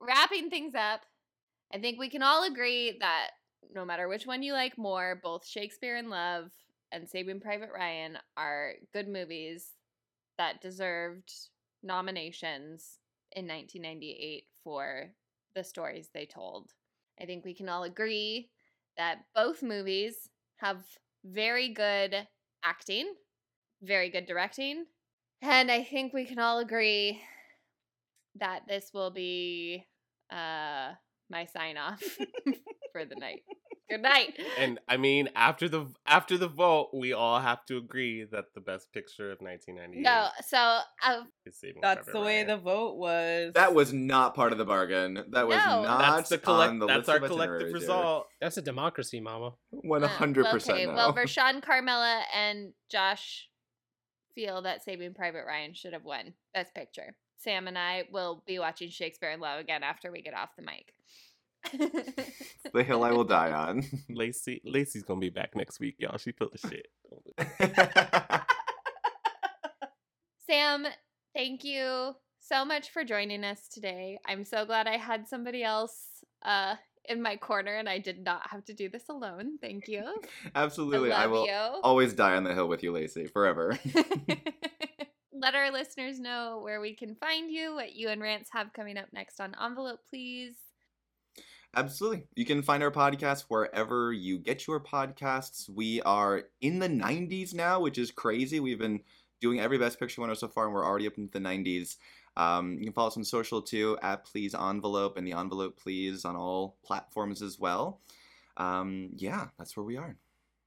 [0.00, 1.02] Wrapping things up,
[1.72, 3.28] I think we can all agree that
[3.72, 6.50] no matter which one you like more, both Shakespeare in Love
[6.90, 9.74] and Saving Private Ryan are good movies
[10.36, 11.32] that deserved
[11.84, 12.98] nominations
[13.36, 15.12] in 1998 for
[15.54, 16.72] the stories they told.
[17.20, 18.50] I think we can all agree
[18.96, 20.82] that both movies have
[21.24, 22.26] very good
[22.64, 23.14] acting,
[23.82, 24.86] very good directing,
[25.42, 27.20] and I think we can all agree
[28.36, 29.84] that this will be
[30.30, 30.92] uh
[31.30, 32.02] my sign off
[32.92, 33.42] for the night.
[33.90, 34.38] Good night.
[34.58, 38.60] And I mean, after the after the vote, we all have to agree that the
[38.60, 42.46] best picture of 1998 No, so uh, That's Private the way Ryan.
[42.48, 43.52] the vote was.
[43.54, 45.24] That was not part of the bargain.
[45.30, 45.82] That was No.
[45.82, 46.70] not That's the collect.
[46.70, 47.80] on the That's list our of collective itineraries here.
[47.80, 48.26] result.
[48.40, 49.52] That's a democracy, mama.
[49.70, 50.94] One uh, hundred okay, percent.
[50.94, 53.48] well, Vershawn Carmela and Josh
[54.34, 57.14] feel that Saving Private Ryan should have won Best Picture.
[57.36, 60.62] Sam and I will be watching Shakespeare in Love again after we get off the
[60.62, 60.92] mic.
[62.72, 63.84] The hill I will die on.
[64.08, 66.18] Lacey, Lacey's gonna be back next week, y'all.
[66.18, 66.88] She full of shit.
[70.46, 70.86] Sam,
[71.34, 74.18] thank you so much for joining us today.
[74.26, 76.76] I'm so glad I had somebody else uh,
[77.08, 79.58] in my corner and I did not have to do this alone.
[79.60, 80.04] Thank you.
[80.54, 81.80] Absolutely, I, love will you.
[81.82, 83.78] always die on the hill with you, Lacey, forever.
[85.32, 88.98] Let our listeners know where we can find you, what you and Rants have coming
[88.98, 90.56] up next on Envelope, please.
[91.76, 92.24] Absolutely.
[92.34, 95.68] You can find our podcast wherever you get your podcasts.
[95.68, 98.58] We are in the 90s now, which is crazy.
[98.58, 99.00] We've been
[99.40, 101.96] doing every Best Picture winner so far, and we're already up into the 90s.
[102.36, 106.24] Um, you can follow us on social too, at Please Envelope and the Envelope Please
[106.24, 108.00] on all platforms as well.
[108.56, 110.16] Um, yeah, that's where we are.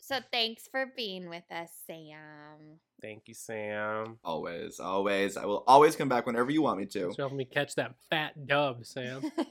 [0.01, 2.79] So thanks for being with us, Sam.
[3.01, 4.17] Thank you, Sam.
[4.23, 5.37] Always, always.
[5.37, 7.01] I will always come back whenever you want me to.
[7.01, 9.31] Thanks for helping me catch that fat dub, Sam.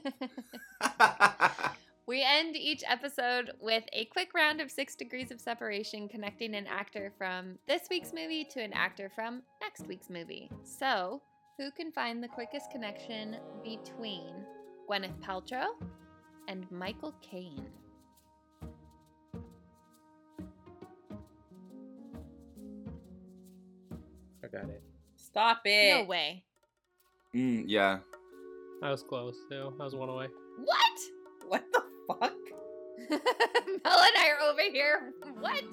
[2.11, 6.67] We end each episode with a quick round of six degrees of separation, connecting an
[6.67, 10.49] actor from this week's movie to an actor from next week's movie.
[10.63, 11.21] So,
[11.57, 14.33] who can find the quickest connection between
[14.89, 15.67] Gwyneth Paltrow
[16.49, 17.65] and Michael Caine?
[24.51, 24.81] Got it.
[25.15, 25.97] Stop it.
[25.97, 26.43] No way.
[27.35, 27.99] Mm, yeah.
[28.83, 29.73] I was close too.
[29.79, 30.27] I was one away.
[30.63, 30.99] What?
[31.47, 32.33] What the fuck?
[33.09, 35.13] Mel and I are over here.
[35.39, 35.63] What?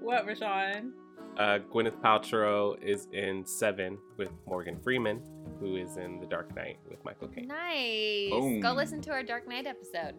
[0.00, 0.92] What, Rashawn?
[1.36, 5.22] Uh, Gwyneth Paltrow is in Seven with Morgan Freeman,
[5.58, 7.48] who is in The Dark Knight with Michael Caine.
[7.48, 8.30] Nice.
[8.30, 8.60] Boom.
[8.60, 10.14] Go listen to our Dark Knight episode.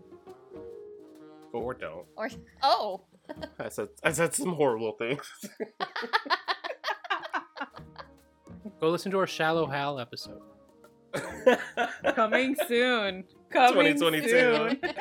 [1.54, 2.06] Or don't.
[2.16, 2.30] Or
[2.64, 3.02] oh,
[3.60, 5.30] I said I said some horrible things.
[8.80, 9.72] Go listen to our Shallow mm.
[9.72, 10.42] Hal episode.
[12.16, 13.26] Coming soon.
[13.52, 14.30] Coming 2022.
[14.30, 14.80] soon.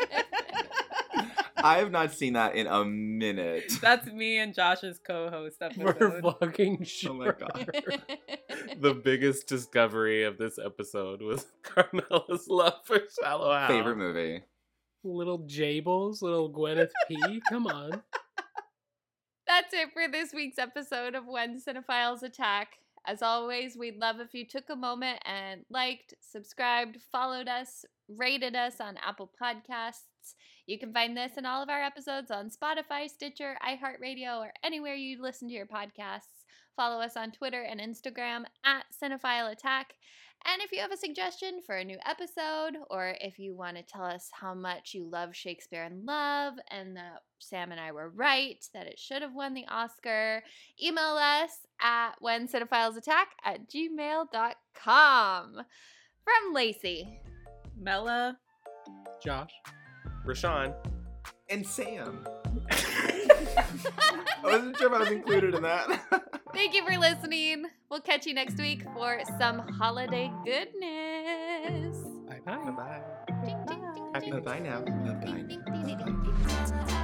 [1.62, 3.70] I have not seen that in a minute.
[3.82, 7.10] That's me and Josh's co-host We're fucking sure.
[7.10, 7.70] Oh my god.
[8.78, 13.68] the biggest discovery of this episode was Carmela's love for Shallow Hal.
[13.68, 14.42] Favorite movie.
[15.04, 17.42] Little Jables, little Gwyneth P.
[17.50, 18.02] Come on.
[19.46, 22.78] That's it for this week's episode of When Cinephiles Attack.
[23.06, 28.54] As always, we'd love if you took a moment and liked, subscribed, followed us, rated
[28.54, 30.34] us on Apple Podcasts.
[30.66, 34.94] You can find this and all of our episodes on Spotify, Stitcher, iHeartRadio, or anywhere
[34.94, 36.44] you listen to your podcasts.
[36.76, 39.94] Follow us on Twitter and Instagram at Cinephile Attack.
[40.46, 43.82] And if you have a suggestion for a new episode, or if you want to
[43.82, 48.08] tell us how much you love Shakespeare in Love and that Sam and I were
[48.10, 50.42] right, that it should have won the Oscar,
[50.82, 51.50] email us
[51.80, 55.62] at whencinephilesattack at gmail.com.
[56.24, 57.20] From Lacey.
[57.78, 58.38] Mella.
[59.22, 59.52] Josh.
[60.26, 60.74] Rashawn.
[61.48, 62.26] And Sam.
[63.56, 66.00] I wasn't sure if I was included in that.
[66.52, 67.66] Thank you for listening.
[67.88, 71.96] We'll catch you next week for some holiday goodness.
[72.28, 72.70] Bye bye.
[72.70, 73.02] Bye.
[74.12, 74.82] Bye bye now.
[74.82, 75.46] Bye
[76.74, 76.96] bye